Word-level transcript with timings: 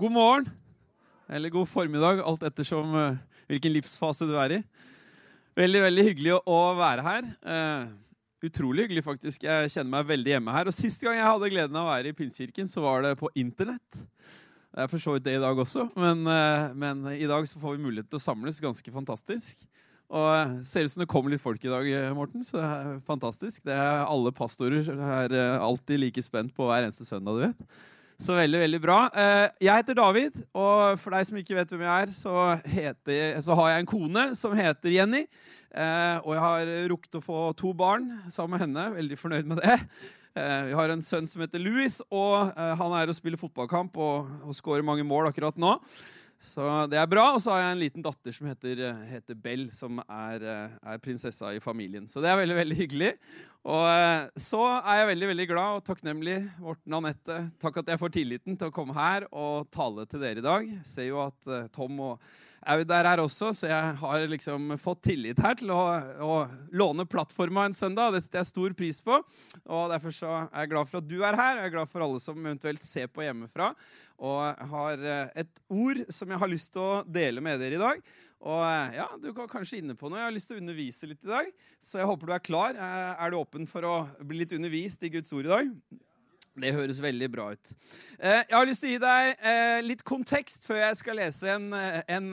God 0.00 0.12
morgen, 0.12 0.46
eller 1.28 1.50
god 1.52 1.68
formiddag, 1.68 2.22
alt 2.24 2.44
ettersom 2.48 2.94
uh, 2.96 3.18
hvilken 3.50 3.74
livsfase 3.74 4.24
du 4.24 4.30
er 4.40 4.54
i. 4.54 4.60
Veldig 5.60 5.82
veldig 5.84 6.04
hyggelig 6.06 6.38
å, 6.38 6.60
være 6.78 7.04
her. 7.04 7.28
Uh, 7.44 7.90
utrolig 8.48 8.86
hyggelig, 8.86 9.02
faktisk. 9.04 9.44
Jeg 9.44 9.74
kjenner 9.74 9.92
meg 9.98 10.08
veldig 10.08 10.32
hjemme 10.32 10.54
her. 10.56 10.70
Og 10.70 10.72
Sist 10.72 11.04
gang 11.04 11.18
jeg 11.18 11.26
hadde 11.26 11.50
gleden 11.52 11.76
av 11.76 11.84
å 11.84 11.90
være 11.90 12.14
i 12.14 12.16
Pinsekirken, 12.16 12.70
så 12.72 12.86
var 12.86 13.04
det 13.04 13.12
på 13.20 13.28
Internett. 13.44 14.00
Det 14.00 14.86
er 14.86 14.88
for 14.88 15.04
så 15.04 15.18
vidt 15.18 15.28
det 15.28 15.36
i 15.36 15.44
dag 15.44 15.62
også, 15.66 15.90
men, 16.00 16.24
uh, 16.24 16.72
men 16.72 17.04
i 17.18 17.28
dag 17.28 17.44
så 17.52 17.60
får 17.60 17.76
vi 17.76 17.84
mulighet 17.90 18.08
til 18.08 18.22
å 18.22 18.24
samles. 18.30 18.64
Ganske 18.64 18.96
fantastisk. 18.96 19.68
Og 20.08 20.58
ser 20.64 20.88
ut 20.88 20.96
som 20.96 21.04
det 21.04 21.10
kommer 21.12 21.36
litt 21.36 21.44
folk 21.44 21.60
i 21.60 21.76
dag, 21.76 21.92
Morten, 22.16 22.48
så 22.48 22.56
det 22.56 22.66
er 22.72 23.00
fantastisk. 23.04 23.68
Det 23.68 23.76
er 23.76 24.06
Alle 24.08 24.32
pastorer 24.32 24.88
er 24.96 25.40
alltid 25.60 26.06
like 26.06 26.24
spent 26.24 26.56
på 26.56 26.72
hver 26.72 26.88
eneste 26.88 27.04
søndag, 27.04 27.36
du 27.36 27.50
vet. 27.50 27.82
Så 28.20 28.34
veldig, 28.36 28.58
veldig 28.60 28.78
bra. 28.84 28.98
Eh, 29.16 29.46
jeg 29.64 29.80
heter 29.80 29.96
David, 29.96 30.34
og 30.52 30.98
for 31.00 31.16
deg 31.16 31.24
som 31.24 31.38
ikke 31.40 31.56
vet 31.56 31.70
hvem 31.72 31.86
jeg 31.86 32.04
er, 32.04 32.10
så, 32.12 32.34
heter, 32.68 33.38
så 33.40 33.56
har 33.56 33.70
jeg 33.70 33.80
en 33.80 33.88
kone 33.88 34.24
som 34.36 34.52
heter 34.58 34.92
Jenny. 34.92 35.22
Eh, 35.72 36.18
og 36.20 36.34
jeg 36.36 36.42
har 36.44 36.72
rukket 36.92 37.16
å 37.16 37.22
få 37.24 37.44
to 37.56 37.72
barn 37.72 38.10
sammen 38.28 38.58
med 38.58 38.66
henne. 38.66 38.84
Veldig 38.98 39.18
fornøyd 39.22 39.48
med 39.48 39.62
det. 39.64 39.78
Eh, 40.36 40.60
vi 40.68 40.76
har 40.76 40.92
en 40.92 41.04
sønn 41.04 41.30
som 41.30 41.40
heter 41.40 41.64
Louis, 41.64 41.96
og 42.12 42.52
han 42.52 42.96
er 43.00 43.08
og 43.08 43.16
spiller 43.16 43.40
fotballkamp 43.40 43.96
og, 43.96 44.28
og 44.44 44.58
skårer 44.58 44.84
mange 44.84 45.06
mål 45.08 45.32
akkurat 45.32 45.56
nå. 45.56 45.78
Så 46.40 46.64
det 46.88 46.96
er 46.96 47.08
bra. 47.10 47.26
Og 47.34 47.42
så 47.44 47.52
har 47.52 47.62
jeg 47.62 47.74
en 47.74 47.82
liten 47.82 48.04
datter 48.04 48.32
som 48.32 48.48
heter, 48.48 48.80
heter 49.10 49.36
Bell, 49.36 49.66
som 49.74 50.00
er, 50.06 50.46
er, 50.80 51.00
prinsessa 51.04 51.52
i 51.52 51.60
familien. 51.60 52.08
Så 52.08 52.22
det 52.24 52.30
er 52.32 52.40
veldig, 52.40 52.56
veldig 52.62 52.78
hyggelig. 52.78 53.10
Og 53.68 53.84
eh, 53.84 54.22
så 54.40 54.62
er 54.78 55.02
jeg 55.02 55.10
veldig 55.10 55.26
veldig 55.34 55.46
glad 55.50 55.78
og 55.78 55.84
takknemlig. 55.84 56.38
Morten 56.64 56.96
Anette, 56.96 57.40
takk 57.60 57.82
at 57.82 57.92
jeg 57.92 58.00
får 58.00 58.14
tilliten 58.16 58.56
til 58.56 58.70
å 58.70 58.74
komme 58.74 58.96
her 58.96 59.28
og 59.28 59.68
tale 59.74 60.06
til 60.08 60.24
dere 60.24 60.40
i 60.40 60.46
dag. 60.46 60.70
Jeg 60.78 60.88
ser 60.88 61.10
jo 61.10 61.20
at 61.26 61.50
eh, 61.50 61.68
Tom 61.74 62.00
og 62.06 62.30
Aud 62.68 62.90
er 62.92 63.06
her 63.08 63.22
også, 63.22 63.54
så 63.56 63.70
jeg 63.70 63.92
har 64.02 64.24
liksom 64.28 64.74
fått 64.80 65.06
tillit 65.08 65.38
her 65.40 65.54
til 65.56 65.70
å, 65.72 65.80
å 66.20 66.34
låne 66.76 67.06
plattforma 67.08 67.64
en 67.64 67.76
søndag. 67.76 68.12
Det 68.12 68.20
setter 68.26 68.42
jeg 68.42 68.50
stor 68.50 68.74
pris 68.76 69.00
på. 69.04 69.16
Og 69.64 69.86
Derfor 69.92 70.12
så 70.12 70.32
er 70.42 70.66
jeg 70.66 70.72
glad 70.74 70.90
for 70.90 71.00
at 71.00 71.08
du 71.08 71.16
er 71.24 71.38
her, 71.40 71.54
og 71.56 71.62
jeg 71.62 71.70
er 71.70 71.76
glad 71.78 71.92
for 71.92 72.04
alle 72.04 72.20
som 72.20 72.36
eventuelt 72.44 72.84
ser 72.84 73.08
på 73.08 73.24
hjemmefra. 73.24 73.70
Og 74.20 74.42
jeg 74.44 74.68
har 74.74 75.06
eh, 75.14 75.30
et 75.44 75.62
ord 75.72 76.02
som 76.12 76.34
jeg 76.34 76.42
har 76.42 76.52
lyst 76.52 76.74
til 76.76 76.84
å 76.84 77.00
dele 77.08 77.40
med 77.44 77.62
dere 77.64 77.78
i 77.78 77.80
dag. 77.80 78.04
Og 78.44 78.60
eh, 78.66 78.98
ja, 78.98 79.08
Du 79.24 79.32
kan 79.36 79.48
kanskje 79.48 79.80
inne 79.80 79.96
på 79.96 80.12
noe. 80.12 80.20
Jeg 80.20 80.28
har 80.28 80.36
lyst 80.36 80.52
til 80.52 80.60
å 80.60 80.62
undervise 80.66 81.08
litt 81.08 81.24
i 81.24 81.32
dag. 81.32 81.50
Så 81.80 82.02
jeg 82.02 82.12
håper 82.12 82.28
du 82.28 82.36
er 82.36 82.44
klar. 82.44 82.76
Eh, 82.76 83.24
er 83.24 83.32
du 83.32 83.40
åpen 83.40 83.64
for 83.70 83.88
å 83.88 83.96
bli 84.20 84.42
litt 84.42 84.52
undervist 84.56 85.08
i 85.08 85.12
Guds 85.16 85.32
ord 85.32 85.48
i 85.48 85.54
dag? 85.54 85.74
Det 86.58 86.72
høres 86.74 86.98
veldig 87.02 87.28
bra 87.30 87.50
ut. 87.54 87.72
Eh, 88.18 88.42
jeg 88.42 88.56
har 88.56 88.66
lyst 88.66 88.82
til 88.82 88.90
å 88.90 88.94
gi 88.96 89.02
deg 89.04 89.84
litt 89.86 90.02
kontekst 90.06 90.66
før 90.66 90.80
jeg 90.82 90.98
skal 90.98 91.20
lese 91.20 91.52
en, 91.54 91.68
en 92.10 92.30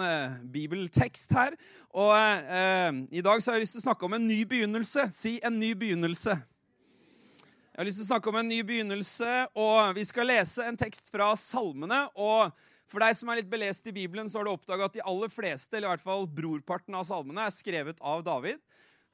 bibeltekst 0.51 1.35
her. 1.37 1.57
Og 1.97 2.13
I 2.13 3.23
dag 3.25 3.41
så 3.41 3.51
har 3.51 3.57
jeg 3.57 3.65
lyst 3.65 3.77
til 3.77 3.83
å 3.83 3.87
snakke 3.87 4.07
om 4.07 4.17
en 4.17 4.27
ny 4.27 4.41
begynnelse. 4.49 5.07
Si 5.13 5.37
en 5.45 5.57
ny 5.57 5.71
begynnelse. 5.77 6.33
Jeg 6.33 7.83
har 7.83 7.85
lyst 7.85 8.01
til 8.01 8.07
å 8.07 8.13
snakke 8.15 8.31
om 8.33 8.39
en 8.39 8.49
ny 8.49 8.63
begynnelse, 8.65 9.33
og 9.53 9.93
vi 9.93 10.05
skal 10.09 10.25
lese 10.31 10.65
en 10.65 10.77
tekst 10.77 11.11
fra 11.13 11.29
Salmene. 11.37 12.07
og 12.17 12.49
for 12.87 13.03
deg 13.03 13.17
som 13.19 13.27
er 13.27 13.41
litt 13.41 13.49
belest 13.51 13.89
i 13.89 13.95
Bibelen, 13.95 14.29
så 14.31 14.39
har 14.39 14.47
du 14.47 14.53
oppdaga 14.53 14.87
at 14.87 14.95
de 14.95 15.03
aller 15.03 15.31
fleste, 15.31 15.75
eller 15.75 15.89
i 15.89 15.91
hvert 15.91 16.05
fall 16.05 16.23
brorparten 16.31 16.95
av 16.95 17.03
salmene, 17.09 17.43
er 17.43 17.51
skrevet 17.55 17.99
av 17.99 18.23
David. 18.23 18.61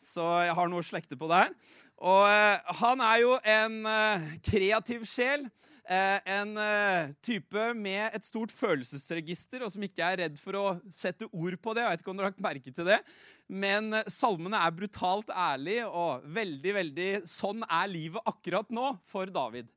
Så 0.01 0.23
jeg 0.43 0.55
har 0.57 0.71
noe 0.71 0.83
å 0.83 0.85
slekte 0.85 1.17
på 1.19 1.29
der. 1.31 1.53
Og 2.03 2.25
eh, 2.27 2.73
han 2.81 3.03
er 3.03 3.19
jo 3.23 3.37
en 3.47 3.77
eh, 3.87 4.25
kreativ 4.43 5.05
sjel. 5.07 5.47
Eh, 5.83 6.19
en 6.31 6.55
eh, 6.57 7.09
type 7.19 7.63
med 7.75 8.13
et 8.15 8.23
stort 8.23 8.53
følelsesregister, 8.55 9.65
og 9.65 9.71
som 9.73 9.83
ikke 9.83 10.05
er 10.05 10.21
redd 10.21 10.37
for 10.39 10.55
å 10.55 10.65
sette 10.87 11.27
ord 11.27 11.57
på 11.59 11.73
det. 11.75 11.83
Jeg 11.83 11.91
vet 11.91 12.03
ikke 12.03 12.13
om 12.13 12.19
dere 12.19 12.29
har 12.29 12.31
lagt 12.31 12.45
merke 12.45 12.71
til 12.71 12.87
det. 12.87 12.99
Men 13.51 13.91
eh, 13.99 14.07
salmene 14.07 14.61
er 14.63 14.75
brutalt 14.77 15.33
ærlige 15.35 15.89
og 15.89 16.23
veldig, 16.39 16.75
veldig 16.79 17.09
Sånn 17.27 17.67
er 17.67 17.91
livet 17.91 18.31
akkurat 18.31 18.71
nå 18.71 18.93
for 19.07 19.27
David. 19.27 19.67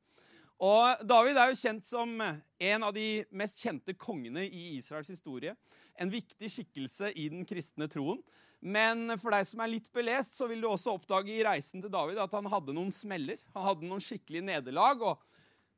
Og 0.62 1.02
David 1.04 1.36
er 1.42 1.50
jo 1.50 1.58
kjent 1.58 1.84
som 1.84 2.14
en 2.22 2.86
av 2.86 2.94
de 2.96 3.26
mest 3.36 3.60
kjente 3.60 3.92
kongene 3.98 4.46
i 4.46 4.78
Israels 4.78 5.10
historie. 5.12 5.52
En 5.98 6.12
viktig 6.12 6.48
skikkelse 6.52 7.10
i 7.18 7.26
den 7.34 7.42
kristne 7.48 7.90
troen. 7.92 8.22
Men 8.66 9.12
for 9.20 9.30
deg 9.30 9.46
som 9.46 9.60
er 9.62 9.70
litt 9.70 9.86
belest, 9.94 10.34
så 10.40 10.48
vil 10.50 10.64
du 10.64 10.66
også 10.66 10.96
oppdage 10.96 11.30
i 11.30 11.44
reisen 11.46 11.84
til 11.84 11.92
David 11.92 12.18
at 12.18 12.32
han 12.34 12.48
hadde 12.50 12.74
noen 12.74 12.90
smeller. 12.94 13.38
Han 13.54 13.66
hadde 13.68 13.86
noen 13.86 14.02
skikkelige 14.02 14.48
nederlag. 14.48 15.02
og 15.02 15.22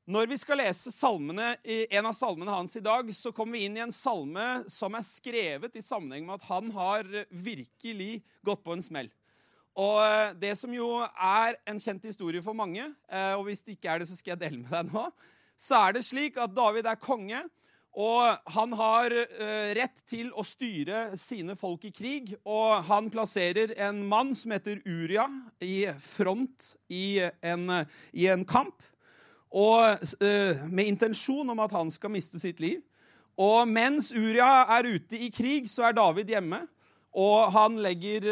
når 0.09 0.31
vi 0.31 0.39
skal 0.41 0.57
lese 0.57 0.89
salmene, 0.89 1.51
en 1.69 2.07
av 2.09 2.15
salmene 2.17 2.49
hans 2.49 2.79
i 2.79 2.81
dag, 2.81 3.11
så 3.13 3.29
kommer 3.37 3.59
vi 3.59 3.67
inn 3.67 3.75
i 3.77 3.83
en 3.85 3.93
salme 3.93 4.45
som 4.73 4.95
er 4.97 5.05
skrevet 5.05 5.77
i 5.77 5.85
sammenheng 5.85 6.25
med 6.25 6.39
at 6.39 6.47
han 6.49 6.71
har 6.73 7.05
virkelig 7.29 8.23
gått 8.41 8.63
på 8.65 8.73
en 8.73 8.85
smell. 8.87 9.11
Og 9.77 10.01
eh, 10.01 10.33
Det 10.41 10.55
som 10.57 10.73
jo 10.73 10.89
er 11.05 11.59
en 11.69 11.83
kjent 11.83 12.09
historie 12.09 12.41
for 12.41 12.57
mange, 12.57 12.89
eh, 13.13 13.35
og 13.37 13.45
hvis 13.51 13.61
det 13.67 13.77
ikke 13.77 13.93
er 13.93 14.01
det, 14.01 14.09
så 14.09 14.17
skal 14.17 14.33
jeg 14.33 14.43
dele 14.47 14.63
med 14.63 14.73
deg 14.73 14.97
nå, 14.97 15.05
så 15.61 15.83
er 15.85 15.99
det 15.99 16.07
slik 16.09 16.41
at 16.41 16.57
David 16.57 16.89
er 16.89 16.97
konge, 17.05 17.45
og 17.99 18.53
han 18.55 18.75
har 18.79 19.15
eh, 19.15 19.71
rett 19.79 20.03
til 20.07 20.29
å 20.37 20.45
styre 20.47 21.17
sine 21.19 21.57
folk 21.59 21.87
i 21.89 21.93
krig. 21.95 22.35
Og 22.47 22.85
han 22.87 23.09
plasserer 23.11 23.73
en 23.89 24.05
mann 24.07 24.35
som 24.37 24.55
heter 24.55 24.83
Uria, 24.87 25.27
i 25.65 25.89
front 26.03 26.75
i 26.93 27.19
en, 27.43 27.67
i 28.13 28.29
en 28.31 28.45
kamp. 28.47 28.77
Og 29.49 30.05
med 30.69 30.91
intensjon 30.93 31.49
om 31.51 31.61
at 31.65 31.73
han 31.73 31.89
skal 31.91 32.13
miste 32.13 32.39
sitt 32.39 32.61
liv. 32.61 32.83
Og 33.41 33.65
mens 33.71 34.13
Uria 34.13 34.67
er 34.77 34.91
ute 34.93 35.19
i 35.19 35.31
krig, 35.35 35.71
så 35.73 35.89
er 35.89 35.97
David 35.97 36.31
hjemme. 36.31 36.61
Og 37.17 37.49
han 37.55 37.81
legger 37.83 38.29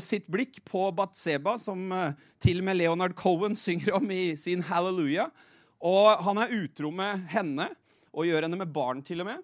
sitt 0.00 0.26
blikk 0.32 0.60
på 0.66 0.88
Batseba, 0.96 1.56
som 1.58 1.92
eh, 1.92 2.14
til 2.42 2.60
og 2.62 2.68
med 2.68 2.78
Leonard 2.80 3.16
Cohen 3.18 3.56
synger 3.66 3.98
om 4.00 4.10
i 4.10 4.34
sin 4.38 4.64
Halleluja. 4.66 5.28
Og 5.84 6.24
han 6.24 6.40
er 6.40 6.54
utro 6.62 6.90
med 6.94 7.26
henne 7.32 7.68
og 8.14 8.28
gjør 8.28 8.46
henne 8.46 8.60
med 8.60 8.72
barn 8.74 9.02
til 9.04 9.24
og 9.24 9.28
med. 9.32 9.42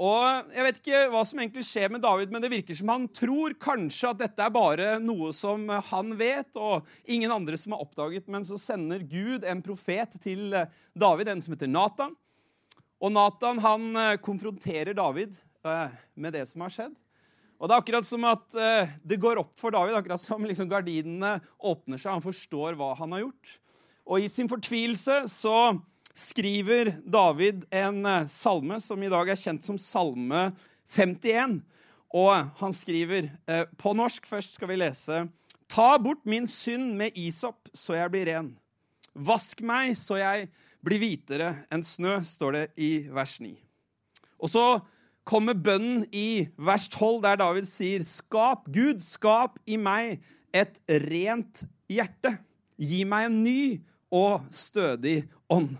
Og 0.00 0.54
Jeg 0.54 0.64
vet 0.64 0.78
ikke 0.80 1.00
hva 1.12 1.20
som 1.28 1.42
egentlig 1.42 1.66
skjer 1.68 1.90
med 1.92 2.00
David, 2.00 2.30
men 2.32 2.40
det 2.40 2.52
virker 2.52 2.76
som 2.78 2.88
han 2.88 3.04
tror 3.12 3.52
kanskje 3.60 4.14
at 4.14 4.22
dette 4.22 4.46
er 4.46 4.54
bare 4.54 4.94
noe 5.02 5.28
som 5.36 5.66
han 5.90 6.14
vet, 6.16 6.56
og 6.56 6.88
ingen 7.04 7.32
andre 7.34 7.58
som 7.60 7.76
har 7.76 7.84
oppdaget. 7.84 8.30
Men 8.32 8.46
så 8.48 8.56
sender 8.60 9.04
Gud 9.04 9.44
en 9.44 9.60
profet 9.64 10.16
til 10.24 10.56
eh, 10.56 10.72
David, 10.96 11.28
en 11.28 11.44
som 11.44 11.52
heter 11.52 11.68
Nathan. 11.68 12.16
Og 13.00 13.12
Nathan 13.12 13.60
han 13.60 13.86
eh, 14.00 14.16
konfronterer 14.24 14.96
David 14.96 15.36
med 15.60 16.32
det 16.32 16.46
som 16.48 16.64
har 16.64 16.72
skjedd. 16.72 16.96
Og 17.60 17.68
Det 17.68 17.74
er 17.74 17.82
akkurat 17.82 18.06
som 18.08 18.22
at 18.24 18.54
uh, 18.56 18.92
det 19.04 19.18
går 19.20 19.36
opp 19.42 19.52
for 19.60 19.74
David, 19.74 19.92
akkurat 19.98 20.22
som 20.22 20.46
liksom 20.48 20.68
gardinene 20.70 21.34
åpner 21.60 22.00
seg. 22.00 22.14
Han 22.14 22.24
forstår 22.24 22.78
hva 22.78 22.94
han 22.96 23.12
har 23.12 23.26
gjort. 23.26 23.50
Og 24.08 24.24
i 24.24 24.30
sin 24.32 24.48
fortvilelse 24.48 25.26
så 25.28 25.56
skriver 26.20 26.92
David 27.04 27.64
en 27.72 28.04
uh, 28.06 28.26
salme 28.28 28.80
som 28.82 29.00
i 29.02 29.10
dag 29.10 29.32
er 29.32 29.38
kjent 29.40 29.64
som 29.64 29.78
Salme 29.80 30.50
51. 30.92 31.60
Og 32.10 32.32
han 32.58 32.72
skriver 32.74 33.28
eh, 33.46 33.66
på 33.78 33.92
norsk 33.94 34.24
først 34.26 34.56
skal 34.56 34.72
vi 34.72 34.80
lese 34.80 35.20
Ta 35.70 35.92
bort 36.02 36.24
min 36.26 36.48
synd 36.50 36.96
med 36.98 37.14
isop, 37.14 37.68
så 37.70 37.94
jeg 37.94 38.10
blir 38.10 38.26
ren. 38.26 38.48
Vask 39.14 39.60
meg, 39.62 39.92
så 39.94 40.16
jeg 40.18 40.48
blir 40.82 40.98
hvitere 40.98 41.52
enn 41.70 41.84
snø, 41.86 42.16
står 42.26 42.56
det 42.56 42.64
i 42.82 42.88
vers 43.14 43.36
9. 43.38 43.52
Og 44.42 44.50
så 44.50 44.64
kommer 45.22 45.54
bønnen 45.54 46.08
i 46.10 46.48
vers 46.58 46.88
12, 46.90 47.20
der 47.22 47.38
David 47.38 47.70
sier, 47.70 48.02
Skap, 48.02 48.66
Gud, 48.66 48.98
skap 48.98 49.60
i 49.70 49.78
meg 49.78 50.18
et 50.50 50.82
rent 51.06 51.62
hjerte. 51.86 52.34
Gi 52.74 53.04
meg 53.06 53.28
en 53.28 53.38
ny 53.44 53.62
og 54.10 54.50
stødig 54.50 55.20
ånd. 55.46 55.76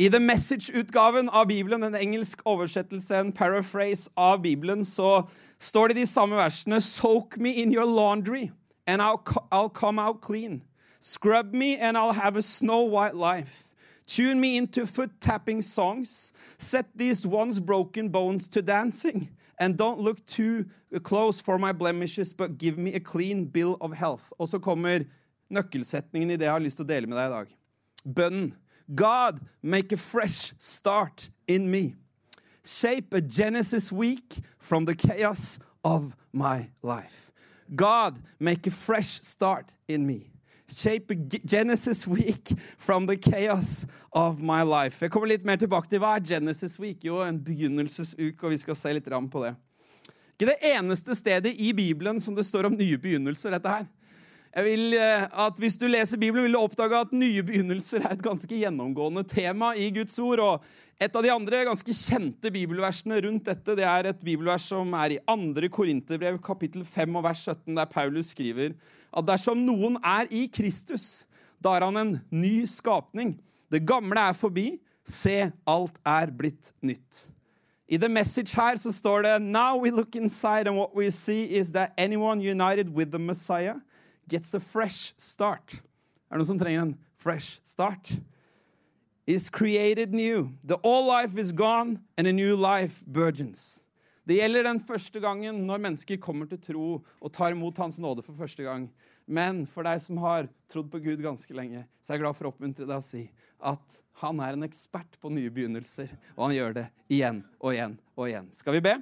I 0.00 0.08
The 0.08 0.20
Message-utgaven 0.20 1.28
av 1.28 1.46
Bibelen, 1.46 1.82
en 1.82 1.94
engelsk 1.94 2.40
oversettelse, 2.48 3.18
en 3.18 3.32
paraphrase 3.32 4.08
av 4.16 4.40
Bibelen, 4.40 4.84
så 4.84 5.28
står 5.60 5.88
det 5.88 5.96
de 5.98 6.06
samme 6.08 6.38
versene 6.38 6.78
Soak 6.80 7.36
me 7.36 7.50
in 7.60 7.74
your 7.74 7.84
laundry, 7.84 8.50
and 8.86 9.02
I'll, 9.02 9.20
I'll 9.52 9.68
come 9.68 9.98
out 9.98 10.22
clean. 10.22 10.62
Scrub 11.00 11.52
me, 11.52 11.76
and 11.76 11.98
I'll 11.98 12.14
have 12.14 12.38
a 12.38 12.42
snow 12.42 12.80
white 12.80 13.14
life. 13.14 13.74
Tune 14.06 14.40
me 14.40 14.56
into 14.56 14.86
foot 14.86 15.20
tapping 15.20 15.60
songs. 15.60 16.32
Set 16.56 16.86
these 16.96 17.26
once 17.26 17.60
broken 17.60 18.08
bones 18.08 18.48
to 18.48 18.62
dancing. 18.62 19.28
And 19.58 19.76
don't 19.76 20.00
look 20.00 20.24
too 20.24 20.64
close 21.02 21.42
for 21.42 21.58
my 21.58 21.72
blemishes, 21.72 22.32
but 22.32 22.56
give 22.56 22.78
me 22.78 22.94
a 22.94 23.00
clean 23.00 23.44
bill 23.44 23.76
of 23.82 23.92
health. 23.92 24.32
Og 24.38 24.48
så 24.48 24.58
kommer 24.58 25.04
nøkkelsetningen 25.52 26.30
i 26.30 26.36
det 26.36 26.48
jeg 26.48 26.52
har 26.52 26.64
lyst 26.64 26.80
til 26.80 26.88
å 26.88 26.92
dele 26.94 27.06
med 27.06 27.20
deg 27.20 27.28
i 27.28 27.36
dag. 27.36 27.56
Bønnen. 28.16 28.52
God, 28.94 29.40
make 29.62 29.92
a 29.92 29.96
fresh 29.96 30.52
start 30.58 31.30
in 31.46 31.70
me. 31.70 31.94
Shape 32.64 33.14
a 33.14 33.20
Genesis 33.20 33.92
week 33.92 34.38
from 34.58 34.84
the 34.84 34.94
chaos 34.94 35.58
of 35.84 36.14
my 36.32 36.70
life. 36.82 37.30
God, 37.74 38.18
make 38.38 38.66
a 38.66 38.70
fresh 38.70 39.20
start 39.22 39.72
in 39.88 40.06
me. 40.06 40.30
shape 40.72 41.10
a 41.10 41.14
Genesis 41.44 42.06
week 42.06 42.52
from 42.78 43.06
the 43.06 43.16
chaos 43.16 43.86
of 44.12 44.40
my 44.40 44.62
life. 44.62 45.00
Jeg 45.00 45.10
kommer 45.10 45.28
litt 45.28 45.44
mer 45.44 45.58
tilbake 45.60 45.90
til 45.90 46.02
hva 46.02 46.16
er 46.16 46.26
Genesis 46.26 46.78
week? 46.80 47.04
Jo, 47.04 47.20
en 47.24 47.40
begynnelsesuke, 47.44 48.38
og 48.44 48.54
vi 48.54 48.60
skal 48.62 48.78
se 48.78 48.94
litt 48.94 49.08
på 49.08 49.44
det. 49.44 49.54
Ikke 50.34 50.52
det 50.52 50.60
eneste 50.72 51.14
stedet 51.14 51.52
i 51.58 51.72
Bibelen 51.76 52.20
som 52.20 52.34
det 52.34 52.46
står 52.46 52.70
om 52.70 52.76
nye 52.78 52.98
begynnelser, 52.98 53.50
dette 53.50 53.68
her. 53.68 53.88
Jeg 54.50 54.66
vil 54.66 54.94
eh, 54.98 55.24
at 55.30 55.58
Hvis 55.62 55.78
du 55.78 55.86
leser 55.86 56.18
Bibelen, 56.18 56.48
vil 56.48 56.56
du 56.56 56.58
oppdage 56.58 56.98
at 56.98 57.12
nye 57.14 57.42
begynnelser 57.46 58.02
er 58.02 58.16
et 58.16 58.22
ganske 58.24 58.50
gjennomgående 58.50 59.22
tema 59.30 59.70
i 59.78 59.90
Guds 59.94 60.18
ord. 60.18 60.40
og 60.42 60.64
Et 60.98 61.14
av 61.16 61.22
de 61.22 61.30
andre 61.30 61.62
ganske 61.68 61.94
kjente 61.94 62.50
bibelversene 62.50 63.20
rundt 63.22 63.46
dette 63.46 63.76
det 63.78 63.86
er 63.86 64.08
et 64.10 64.24
bibelvers 64.24 64.66
som 64.72 64.90
er 64.98 65.14
i 65.14 65.20
2. 65.22 65.68
Korinterbrev, 65.70 66.40
kapittel 66.42 66.82
5 66.84 67.20
og 67.20 67.24
vers 67.28 67.44
17, 67.46 67.76
der 67.78 67.92
Paulus 67.92 68.32
skriver 68.34 68.74
at 69.10 69.26
dersom 69.26 69.62
noen 69.62 69.98
er 70.02 70.26
i 70.34 70.48
Kristus, 70.50 71.26
da 71.62 71.76
er 71.76 71.86
han 71.86 71.98
en 72.00 72.12
ny 72.30 72.64
skapning. 72.66 73.36
Det 73.70 73.84
gamle 73.86 74.18
er 74.18 74.34
forbi. 74.34 74.80
Se, 75.06 75.52
alt 75.66 75.96
er 76.06 76.30
blitt 76.34 76.72
nytt. 76.82 77.28
I 77.90 77.98
The 77.98 78.10
Message 78.10 78.54
her 78.58 78.76
så 78.78 78.92
står 78.94 79.22
det 79.22 79.42
Now 79.42 79.78
we 79.78 79.90
look 79.90 80.14
inside 80.14 80.66
and 80.66 80.76
what 80.76 80.94
we 80.94 81.10
see 81.10 81.46
is 81.46 81.72
that 81.72 81.94
anyone 81.98 82.42
united 82.42 82.90
with 82.94 83.10
the 83.10 83.18
Messiah 83.18 83.78
gets 84.30 84.54
a 84.54 84.60
fresh 84.60 85.12
start. 85.18 85.80
Er 86.30 86.38
det 86.38 86.44
noen 86.44 86.52
som 86.52 86.60
trenger 86.60 86.84
en 86.84 86.96
fresh 87.18 87.60
start? 87.66 88.14
Is 89.26 89.50
created 89.50 90.14
new. 90.14 90.50
The 90.64 90.78
all 90.82 91.06
life 91.06 91.38
is 91.38 91.52
gone, 91.52 92.00
and 92.16 92.26
a 92.26 92.32
new 92.32 92.56
life 92.56 93.04
burgeons. 93.06 93.84
Det 94.26 94.36
gjelder 94.38 94.62
den 94.62 94.80
første 94.80 95.20
gangen 95.20 95.64
når 95.66 95.82
mennesker 95.82 96.20
kommer 96.22 96.46
til 96.46 96.60
tro 96.62 96.88
og 97.00 97.32
tar 97.34 97.54
imot 97.54 97.78
Hans 97.82 97.98
nåde 97.98 98.22
for 98.22 98.36
første 98.38 98.62
gang. 98.62 98.88
Men 99.26 99.64
for 99.66 99.86
deg 99.86 99.98
som 100.02 100.20
har 100.22 100.48
trodd 100.70 100.90
på 100.90 101.00
Gud 101.02 101.22
ganske 101.22 101.54
lenge, 101.54 101.84
så 102.02 102.12
er 102.12 102.18
jeg 102.18 102.24
glad 102.24 102.38
for 102.38 102.46
å 102.46 102.52
oppmuntre 102.54 102.86
deg 102.86 102.98
å 102.98 103.04
si 103.04 103.24
at 103.60 103.98
han 104.22 104.40
er 104.42 104.56
en 104.56 104.66
ekspert 104.66 105.18
på 105.20 105.30
nye 105.32 105.50
begynnelser, 105.52 106.10
og 106.36 106.46
han 106.46 106.56
gjør 106.56 106.76
det 106.78 106.86
igjen 107.12 107.42
og 107.58 107.74
igjen 107.74 107.98
og 108.16 108.26
igjen. 108.28 108.48
Skal 108.54 108.76
vi 108.76 108.84
be? 108.84 108.96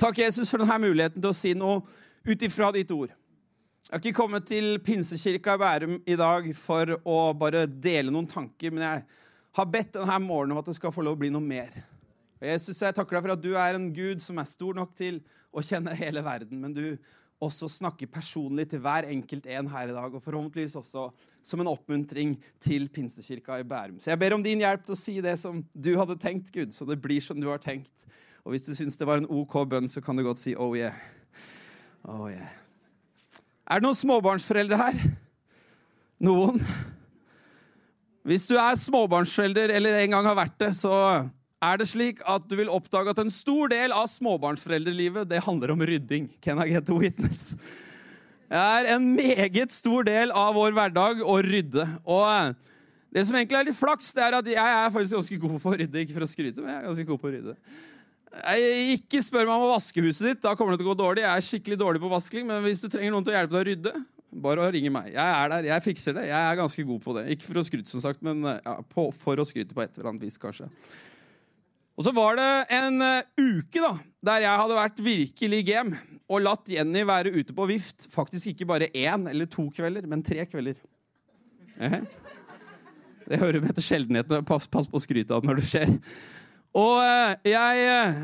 Takk, 0.00 0.18
Jesus, 0.18 0.50
for 0.50 0.62
denne 0.62 0.78
muligheten 0.82 1.20
til 1.20 1.32
å 1.32 1.36
si 1.36 1.52
noe 1.58 1.82
ut 2.26 2.46
ifra 2.46 2.70
ditt 2.74 2.90
ord. 2.94 3.12
Jeg 3.82 3.96
har 3.96 3.98
ikke 3.98 4.14
kommet 4.14 4.44
til 4.46 4.76
Pinsekirka 4.78 5.56
i 5.56 5.58
Bærum 5.58 5.94
i 6.06 6.14
dag 6.14 6.44
for 6.54 6.92
å 7.02 7.16
bare 7.34 7.64
dele 7.66 8.12
noen 8.14 8.28
tanker, 8.30 8.70
men 8.70 8.84
jeg 8.84 9.00
har 9.58 9.66
bedt 9.72 9.96
denne 9.96 10.18
morgenen 10.22 10.54
om 10.54 10.60
at 10.60 10.68
det 10.70 10.76
skal 10.76 10.92
få 10.94 11.02
lov 11.02 11.16
å 11.16 11.20
bli 11.24 11.32
noe 11.34 11.42
mer. 11.42 11.80
Og 12.38 12.46
Jesus, 12.46 12.78
jeg 12.78 12.94
takker 12.94 13.18
deg 13.18 13.26
for 13.26 13.34
at 13.34 13.42
du 13.42 13.50
er 13.58 13.74
en 13.74 13.88
Gud 13.96 14.22
som 14.22 14.38
er 14.38 14.46
stor 14.46 14.78
nok 14.78 14.94
til 14.94 15.18
å 15.50 15.64
kjenne 15.66 15.96
hele 15.98 16.22
verden, 16.22 16.62
men 16.62 16.76
du 16.76 16.84
også 17.42 17.66
snakker 17.74 18.06
personlig 18.06 18.68
til 18.70 18.84
hver 18.86 19.10
enkelt 19.10 19.50
en 19.50 19.74
her 19.74 19.90
i 19.90 19.98
dag, 19.98 20.14
og 20.14 20.22
forhåpentligvis 20.22 20.78
også 20.78 21.08
som 21.42 21.66
en 21.66 21.74
oppmuntring 21.74 22.38
til 22.62 22.86
Pinsekirka 22.86 23.58
i 23.58 23.66
Bærum. 23.66 23.98
Så 23.98 24.14
jeg 24.14 24.22
ber 24.22 24.38
om 24.38 24.46
din 24.46 24.62
hjelp 24.62 24.86
til 24.86 24.94
å 24.94 25.02
si 25.02 25.18
det 25.26 25.34
som 25.42 25.58
du 25.74 25.96
hadde 25.98 26.20
tenkt, 26.22 26.54
Gud, 26.54 26.70
så 26.70 26.86
det 26.86 27.00
blir 27.02 27.18
som 27.18 27.42
du 27.42 27.50
har 27.50 27.58
tenkt. 27.58 27.90
Og 28.46 28.54
hvis 28.54 28.70
du 28.70 28.76
syns 28.78 28.94
det 28.94 29.10
var 29.10 29.18
en 29.18 29.30
OK 29.42 29.64
bønn, 29.66 29.90
så 29.90 29.98
kan 30.06 30.14
du 30.14 30.22
godt 30.22 30.38
si 30.38 30.54
oh 30.54 30.70
yeah. 30.78 30.94
Oh 32.06 32.28
yeah. 32.30 32.61
Er 33.72 33.80
det 33.80 33.86
noen 33.86 33.96
småbarnsforeldre 33.96 34.76
her? 34.76 34.96
Noen? 36.20 36.58
Hvis 38.28 38.44
du 38.50 38.58
er 38.60 38.76
småbarnsforelder 38.76 39.72
eller 39.78 40.02
en 40.02 40.12
gang 40.12 40.26
har 40.28 40.36
vært 40.36 40.58
det, 40.60 40.74
så 40.76 40.92
er 41.62 41.78
det 41.80 41.86
slik 41.88 42.20
at 42.28 42.44
du 42.50 42.52
vil 42.58 42.68
oppdage 42.68 43.14
at 43.14 43.22
en 43.22 43.32
stor 43.32 43.72
del 43.72 43.94
av 43.96 44.10
småbarnsforeldrelivet 44.12 45.30
det 45.30 45.40
handler 45.46 45.72
om 45.72 45.86
rydding. 45.88 46.28
Can 46.44 46.60
I 46.60 46.68
get 46.68 46.92
a 46.92 46.98
witness? 46.98 47.54
Det 48.52 48.60
er 48.60 48.90
en 48.92 49.08
meget 49.16 49.72
stor 49.72 50.04
del 50.04 50.34
av 50.36 50.52
vår 50.58 50.76
hverdag 50.76 51.24
å 51.24 51.38
rydde. 51.40 51.86
Og 52.04 52.52
det 53.08 53.24
som 53.24 53.40
egentlig 53.40 53.56
er 53.56 53.70
litt 53.70 53.80
flaks, 53.80 54.12
det 54.12 54.26
er 54.26 54.36
at 54.36 54.52
jeg 54.52 54.60
er 54.82 54.92
faktisk 54.92 55.16
ganske 55.16 55.40
god 55.46 55.56
på 55.64 55.72
å 55.72 55.80
rydde. 55.80 56.04
Ikke 56.04 56.18
for 56.18 56.28
å 56.28 56.28
skryte, 56.28 56.60
men 56.60 56.74
jeg 56.74 56.82
er 56.82 56.90
ganske 56.90 57.08
god 57.08 57.24
på 57.24 57.30
å 57.30 57.34
rydde. 57.38 57.56
Ikke 58.94 59.20
spør 59.20 59.44
meg 59.44 59.54
om 59.54 59.66
å 59.66 59.74
vaske 59.74 60.02
huset 60.04 60.30
ditt. 60.30 60.42
Da 60.44 60.54
kommer 60.56 60.74
det 60.74 60.82
til 60.82 60.88
å 60.88 60.94
gå 60.94 60.98
dårlig. 61.02 61.24
Jeg 61.26 61.36
er 61.36 61.46
skikkelig 61.46 61.78
dårlig 61.80 62.02
på 62.02 62.10
vasking, 62.12 62.46
men 62.48 62.64
hvis 62.64 62.80
du 62.80 62.88
trenger 62.88 63.12
noen 63.12 63.26
til 63.26 63.34
å 63.34 63.36
hjelpe 63.36 63.54
deg 63.54 63.60
å 63.60 63.68
rydde, 63.68 63.94
bare 64.42 64.64
å 64.64 64.72
ringe 64.72 64.92
meg. 64.92 65.10
Jeg 65.12 65.36
er 65.36 65.52
der, 65.52 65.68
jeg 65.68 65.84
fikser 65.84 66.16
det. 66.16 66.26
Jeg 66.30 66.40
er 66.40 66.58
ganske 66.58 66.84
god 66.88 67.02
på 67.04 67.16
det. 67.18 67.26
Ikke 67.34 67.48
for 67.50 67.60
å 67.60 67.64
skryte, 67.66 67.92
som 67.92 68.02
sagt, 68.04 68.22
men 68.24 68.40
ja, 68.48 68.76
på, 68.94 69.10
for 69.16 69.42
å 69.42 69.48
skryte 69.48 69.76
på 69.76 69.84
et 69.84 69.98
eller 69.98 70.14
annet 70.14 70.24
vis, 70.24 70.40
kanskje. 70.40 70.70
Og 71.92 72.06
så 72.06 72.14
var 72.16 72.38
det 72.40 72.48
en 72.72 73.04
uh, 73.04 73.20
uke 73.36 73.82
da, 73.82 73.92
der 74.32 74.46
jeg 74.46 74.60
hadde 74.62 74.78
vært 74.78 75.04
virkelig 75.04 75.60
game 75.68 76.00
og 76.32 76.40
latt 76.40 76.70
Jenny 76.72 77.02
være 77.04 77.34
ute 77.34 77.52
på 77.56 77.66
vift. 77.68 78.08
Faktisk 78.12 78.54
ikke 78.54 78.68
bare 78.70 78.88
én 78.96 79.28
eller 79.28 79.50
to 79.50 79.66
kvelder, 79.74 80.08
men 80.08 80.24
tre 80.24 80.46
kvelder. 80.48 80.78
Eh? 81.76 81.98
Det 83.28 83.40
hører 83.40 83.60
med 83.60 83.76
til 83.76 83.84
sjeldenheten. 83.84 84.46
Pass, 84.48 84.64
pass 84.72 84.88
på 84.88 85.00
skryte 85.02 85.36
av 85.36 85.44
det 85.44 85.50
når 85.50 85.60
det 85.60 85.68
skjer. 85.68 85.92
Og 86.78 87.02
eh, 87.04 87.52
jeg 87.52 87.86
eh, 87.92 88.20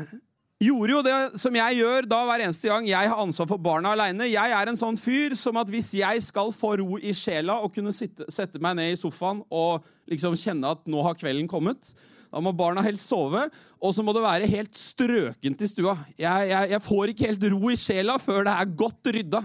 gjorde 0.65 0.93
jo 0.95 1.01
det 1.05 1.17
som 1.39 1.55
jeg 1.55 1.79
gjør 1.79 2.07
da 2.09 2.19
hver 2.27 2.43
eneste 2.47 2.71
gang 2.71 2.87
jeg 2.89 3.11
har 3.11 3.21
ansvar 3.21 3.49
for 3.51 3.61
barna 3.61 3.93
aleine. 3.93 4.27
Jeg 4.27 4.55
er 4.57 4.71
en 4.71 4.79
sånn 4.79 4.97
fyr 4.99 5.35
som 5.37 5.59
at 5.61 5.69
hvis 5.71 5.93
jeg 6.01 6.23
skal 6.25 6.51
få 6.55 6.75
ro 6.81 6.97
i 6.97 7.13
sjela 7.15 7.59
og 7.63 7.73
kunne 7.75 7.93
sitte, 7.95 8.27
sette 8.33 8.61
meg 8.63 8.79
ned 8.79 8.93
i 8.93 8.99
sofaen 8.99 9.43
og 9.47 9.85
liksom 10.09 10.37
kjenne 10.39 10.73
at 10.73 10.89
nå 10.89 11.05
har 11.05 11.17
kvelden 11.19 11.49
kommet, 11.51 11.93
da 12.29 12.41
må 12.45 12.53
barna 12.53 12.83
helst 12.85 13.09
sove, 13.09 13.47
og 13.81 13.93
så 13.95 14.03
må 14.05 14.13
det 14.13 14.21
være 14.21 14.49
helt 14.51 14.75
strøkent 14.77 15.63
i 15.65 15.69
stua. 15.69 15.95
Jeg, 16.13 16.49
jeg, 16.51 16.73
jeg, 16.75 16.81
får 16.85 17.13
ikke 17.13 17.29
helt 17.31 17.49
ro 17.53 17.71
i 17.73 17.79
sjela 17.79 18.19
før 18.21 18.45
det 18.45 18.53
er 18.53 18.77
godt 18.83 19.09
rydda. 19.15 19.41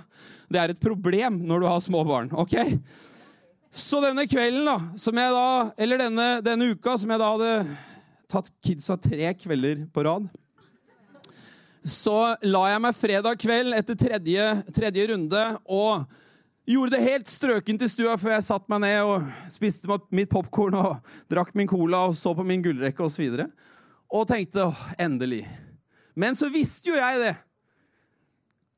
Det 0.52 0.60
er 0.60 0.72
et 0.72 0.82
problem 0.82 1.40
når 1.48 1.64
du 1.64 1.68
har 1.70 1.80
små 1.84 2.04
barn. 2.08 2.28
ok? 2.32 2.58
Så 3.74 4.02
denne 4.04 4.26
kvelden, 4.30 4.68
da, 4.68 4.76
som 5.00 5.16
jeg 5.18 5.32
da, 5.34 5.48
eller 5.80 6.04
denne, 6.04 6.28
denne 6.44 6.68
uka 6.74 6.98
som 7.00 7.10
jeg 7.10 7.20
da 7.20 7.32
hadde 7.32 7.54
tatt 8.34 8.50
kidsa 8.64 8.98
tre 9.00 9.30
kvelder 9.38 9.86
på 9.94 10.04
rad. 10.06 10.28
Så 11.84 12.16
la 12.48 12.62
jeg 12.72 12.80
meg 12.80 12.96
fredag 12.96 13.40
kveld 13.40 13.76
etter 13.76 13.96
tredje, 14.00 14.44
tredje 14.72 15.08
runde 15.10 15.42
og 15.64 16.06
gjorde 16.64 16.94
det 16.94 17.04
helt 17.04 17.28
strøkent 17.28 17.84
i 17.84 17.90
stua 17.92 18.14
før 18.20 18.38
jeg 18.38 18.46
satte 18.46 18.72
meg 18.72 18.80
ned 18.86 19.00
og 19.04 19.26
spiste 19.52 19.98
mitt 20.14 20.32
popkorn 20.32 20.78
og 20.80 21.12
drakk 21.30 21.52
min 21.58 21.68
cola 21.68 22.06
og 22.08 22.16
så 22.16 22.32
på 22.36 22.46
min 22.46 22.64
gullrekke 22.64 23.04
osv. 23.04 23.26
Og, 23.28 23.44
så 23.44 23.50
og 24.14 24.26
tenkte 24.30 24.68
åh, 24.70 24.82
endelig. 25.00 25.42
Men 26.16 26.38
så 26.38 26.48
visste 26.52 26.92
jo 26.92 26.96
jeg 26.96 27.20
det. 27.20 27.34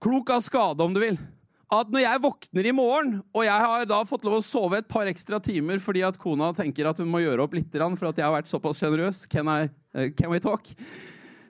Klok 0.02 0.30
av 0.34 0.42
skade, 0.44 0.82
om 0.82 0.94
du 0.94 1.00
vil 1.02 1.18
at 1.66 1.88
når 1.90 2.04
jeg 2.04 2.22
våkner 2.22 2.68
i 2.70 2.74
morgen, 2.74 3.16
og 3.34 3.42
jeg 3.42 3.66
har 3.66 3.86
da 3.90 3.98
fått 4.06 4.24
lov 4.26 4.38
å 4.38 4.44
sove 4.44 4.78
et 4.78 4.88
par 4.88 5.08
ekstra 5.10 5.40
timer 5.42 5.80
fordi 5.82 6.04
at 6.06 6.18
kona 6.20 6.52
tenker 6.54 6.86
at 6.86 7.00
hun 7.02 7.10
må 7.10 7.24
gjøre 7.24 7.42
opp 7.42 7.56
litt 7.58 7.74
for 7.74 8.10
at 8.10 8.20
jeg 8.20 8.26
har 8.26 8.34
vært 8.36 8.50
såpass 8.50 8.78
sjenerøs, 8.82 9.24
can, 9.26 9.50
uh, 9.50 10.10
can 10.14 10.30
we 10.30 10.38
talk? 10.42 10.70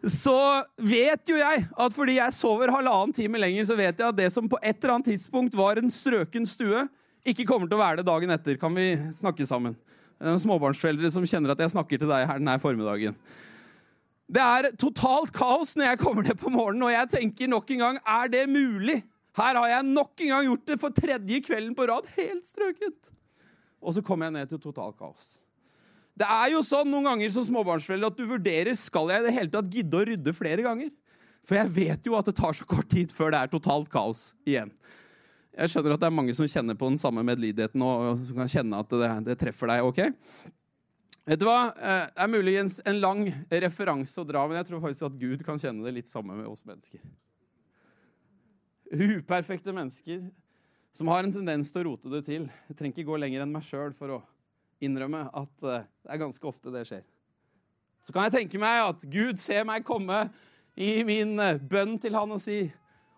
Så 0.07 0.37
vet 0.81 1.29
jo 1.29 1.37
jeg 1.37 1.67
at 1.67 1.95
fordi 1.95 2.17
jeg 2.17 2.33
sover 2.37 2.73
halvannen 2.73 3.13
time 3.17 3.41
lenger, 3.43 3.67
så 3.69 3.77
vet 3.77 3.99
jeg 3.99 4.07
at 4.07 4.17
det 4.17 4.31
som 4.33 4.49
på 4.49 4.61
et 4.63 4.79
eller 4.79 4.95
annet 4.95 5.11
tidspunkt 5.13 5.57
var 5.59 5.81
en 5.81 5.93
strøken 5.93 6.47
stue, 6.49 6.87
ikke 7.27 7.45
kommer 7.49 7.69
til 7.69 7.77
å 7.77 7.83
være 7.83 8.01
det 8.01 8.07
dagen 8.09 8.33
etter. 8.33 8.57
Kan 8.61 8.77
vi 8.77 8.95
snakke 9.17 9.49
sammen? 9.49 9.75
Småbarnsforeldre 10.17 11.11
som 11.13 11.27
kjenner 11.29 11.53
at 11.53 11.61
jeg 11.61 11.75
snakker 11.75 12.01
til 12.01 12.09
deg 12.09 12.25
her 12.31 12.41
denne 12.41 12.57
formiddagen. 12.63 13.19
Det 14.27 14.43
er 14.43 14.71
totalt 14.81 15.35
kaos 15.35 15.75
når 15.77 15.91
jeg 15.91 16.01
kommer 16.01 16.25
ned 16.27 16.39
på 16.41 16.51
morgenen, 16.55 16.87
og 16.89 16.95
jeg 16.95 17.11
tenker 17.13 17.51
nok 17.51 17.69
en 17.75 17.85
gang 17.85 18.01
er 18.01 18.33
det 18.33 18.47
mulig? 18.51 19.03
Her 19.37 19.59
har 19.61 19.69
jeg 19.69 19.89
nok 19.91 20.23
en 20.25 20.33
gang 20.33 20.47
gjort 20.49 20.69
det 20.71 20.77
for 20.81 20.97
tredje 20.97 21.41
kvelden 21.45 21.75
på 21.77 21.87
rad. 21.91 22.07
Helt 22.17 22.47
strøkent. 22.49 23.11
Og 23.85 23.97
så 23.97 24.03
kommer 24.05 24.29
jeg 24.31 24.37
ned 24.39 24.53
til 24.53 24.63
totalt 24.63 24.97
kaos. 24.99 25.37
Det 26.17 26.25
er 26.25 26.55
jo 26.55 26.63
sånn 26.65 26.89
noen 26.89 27.11
ganger 27.11 27.33
som 27.35 27.45
småbarnsforeldre 27.45 28.09
at 28.09 28.17
du 28.17 28.25
vurderer 28.31 28.79
skal 28.81 29.13
jeg 29.13 29.21
i 29.21 29.27
det 29.27 29.35
hele 29.37 29.53
tatt 29.53 29.69
gidde 29.73 29.99
å 29.99 30.07
rydde 30.09 30.33
flere 30.37 30.65
ganger. 30.65 30.89
For 31.47 31.61
jeg 31.61 31.73
vet 31.75 32.09
jo 32.09 32.17
at 32.19 32.27
det 32.27 32.35
tar 32.39 32.57
så 32.57 32.65
kort 32.67 32.89
tid 32.91 33.13
før 33.13 33.35
det 33.35 33.43
er 33.43 33.53
totalt 33.53 33.91
kaos 33.93 34.31
igjen. 34.49 34.73
Jeg 35.57 35.73
skjønner 35.73 35.95
at 35.95 36.01
det 36.03 36.09
er 36.09 36.17
mange 36.17 36.33
som 36.37 36.49
kjenner 36.49 36.77
på 36.77 36.89
den 36.89 36.99
samme 37.01 37.25
medlidigheten 37.25 37.85
og 37.85 38.25
som 38.25 38.41
kan 38.41 38.51
kjenne 38.51 38.81
at 38.81 38.91
det, 38.93 39.13
det 39.29 39.39
treffer 39.45 39.71
deg. 39.73 39.85
ok? 39.85 40.01
Vet 41.29 41.41
du 41.43 41.47
hva? 41.49 41.61
Eh, 41.77 42.03
det 42.17 42.25
er 42.25 42.33
muligens 42.33 42.81
en 42.89 42.99
lang 43.03 43.23
referanse 43.53 44.21
å 44.21 44.27
dra, 44.27 44.45
men 44.49 44.61
jeg 44.61 44.71
tror 44.71 44.85
faktisk 44.89 45.09
at 45.11 45.21
Gud 45.21 45.45
kan 45.45 45.61
kjenne 45.61 45.85
det 45.85 45.95
litt 46.01 46.11
samme 46.11 46.37
med 46.39 46.49
oss 46.49 46.65
mennesker 46.65 47.05
uperfekte 48.93 49.75
mennesker 49.75 50.27
som 50.97 51.11
har 51.13 51.25
en 51.25 51.35
tendens 51.35 51.73
til 51.73 51.83
å 51.83 51.91
rote 51.91 52.11
det 52.13 52.23
til. 52.29 52.47
Jeg 52.69 52.79
trenger 52.79 52.95
ikke 52.95 53.11
gå 53.11 53.19
lenger 53.21 53.45
enn 53.45 53.53
meg 53.53 53.67
sjøl 53.67 53.93
for 53.97 54.17
å 54.17 54.23
innrømme 54.85 55.27
at 55.29 55.67
eh, 55.69 55.85
det 56.05 56.13
er 56.15 56.23
ganske 56.23 56.49
ofte 56.49 56.73
det 56.73 56.87
skjer. 56.89 57.05
Så 58.05 58.15
kan 58.15 58.27
jeg 58.27 58.37
tenke 58.37 58.61
meg 58.63 58.85
at 58.85 59.05
Gud 59.11 59.41
ser 59.41 59.67
meg 59.69 59.85
komme 59.87 60.27
i 60.79 61.01
min 61.09 61.35
eh, 61.43 61.61
bønn 61.61 61.97
til 62.01 62.17
han 62.17 62.33
og 62.33 62.43
si 62.43 62.67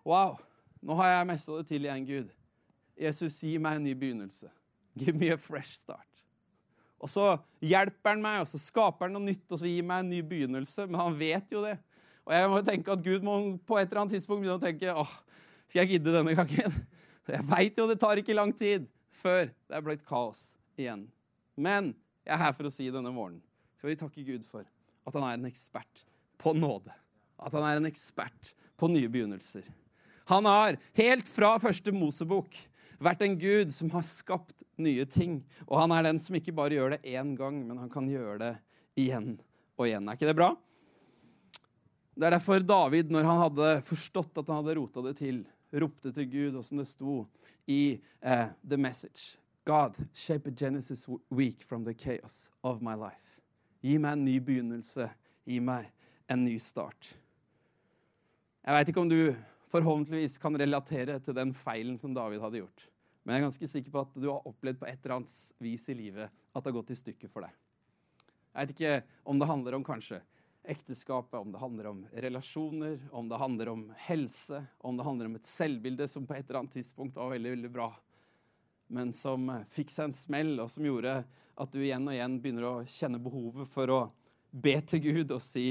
Wow, 0.08 0.38
nå 0.80 0.96
har 1.02 1.10
jeg 1.12 1.28
messa 1.28 1.58
det 1.58 1.68
til 1.68 1.84
igjen, 1.84 2.06
Gud. 2.08 2.28
Jesus, 2.98 3.42
gi 3.44 3.58
meg 3.60 3.76
en 3.76 3.84
ny 3.84 3.92
begynnelse. 3.98 4.48
Give 4.98 5.12
me 5.18 5.28
a 5.34 5.36
fresh 5.36 5.74
start. 5.76 6.06
Og 6.98 7.10
så 7.12 7.26
hjelper 7.62 8.14
han 8.14 8.22
meg, 8.24 8.40
og 8.42 8.48
så 8.50 8.58
skaper 8.58 9.06
han 9.06 9.14
noe 9.14 9.26
nytt, 9.26 9.44
og 9.52 9.60
så 9.60 9.68
gir 9.68 9.84
meg 9.86 10.02
en 10.02 10.10
ny 10.10 10.22
begynnelse. 10.26 10.86
Men 10.88 11.02
han 11.02 11.18
vet 11.18 11.52
jo 11.52 11.60
det. 11.62 11.76
Og 12.26 12.34
jeg 12.34 12.48
må 12.50 12.62
tenke 12.64 12.94
at 12.94 13.04
Gud 13.04 13.26
må 13.26 13.36
på 13.68 13.78
et 13.78 13.86
eller 13.86 14.02
annet 14.02 14.16
tidspunkt 14.16 14.42
begynne 14.42 14.58
å 14.58 14.64
tenke 14.64 14.96
åh, 14.96 15.12
skal 15.68 15.84
jeg 15.84 15.96
gidde 15.96 16.14
denne 16.14 16.34
gangen? 16.36 16.78
Jeg 17.28 17.44
veit 17.44 17.76
jo 17.76 17.84
det 17.84 17.98
tar 18.00 18.16
ikke 18.16 18.32
lang 18.32 18.54
tid. 18.56 18.86
før 19.12 19.50
det 19.50 19.74
er 19.76 19.82
blitt 19.84 20.04
kaos 20.06 20.56
igjen. 20.80 21.02
Men 21.60 21.90
jeg 22.24 22.32
er 22.36 22.40
her 22.40 22.54
for 22.56 22.68
å 22.68 22.72
si 22.72 22.86
denne 22.88 23.10
morgenen 23.12 23.42
skal 23.76 23.90
vi 23.90 23.98
takke 24.00 24.24
Gud 24.24 24.46
for 24.48 24.64
at 24.64 25.16
han 25.16 25.26
er 25.26 25.36
en 25.36 25.48
ekspert 25.48 26.06
på 26.40 26.54
nåde. 26.56 26.94
At 27.36 27.52
han 27.52 27.66
er 27.66 27.80
en 27.80 27.88
ekspert 27.88 28.54
på 28.78 28.88
nye 28.88 29.10
begynnelser. 29.12 29.66
Han 30.32 30.48
har 30.48 30.78
helt 30.98 31.28
fra 31.28 31.54
første 31.60 31.92
Mosebok 31.94 32.56
vært 33.02 33.22
en 33.24 33.36
gud 33.38 33.70
som 33.74 33.90
har 33.94 34.06
skapt 34.06 34.64
nye 34.80 35.06
ting. 35.08 35.40
Og 35.68 35.78
han 35.80 35.94
er 35.94 36.08
den 36.08 36.18
som 36.22 36.36
ikke 36.38 36.54
bare 36.56 36.76
gjør 36.76 36.96
det 36.96 37.14
én 37.14 37.34
gang, 37.38 37.60
men 37.66 37.78
han 37.80 37.92
kan 37.92 38.08
gjøre 38.10 38.38
det 38.42 38.54
igjen 38.98 39.36
og 39.78 39.86
igjen. 39.86 40.08
Er 40.08 40.18
ikke 40.18 40.28
det 40.28 40.38
bra? 40.38 40.50
Det 42.18 42.26
er 42.26 42.34
derfor 42.34 42.64
David, 42.66 43.12
når 43.14 43.28
han 43.30 43.44
hadde 43.44 43.70
forstått 43.86 44.40
at 44.42 44.50
han 44.50 44.58
hadde 44.60 44.76
rota 44.80 45.04
det 45.06 45.14
til, 45.20 45.44
ropte 45.72 46.12
til 46.14 46.30
Gud, 46.30 46.56
og 46.58 46.64
som 46.64 46.80
det 46.80 46.88
sto 46.88 47.20
i 47.68 47.98
uh, 48.24 48.48
The 48.64 48.80
Message 48.80 49.38
God, 49.68 49.94
shape 50.14 50.48
a 50.48 50.50
Genesis 50.50 51.06
week 51.28 51.62
from 51.62 51.84
the 51.84 51.92
chaos 51.92 52.50
of 52.62 52.80
my 52.80 52.94
life. 52.94 53.36
Gi 53.84 53.98
meg 54.00 54.14
en 54.16 54.22
ny 54.24 54.38
begynnelse. 54.40 55.10
Gi 55.44 55.58
meg 55.60 55.90
en 56.32 56.40
ny 56.46 56.54
start. 56.56 57.10
Jeg 58.64 58.76
veit 58.78 58.88
ikke 58.88 59.02
om 59.02 59.10
du 59.12 59.34
forhåpentligvis 59.68 60.38
kan 60.40 60.56
relatere 60.56 61.18
til 61.20 61.36
den 61.36 61.52
feilen 61.52 62.00
som 62.00 62.16
David 62.16 62.40
hadde 62.40 62.62
gjort. 62.62 62.86
Men 63.22 63.34
jeg 63.34 63.42
er 63.42 63.44
ganske 63.44 63.68
sikker 63.74 63.92
på 63.92 64.06
at 64.06 64.16
du 64.16 64.30
har 64.30 64.48
opplevd 64.48 64.80
på 64.80 64.88
et 64.88 65.02
eller 65.02 65.18
annet 65.18 65.36
vis 65.60 65.84
i 65.92 65.98
livet 66.00 66.32
at 66.32 66.62
det 66.62 66.70
har 66.70 66.78
gått 66.78 66.94
i 66.94 67.00
stykker 67.02 67.28
for 67.28 67.44
deg. 67.44 67.52
Jeg 68.54 68.62
vet 68.62 68.72
ikke 68.72 68.94
om 69.28 69.36
det 69.36 69.52
handler 69.52 69.76
om 69.76 69.84
kanskje 69.84 70.22
ekteskapet, 70.68 71.38
om 71.40 71.52
det 71.52 71.62
handler 71.62 71.86
om 71.90 72.02
relasjoner, 72.12 72.98
om 73.10 73.28
det 73.30 73.40
handler 73.40 73.70
om 73.72 73.86
helse, 74.08 74.60
om 74.84 74.98
det 74.98 75.06
handler 75.06 75.30
om 75.30 75.38
et 75.38 75.48
selvbilde 75.48 76.08
som 76.08 76.26
på 76.28 76.36
et 76.36 76.44
eller 76.44 76.60
annet 76.62 76.76
tidspunkt 76.76 77.16
var 77.16 77.32
veldig, 77.32 77.54
veldig 77.56 77.72
bra 77.72 77.88
men 78.88 79.12
som 79.12 79.50
fikk 79.70 79.92
seg 79.92 80.08
en 80.08 80.16
smell, 80.16 80.54
og 80.62 80.70
som 80.72 80.86
gjorde 80.88 81.20
at 81.58 81.72
du 81.72 81.80
igjen 81.82 82.08
og 82.08 82.14
igjen 82.14 82.38
begynner 82.40 82.66
å 82.66 82.74
kjenne 82.88 83.20
behovet 83.20 83.68
for 83.68 83.92
å 83.92 84.00
be 84.50 84.78
til 84.88 85.02
Gud 85.10 85.34
og 85.36 85.44
si 85.44 85.70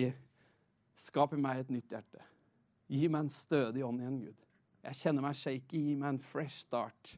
Skap 0.98 1.36
i 1.36 1.38
meg 1.38 1.60
et 1.62 1.68
nytt 1.70 1.92
hjerte. 1.94 2.24
Gi 2.90 3.06
meg 3.06 3.28
en 3.28 3.30
stødig 3.30 3.84
ånd 3.86 4.02
igjen, 4.02 4.16
Gud. 4.18 4.40
Jeg 4.88 4.98
kjenner 4.98 5.22
meg 5.28 5.36
shaky. 5.38 5.82
Gi 5.92 5.94
meg 5.94 6.16
en 6.16 6.18
fresh 6.18 6.64
start. 6.64 7.12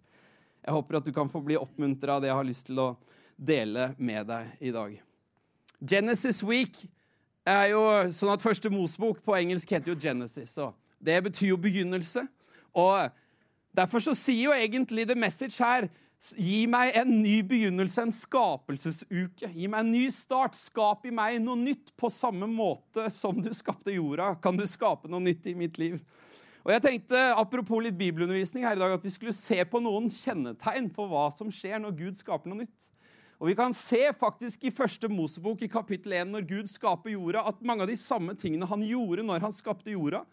Jeg 0.60 0.76
håper 0.76 0.98
at 1.00 1.08
du 1.08 1.14
kan 1.16 1.32
få 1.32 1.40
bli 1.46 1.56
oppmuntra 1.56 2.18
av 2.18 2.26
det 2.26 2.28
jeg 2.28 2.36
har 2.42 2.50
lyst 2.50 2.68
til 2.68 2.82
å 2.84 2.90
dele 3.40 3.86
med 3.96 4.28
deg 4.28 4.68
i 4.68 4.74
dag. 4.76 4.98
Genesis 5.80 6.42
Week 6.44 6.82
er 7.50 7.72
jo 7.74 7.84
sånn 8.16 8.34
at 8.34 8.44
Første 8.44 8.72
Mosbok 8.74 9.24
på 9.26 9.36
engelsk 9.38 9.72
heter 9.74 9.94
jo 9.94 10.00
Genesis. 10.00 10.58
og 10.58 10.76
Det 11.02 11.18
betyr 11.24 11.54
jo 11.54 11.58
begynnelse. 11.58 12.28
Og 12.74 13.10
Derfor 13.76 14.02
så 14.02 14.16
sier 14.18 14.50
jo 14.50 14.54
egentlig 14.56 15.06
The 15.08 15.16
Message 15.16 15.62
her 15.64 15.90
Gi 16.20 16.66
meg 16.68 16.98
en 17.00 17.14
ny 17.22 17.38
begynnelse, 17.48 18.04
en 18.04 18.12
skapelsesuke. 18.12 19.48
Gi 19.56 19.70
meg 19.72 19.86
en 19.86 19.92
ny 19.94 20.02
start. 20.12 20.58
Skap 20.60 21.06
i 21.08 21.14
meg 21.16 21.38
noe 21.40 21.56
nytt 21.56 21.94
på 21.96 22.10
samme 22.12 22.50
måte 22.52 23.06
som 23.14 23.40
du 23.40 23.54
skapte 23.56 23.94
jorda. 23.96 24.34
Kan 24.44 24.60
du 24.60 24.66
skape 24.68 25.08
noe 25.08 25.24
nytt 25.24 25.48
i 25.48 25.56
mitt 25.56 25.80
liv? 25.80 26.02
Og 26.66 26.74
jeg 26.74 26.84
tenkte, 26.84 27.22
Apropos 27.40 27.80
litt 27.86 27.96
bibelundervisning 27.96 28.68
her 28.68 28.76
i 28.76 28.82
dag, 28.82 28.98
at 28.98 29.06
vi 29.08 29.14
skulle 29.16 29.32
se 29.32 29.64
på 29.64 29.80
noen 29.80 30.12
kjennetegn 30.12 30.92
på 30.92 31.08
hva 31.08 31.30
som 31.32 31.48
skjer 31.56 31.80
når 31.80 31.96
Gud 32.02 32.20
skaper 32.20 32.52
noe 32.52 32.66
nytt. 32.66 32.90
Og 33.40 33.48
Vi 33.48 33.56
kan 33.56 33.74
se 33.74 34.02
faktisk 34.20 34.66
i 34.68 34.74
første 34.76 35.08
Mosebok 35.08 35.62
i 35.64 35.72
kapittel 35.72 36.18
1, 36.18 36.28
når 36.28 36.48
Gud 36.48 36.68
skaper 36.68 37.14
jorda, 37.14 37.46
at 37.48 37.62
mange 37.64 37.86
av 37.86 37.88
de 37.88 37.96
samme 37.96 38.36
tingene 38.36 38.68
han 38.68 38.84
gjorde 38.84 39.24
når 39.24 39.46
han 39.46 39.56
skapte 39.56 39.94
jorda, 39.94 40.26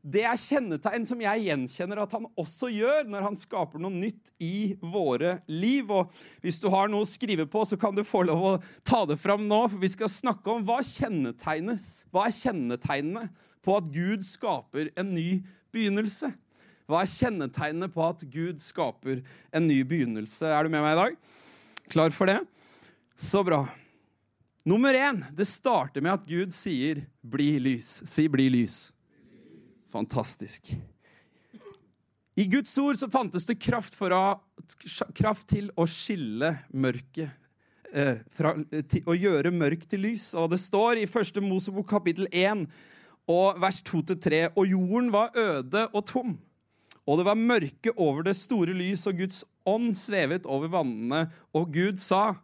det 0.00 0.22
er 0.24 0.36
kjennetegn 0.40 1.04
som 1.08 1.20
jeg 1.20 1.44
gjenkjenner 1.44 2.00
at 2.00 2.12
han 2.16 2.26
også 2.40 2.70
gjør 2.72 3.08
når 3.08 3.24
han 3.26 3.34
skaper 3.36 3.80
noe 3.80 3.92
nytt 3.92 4.30
i 4.40 4.76
våre 4.80 5.38
liv. 5.48 5.88
Og 5.92 6.12
Hvis 6.40 6.60
du 6.60 6.70
har 6.72 6.88
noe 6.88 7.04
å 7.04 7.08
skrive 7.08 7.44
på, 7.48 7.64
så 7.68 7.76
kan 7.80 7.96
du 7.96 8.00
få 8.04 8.22
lov 8.28 8.44
å 8.48 8.54
ta 8.84 9.02
det 9.08 9.18
fram 9.20 9.44
nå. 9.48 9.60
for 9.68 9.80
Vi 9.80 9.92
skal 9.92 10.12
snakke 10.12 10.52
om 10.52 10.64
hva 10.64 10.80
kjennetegnes. 10.84 12.06
Hva 12.12 12.28
er 12.28 12.38
kjennetegnene 12.38 13.26
på 13.60 13.76
at 13.76 13.92
Gud 13.92 14.24
skaper 14.24 14.88
en 14.96 15.12
ny 15.12 15.42
begynnelse? 15.72 16.32
Hva 16.88 17.04
er 17.04 17.12
kjennetegnene 17.12 17.92
på 17.92 18.08
at 18.08 18.24
Gud 18.32 18.60
skaper 18.64 19.20
en 19.52 19.68
ny 19.68 19.82
begynnelse? 19.84 20.48
Er 20.48 20.64
du 20.64 20.72
med 20.72 20.84
meg 20.84 20.96
i 20.96 21.00
dag? 21.04 21.22
Klar 21.90 22.10
for 22.10 22.26
det? 22.26 22.40
Så 23.16 23.44
bra. 23.44 23.68
Nummer 24.64 24.94
én, 24.94 25.24
det 25.32 25.44
starter 25.44 26.00
med 26.00 26.12
at 26.12 26.26
Gud 26.26 26.52
sier 26.54 27.06
'bli 27.22 27.58
lys'. 27.58 28.06
Si 28.06 28.28
'bli 28.28 28.50
lys'. 28.50 28.92
Fantastisk. 29.90 30.70
I 32.36 32.44
Guds 32.44 32.78
ord 32.78 32.98
så 32.98 33.10
fantes 33.10 33.46
det 33.46 33.58
kraft, 33.58 33.96
å, 34.00 34.40
kraft 35.14 35.48
til 35.48 35.70
å 35.76 35.86
skille 35.86 36.58
mørket. 36.72 37.30
Eh, 37.92 38.22
fra, 38.30 38.54
til, 38.86 39.02
å 39.06 39.14
gjøre 39.18 39.50
mørk 39.50 39.88
til 39.90 40.00
lys. 40.00 40.34
Og 40.34 40.50
det 40.50 40.60
står 40.62 41.02
i 41.02 41.08
1. 41.10 41.42
Mosebok 41.42 41.88
kapittel 41.90 42.28
1 42.30 42.68
og 43.26 43.58
vers 43.58 43.82
2-3.: 43.82 44.52
Og 44.54 44.66
jorden 44.66 45.10
var 45.10 45.34
øde 45.34 45.88
og 45.92 46.06
tom. 46.06 46.38
Og 47.10 47.18
det 47.18 47.26
var 47.26 47.38
mørke 47.38 47.90
over 47.98 48.22
det 48.28 48.36
store 48.38 48.74
lys, 48.76 49.02
og 49.10 49.18
Guds 49.18 49.42
ånd 49.66 49.90
svevet 49.98 50.46
over 50.46 50.70
vannene. 50.70 51.24
Og 51.50 51.72
Gud 51.74 51.98
sa 51.98 52.36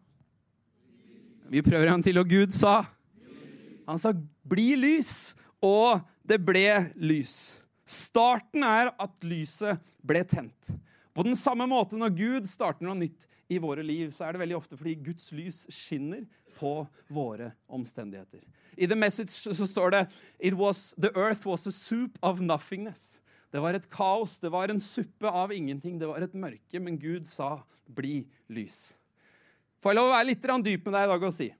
Vi 1.47 1.63
prøver 1.63 1.93
en 1.93 2.03
til, 2.03 2.19
og 2.19 2.27
Gud 2.27 2.51
sa 2.51 2.83
Han 3.87 3.99
sa 3.99 4.11
'bli 4.11 4.75
lys', 4.75 5.37
og 5.63 6.03
det 6.27 6.43
ble 6.43 6.91
lys. 6.97 7.63
Starten 7.87 8.65
er 8.67 8.91
at 8.99 9.15
lyset 9.23 9.79
ble 10.03 10.25
tent. 10.25 10.75
På 11.15 11.23
den 11.23 11.37
samme 11.37 11.67
måte 11.71 11.95
når 11.95 12.17
Gud 12.19 12.49
starter 12.51 12.83
noe 12.85 12.99
nytt 12.99 13.27
i 13.49 13.59
våre 13.59 13.83
liv, 13.87 14.11
så 14.11 14.27
er 14.27 14.33
det 14.33 14.43
veldig 14.43 14.57
ofte 14.57 14.77
fordi 14.77 14.95
Guds 14.95 15.31
lys 15.33 15.67
skinner 15.71 16.27
på 16.59 16.89
våre 17.09 17.53
omstendigheter. 17.69 18.43
I 18.77 18.87
The 18.87 18.99
Message 18.99 19.31
så 19.31 19.67
står 19.67 19.91
det 19.91 20.03
It 20.41 20.55
was, 20.55 20.95
The 20.99 21.15
earth 21.15 21.47
was 21.47 21.67
a 21.67 21.73
soup 21.73 22.19
of 22.23 22.41
nothingness. 22.41 23.21
Det 23.57 23.63
var 23.65 23.77
et 23.79 23.89
kaos, 23.89 24.37
det 24.43 24.51
var 24.53 24.69
en 24.69 24.81
suppe 24.83 25.31
av 25.33 25.53
ingenting, 25.55 25.97
det 25.97 26.11
var 26.11 26.21
et 26.21 26.35
mørke, 26.37 26.81
men 26.81 26.99
Gud 27.01 27.25
sa 27.25 27.65
'bli 27.89 28.27
lys'. 28.53 28.93
Får 29.81 29.93
jeg 29.93 29.97
lov 29.97 30.11
å 30.11 30.17
være 30.17 30.27
litt 30.27 30.43
dyp 30.43 30.85
med 30.85 30.93
deg 30.93 31.05
i 31.05 31.13
dag 31.13 31.23
og 31.23 31.33
si 31.33 31.55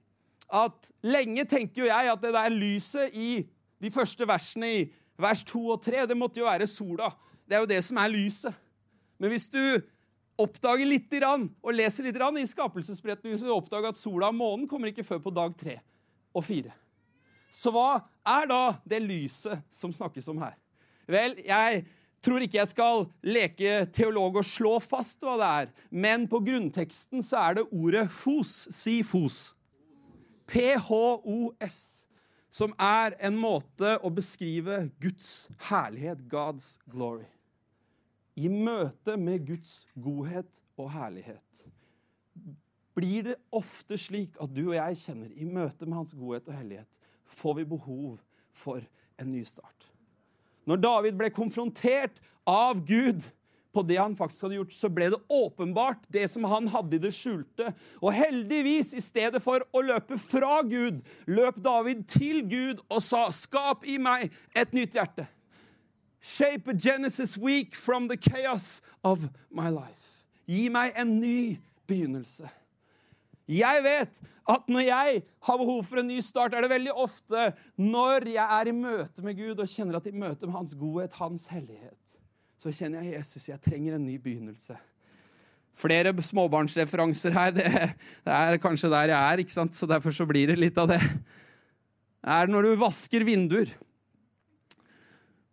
at 0.47 0.91
lenge 1.03 1.43
tenkte 1.45 1.81
jo 1.81 1.89
jeg 1.89 2.11
at 2.11 2.21
det 2.21 2.33
der 2.33 2.53
lyset 2.53 3.15
i 3.15 3.47
de 3.81 3.91
første 3.91 4.27
versene 4.27 4.69
i 4.79 4.93
vers 5.19 5.43
2 5.43 5.63
og 5.73 5.81
3, 5.83 6.05
det 6.07 6.17
måtte 6.17 6.39
jo 6.39 6.45
være 6.45 6.67
sola. 6.67 7.09
Det 7.47 7.55
er 7.55 7.59
jo 7.59 7.71
det 7.73 7.83
som 7.83 7.97
er 7.97 8.13
lyset. 8.13 8.53
Men 9.19 9.33
hvis 9.33 9.49
du 9.49 9.81
oppdager 10.37 10.85
litt 10.85 11.13
og 11.23 11.73
leser 11.73 12.03
litt 12.03 12.15
i 12.15 12.45
skapelsesberetningen, 12.45 13.39
så 13.39 13.55
oppdager 13.55 13.89
at 13.89 13.97
sola 13.97 14.29
og 14.29 14.35
månen 14.35 14.67
kommer 14.67 14.87
ikke 14.87 15.03
før 15.03 15.19
på 15.19 15.33
dag 15.33 15.57
3 15.57 15.79
og 16.33 16.43
4. 16.43 16.71
Så 17.49 17.71
hva 17.71 18.05
er 18.25 18.47
da 18.47 18.77
det 18.85 19.01
lyset 19.01 19.63
som 19.69 19.91
snakkes 19.91 20.27
om 20.27 20.37
her? 20.37 20.55
Vel, 21.07 21.37
jeg 21.45 21.83
tror 22.23 22.43
ikke 22.43 22.59
jeg 22.59 22.71
skal 22.71 23.05
leke 23.25 23.77
teolog 23.95 24.41
og 24.41 24.47
slå 24.47 24.73
fast 24.83 25.23
hva 25.23 25.37
det 25.39 25.51
er, 25.61 25.71
men 25.91 26.25
på 26.29 26.41
grunnteksten 26.43 27.23
så 27.23 27.39
er 27.45 27.59
det 27.59 27.67
ordet 27.71 28.07
fos. 28.11 28.67
Si 28.75 28.99
fos. 29.07 29.39
P-h-o-s 30.47 31.79
som 32.57 32.71
er 32.81 33.17
en 33.27 33.35
måte 33.37 33.97
å 34.01 34.09
beskrive 34.13 34.87
Guds 35.03 35.49
herlighet, 35.67 36.23
God's 36.31 36.77
glory. 36.89 37.27
I 38.37 38.47
møte 38.49 39.17
med 39.19 39.43
Guds 39.47 39.81
godhet 39.97 40.61
og 40.77 40.91
herlighet 40.93 41.67
blir 42.97 43.27
det 43.27 43.35
ofte 43.53 43.97
slik 43.99 44.37
at 44.41 44.53
du 44.53 44.63
og 44.71 44.77
jeg 44.77 45.01
kjenner 45.03 45.33
i 45.37 45.45
møte 45.45 45.85
med 45.85 45.99
Hans 45.99 46.15
godhet 46.17 46.47
og 46.49 46.57
hellighet, 46.57 46.89
får 47.29 47.59
vi 47.59 47.67
behov 47.69 48.17
for 48.57 48.81
en 49.21 49.29
ny 49.29 49.43
start. 49.45 49.86
Når 50.67 50.83
David 50.83 51.17
ble 51.19 51.31
konfrontert 51.33 52.19
av 52.47 52.83
Gud 52.85 53.29
på 53.77 53.83
det 53.85 53.99
han 53.99 54.15
faktisk 54.17 54.47
hadde 54.47 54.57
gjort, 54.57 54.73
så 54.73 54.89
ble 54.89 55.09
det 55.13 55.19
åpenbart, 55.31 56.07
det 56.13 56.25
som 56.31 56.47
han 56.49 56.69
hadde 56.73 56.97
i 56.97 57.01
det 57.03 57.13
skjulte. 57.15 57.71
Og 58.01 58.13
heldigvis, 58.15 58.93
i 58.97 59.03
stedet 59.03 59.41
for 59.43 59.63
å 59.71 59.83
løpe 59.85 60.17
fra 60.21 60.63
Gud, 60.65 61.03
løp 61.29 61.61
David 61.63 62.07
til 62.09 62.41
Gud 62.49 62.81
og 62.89 63.01
sa, 63.05 63.27
'Skap 63.29 63.85
i 63.85 63.99
meg 64.01 64.31
et 64.55 64.73
nytt 64.73 64.97
hjerte'. 64.97 65.27
Shape 66.21 66.67
a 66.67 66.73
Genesis 66.73 67.37
week 67.37 67.75
from 67.75 68.07
the 68.07 68.17
chaos 68.17 68.81
of 69.03 69.29
my 69.49 69.69
life. 69.69 70.25
Gi 70.47 70.69
meg 70.69 70.91
en 70.95 71.19
ny 71.19 71.59
begynnelse. 71.87 72.49
Jeg 73.47 73.83
vet 73.85 74.19
at 74.47 74.67
når 74.71 74.83
jeg 74.87 75.21
har 75.47 75.59
behov 75.59 75.79
for 75.87 76.01
en 76.01 76.09
ny 76.09 76.19
start, 76.23 76.55
er 76.55 76.65
det 76.65 76.71
veldig 76.71 76.93
ofte 76.99 77.51
når 77.79 78.27
jeg 78.33 78.59
er 78.59 78.69
i 78.69 78.75
møte 78.75 79.23
med 79.23 79.39
Gud 79.39 79.63
og 79.63 79.71
kjenner 79.71 79.99
at 79.99 80.07
i 80.09 80.15
møte 80.15 80.47
med 80.47 80.55
Hans 80.55 80.75
godhet, 80.79 81.15
Hans 81.19 81.47
hellighet, 81.51 82.19
så 82.59 82.73
kjenner 82.73 83.05
jeg 83.05 83.19
Jesus, 83.19 83.47
jeg 83.47 83.63
trenger 83.63 83.95
en 83.95 84.05
ny 84.07 84.17
begynnelse. 84.19 84.75
Flere 85.77 86.11
småbarnsreferanser 86.11 87.35
her. 87.35 87.51
Det, 87.53 87.65
det, 88.25 88.33
er 88.33 88.59
kanskje 88.59 88.89
der 88.91 89.13
jeg 89.13 89.33
er, 89.33 89.43
ikke 89.43 89.53
sant? 89.53 89.75
så 89.77 89.87
derfor 89.87 90.15
så 90.15 90.25
blir 90.27 90.49
det 90.49 90.57
litt 90.59 90.79
av 90.81 90.89
det. 90.89 91.01
Det 91.03 92.33
er 92.33 92.49
når 92.51 92.65
du 92.65 92.79
vasker 92.81 93.23
vinduer, 93.23 93.69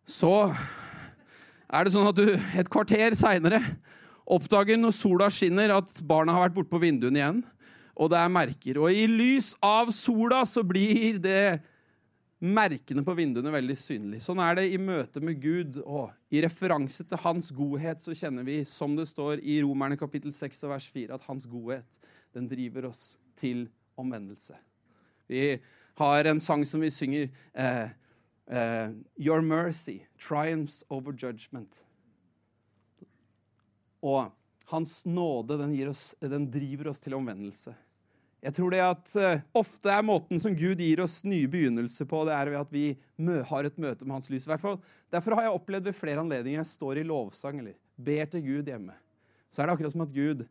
så 0.09 0.49
er 1.71 1.85
det 1.85 1.93
sånn 1.95 2.09
at 2.09 2.19
du 2.19 2.27
et 2.35 2.71
kvarter 2.73 3.15
seinere 3.17 3.61
Oppdager 4.25 4.79
når 4.81 4.95
sola 4.97 5.27
skinner, 5.29 5.69
at 5.75 5.99
barna 6.09 6.33
har 6.33 6.47
vært 6.47 6.55
borte 6.57 6.73
på 6.73 6.81
vinduene 6.81 7.21
igjen. 7.21 7.41
Og 7.95 8.11
det 8.11 8.19
er 8.19 8.33
merker. 8.33 8.81
Og 8.83 8.91
i 8.91 9.07
lys 9.11 9.55
av 9.63 9.93
sola 9.95 10.43
så 10.49 10.65
blir 10.67 11.21
det 11.23 11.61
merkene 12.45 13.05
på 13.07 13.15
vinduene 13.17 13.53
veldig 13.55 13.77
synlig. 13.79 14.21
Sånn 14.25 14.43
er 14.43 14.59
det 14.59 14.67
i 14.75 14.81
møte 14.81 15.23
med 15.25 15.41
Gud. 15.43 15.79
Og 15.85 16.11
i 16.35 16.43
referanse 16.45 17.07
til 17.07 17.23
hans 17.25 17.51
godhet 17.55 18.03
så 18.05 18.17
kjenner 18.17 18.47
vi, 18.47 18.61
som 18.69 18.97
det 18.99 19.07
står 19.11 19.41
i 19.41 19.61
Romerne 19.65 19.99
kapittel 20.01 20.35
6 20.35 20.67
og 20.67 20.75
vers 20.75 20.91
4, 20.93 21.15
at 21.17 21.29
hans 21.31 21.49
godhet 21.51 22.01
den 22.35 22.51
driver 22.51 22.91
oss 22.91 23.15
til 23.39 23.69
omvendelse. 24.01 24.59
Vi 25.31 25.55
har 26.01 26.29
en 26.29 26.43
sang 26.43 26.65
som 26.67 26.83
vi 26.83 26.91
synger 26.93 27.29
eh, 27.55 27.89
eh, 28.51 28.89
Your 29.17 29.41
mercy 29.41 30.01
triumphs 30.19 30.83
over 30.91 31.15
judgment. 31.15 31.79
Og 34.05 34.33
hans 34.69 35.05
nåde 35.07 35.57
den, 35.61 35.73
oss, 35.89 36.15
den 36.21 36.51
driver 36.51 36.91
oss 36.91 37.01
til 37.01 37.15
omvendelse. 37.17 37.73
Jeg 38.45 38.53
tror 38.59 38.75
det 38.75 38.81
at 38.85 39.13
uh, 39.17 39.45
ofte 39.57 39.89
er 39.89 40.05
måten 40.05 40.41
som 40.43 40.53
Gud 40.53 40.83
gir 40.83 41.01
oss 41.01 41.23
nye 41.25 41.49
begynnelser 41.49 42.05
på, 42.09 42.27
det 42.29 42.35
er 42.37 42.51
ved 42.53 42.61
at 42.61 42.75
vi 42.75 42.85
har 43.49 43.65
et 43.65 43.79
møte 43.81 44.05
med 44.05 44.19
Hans 44.19 44.29
lys. 44.29 44.45
Hvert 44.51 44.61
fall. 44.61 44.77
Derfor 45.13 45.39
har 45.39 45.47
jeg 45.47 45.57
opplevd 45.57 45.89
ved 45.89 45.97
flere 45.97 46.21
anledninger 46.21 46.61
jeg 46.61 46.73
står 46.75 47.01
i 47.01 47.07
lovsang 47.09 47.63
eller 47.63 47.79
ber 47.97 48.29
til 48.29 48.45
Gud 48.45 48.69
hjemme. 48.69 48.93
Så 49.49 49.63
er 49.63 49.71
det 49.71 49.77
akkurat 49.79 49.95
som 49.95 50.05
at 50.05 50.13
Gud 50.13 50.45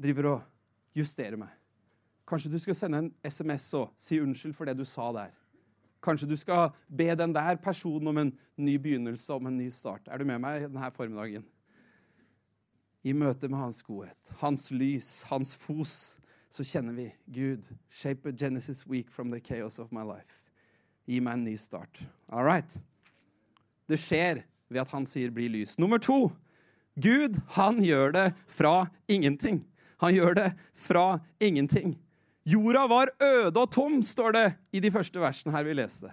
driver 0.00 0.30
og 0.32 0.98
justerer 0.98 1.38
meg. 1.38 1.54
Kanskje 2.26 2.50
du 2.50 2.58
skal 2.58 2.76
sende 2.78 3.02
en 3.04 3.12
SMS 3.22 3.68
og 3.78 3.92
si 4.00 4.18
unnskyld 4.18 4.56
for 4.56 4.66
det 4.66 4.74
du 4.78 4.84
sa 4.88 5.10
der. 5.14 5.30
Kanskje 6.04 6.28
du 6.28 6.34
skal 6.36 6.72
be 6.88 7.12
den 7.16 7.32
der 7.36 7.60
personen 7.62 8.10
om 8.10 8.18
en 8.20 8.34
ny 8.56 8.74
begynnelse, 8.80 9.30
om 9.32 9.46
en 9.46 9.58
ny 9.60 9.68
start. 9.72 10.08
Er 10.08 10.18
du 10.18 10.26
med 10.28 10.42
meg 10.42 10.66
denne 10.66 10.90
formiddagen? 10.92 11.46
I 13.04 13.12
møte 13.12 13.48
med 13.52 13.60
hans 13.60 13.82
godhet, 13.84 14.34
hans 14.40 14.70
lys, 14.72 15.22
hans 15.28 15.52
fos, 15.60 16.16
så 16.54 16.62
kjenner 16.64 16.92
vi 16.92 17.08
Gud. 17.26 17.66
Shape 17.90 18.28
a 18.28 18.32
Genesis 18.32 18.86
week 18.86 19.10
from 19.10 19.30
the 19.30 19.40
chaos 19.40 19.78
of 19.78 19.90
my 19.90 20.04
life. 20.06 20.44
Gi 21.06 21.18
meg 21.20 21.40
en 21.40 21.44
ny 21.48 21.56
start. 21.58 21.98
All 22.30 22.46
right. 22.46 22.76
Det 23.90 23.98
skjer 23.98 24.44
ved 24.70 24.80
at 24.84 24.92
han 24.94 25.06
sier 25.06 25.34
'bli 25.34 25.48
lys'. 25.48 25.74
Nummer 25.78 25.98
to. 25.98 26.30
Gud, 26.94 27.40
han 27.58 27.82
gjør 27.82 28.12
det 28.12 28.34
fra 28.46 28.86
ingenting. 29.08 29.64
Han 29.98 30.14
gjør 30.14 30.34
det 30.34 30.52
fra 30.72 31.18
ingenting. 31.40 31.98
Jorda 32.46 32.86
var 32.86 33.10
øde 33.22 33.60
og 33.60 33.70
tom, 33.72 34.02
står 34.02 34.32
det 34.32 34.54
i 34.72 34.80
de 34.80 34.90
første 34.90 35.20
versene 35.20 35.52
her 35.52 35.64
vi 35.64 35.74
leste. 35.74 36.12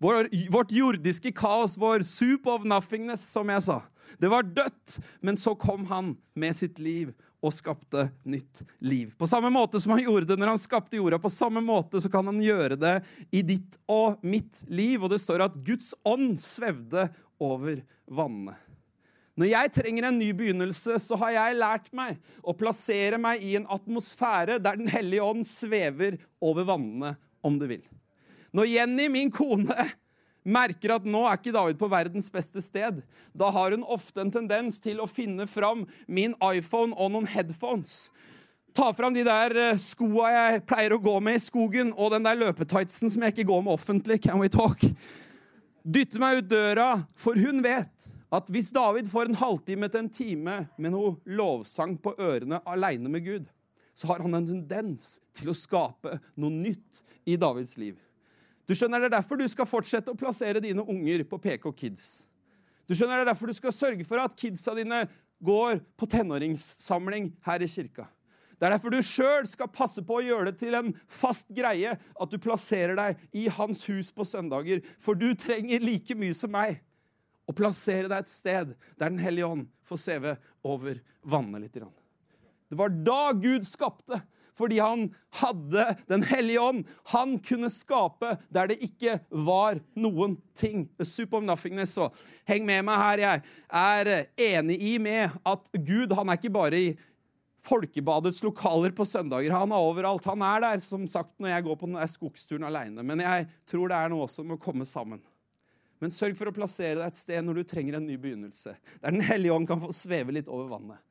Vår, 0.00 0.26
vårt 0.50 0.72
jordiske 0.72 1.30
kaos, 1.32 1.78
vår 1.78 2.02
soup 2.02 2.46
of 2.46 2.64
nothingness, 2.64 3.20
som 3.20 3.48
jeg 3.48 3.62
sa. 3.62 3.80
Det 4.18 4.30
var 4.32 4.48
dødt, 4.48 4.98
men 5.20 5.36
så 5.36 5.54
kom 5.54 5.86
han 5.90 6.14
med 6.34 6.56
sitt 6.56 6.78
liv 6.82 7.12
og 7.40 7.54
skapte 7.56 8.08
nytt 8.28 8.62
liv. 8.84 9.14
På 9.18 9.28
samme 9.28 9.50
måte 9.52 9.80
som 9.80 9.94
han 9.94 10.02
gjorde 10.04 10.28
det 10.32 10.38
når 10.40 10.54
han 10.54 10.60
skapte 10.60 10.98
jorda, 10.98 11.18
på 11.20 11.32
samme 11.32 11.62
måte 11.64 12.02
så 12.02 12.10
kan 12.12 12.26
han 12.28 12.40
gjøre 12.42 12.76
det 12.80 12.96
i 13.32 13.42
ditt 13.46 13.78
og 13.88 14.20
mitt 14.26 14.62
liv. 14.68 15.00
Og 15.00 15.12
det 15.12 15.22
står 15.22 15.46
at 15.46 15.56
Guds 15.64 15.94
ånd 16.04 16.34
svevde 16.42 17.08
over 17.40 17.80
vannene. 18.10 18.56
Når 19.40 19.48
jeg 19.48 19.72
trenger 19.72 20.04
en 20.04 20.18
ny 20.20 20.34
begynnelse, 20.36 20.98
så 21.00 21.16
har 21.22 21.32
jeg 21.32 21.56
lært 21.56 21.88
meg 21.96 22.18
å 22.44 22.52
plassere 22.52 23.16
meg 23.20 23.40
i 23.46 23.54
en 23.56 23.68
atmosfære 23.72 24.58
der 24.60 24.76
Den 24.76 24.90
hellige 24.92 25.24
ånd 25.24 25.46
svever 25.48 26.18
over 26.44 26.66
vannene, 26.68 27.14
om 27.40 27.56
du 27.56 27.64
vil. 27.70 27.86
Når 28.52 28.68
Jenny, 28.68 29.06
min 29.08 29.30
kone, 29.32 29.86
merker 30.50 30.96
at 30.96 31.06
nå 31.08 31.22
er 31.26 31.38
ikke 31.38 31.54
David 31.54 31.78
på 31.80 31.88
verdens 31.90 32.30
beste 32.32 32.62
sted, 32.64 33.00
da 33.32 33.50
har 33.54 33.74
hun 33.74 33.86
ofte 33.86 34.22
en 34.22 34.32
tendens 34.34 34.80
til 34.82 35.00
å 35.02 35.08
finne 35.10 35.46
fram 35.50 35.86
min 36.06 36.34
iPhone 36.50 36.96
og 36.96 37.14
noen 37.14 37.28
headphones. 37.30 38.10
Ta 38.76 38.92
fram 38.94 39.14
de 39.14 39.24
der 39.26 39.56
eh, 39.58 39.80
skoa 39.82 40.30
jeg 40.30 40.62
pleier 40.68 40.94
å 40.94 41.02
gå 41.02 41.16
med 41.24 41.40
i 41.40 41.42
skogen, 41.42 41.90
og 41.96 42.12
den 42.14 42.26
der 42.26 42.38
løpetightsen 42.38 43.10
som 43.10 43.24
jeg 43.26 43.34
ikke 43.34 43.48
går 43.50 43.64
med 43.66 43.74
offentlig. 43.74 44.20
Can 44.22 44.38
we 44.42 44.50
talk? 44.52 44.84
Dytte 45.82 46.20
meg 46.22 46.42
ut 46.42 46.50
døra, 46.50 46.90
for 47.18 47.38
hun 47.40 47.62
vet 47.64 48.10
at 48.30 48.50
hvis 48.54 48.70
David 48.70 49.08
får 49.10 49.30
en 49.30 49.40
halvtime 49.40 49.88
til 49.90 50.04
en 50.04 50.12
time 50.14 50.56
med 50.78 50.94
noe 50.94 51.16
lovsang 51.26 51.96
på 51.98 52.14
ørene 52.22 52.60
aleine 52.68 53.10
med 53.10 53.26
Gud, 53.26 53.48
så 53.98 54.12
har 54.12 54.22
han 54.22 54.38
en 54.38 54.46
tendens 54.46 55.16
til 55.36 55.50
å 55.50 55.56
skape 55.56 56.20
noe 56.38 56.54
nytt 56.54 57.02
i 57.28 57.34
Davids 57.40 57.74
liv. 57.80 57.98
Du 58.70 58.76
skjønner, 58.78 59.00
Det 59.02 59.10
er 59.10 59.18
derfor 59.18 59.36
du 59.36 59.48
skal 59.50 59.66
fortsette 59.66 60.12
å 60.12 60.18
plassere 60.18 60.62
dine 60.62 60.84
unger 60.86 61.24
på 61.26 61.40
PK 61.42 61.72
Kids. 61.74 62.28
Du 62.86 62.94
skjønner, 62.94 63.18
Det 63.18 63.26
er 63.26 63.32
derfor 63.32 63.50
du 63.50 63.56
skal 63.56 63.74
sørge 63.74 64.06
for 64.06 64.22
at 64.22 64.36
kidsa 64.38 64.76
dine 64.78 65.08
går 65.42 65.80
på 65.98 66.06
tenåringssamling 66.06 67.32
her 67.42 67.62
i 67.62 67.66
kirka. 67.66 68.06
Det 68.60 68.68
er 68.68 68.76
derfor 68.76 68.92
du 68.92 69.00
sjøl 69.02 69.46
skal 69.48 69.72
passe 69.72 70.04
på 70.04 70.20
å 70.20 70.22
gjøre 70.22 70.52
det 70.52 70.60
til 70.60 70.76
en 70.76 70.92
fast 71.08 71.48
greie 71.48 71.96
at 71.96 72.30
du 72.30 72.38
plasserer 72.38 72.94
deg 72.94 73.18
i 73.32 73.48
hans 73.48 73.82
hus 73.88 74.12
på 74.12 74.22
søndager, 74.28 74.84
for 75.00 75.16
du 75.16 75.34
trenger 75.34 75.80
like 75.80 76.14
mye 76.14 76.36
som 76.36 76.52
meg 76.52 76.78
å 77.48 77.56
plassere 77.56 78.06
deg 78.06 78.20
et 78.20 78.30
sted 78.30 78.76
der 79.00 79.08
Den 79.10 79.18
hellige 79.18 79.48
ånd 79.48 79.66
får 79.82 79.98
sveve 79.98 80.36
over 80.62 81.00
vannet 81.24 81.64
litt. 81.64 81.80
Det 82.68 82.78
var 82.78 82.92
da 82.92 83.32
Gud 83.32 83.66
skapte, 83.66 84.20
fordi 84.60 84.78
han 84.82 85.08
hadde 85.40 85.86
Den 86.10 86.24
hellige 86.26 86.60
ånd. 86.60 86.84
Han 87.14 87.38
kunne 87.44 87.70
skape 87.72 88.36
der 88.52 88.70
det 88.70 88.80
ikke 88.84 89.18
var 89.30 89.80
noen 89.98 90.36
ting. 90.54 90.88
A 91.00 91.06
soup 91.08 91.34
of 91.34 91.44
nothingness. 91.46 91.96
Så 91.96 92.10
heng 92.48 92.66
med 92.68 92.84
meg 92.86 93.00
her. 93.00 93.22
Jeg 93.24 93.44
er 93.70 94.12
enig 94.50 94.80
i 94.82 94.98
med 95.02 95.38
at 95.46 95.70
Gud 95.74 96.12
han 96.16 96.28
er 96.28 96.40
ikke 96.40 96.52
bare 96.54 96.80
i 96.80 96.90
Folkebadets 97.60 98.40
lokaler 98.42 98.94
på 98.96 99.04
søndager. 99.04 99.52
Han 99.52 99.72
er 99.72 99.88
overalt. 99.90 100.24
Han 100.30 100.42
er 100.46 100.62
der 100.64 100.80
som 100.84 101.04
sagt, 101.10 101.34
når 101.38 101.54
jeg 101.54 101.66
går 101.66 101.76
på 101.76 101.90
denne 101.90 102.06
skogsturen 102.08 102.64
aleine. 102.64 103.04
Men 103.04 103.20
jeg 103.20 103.50
tror 103.68 103.90
det 103.90 103.98
er 103.98 104.12
noe 104.12 104.24
også 104.24 104.46
med 104.46 104.56
å 104.56 104.62
komme 104.62 104.88
sammen. 104.88 105.20
Men 106.00 106.12
sørg 106.14 106.38
for 106.38 106.48
å 106.48 106.56
plassere 106.56 106.96
deg 106.96 107.10
et 107.10 107.18
sted 107.18 107.44
når 107.44 107.60
du 107.60 107.68
trenger 107.68 107.98
en 107.98 108.06
ny 108.08 108.16
begynnelse. 108.20 108.72
Der 109.02 109.12
Den 109.12 109.24
hellige 109.28 109.52
ånd 109.52 109.68
kan 109.68 109.82
få 109.82 109.92
sveve 109.92 110.32
litt 110.32 110.48
over 110.48 110.70
vannet. 110.72 111.04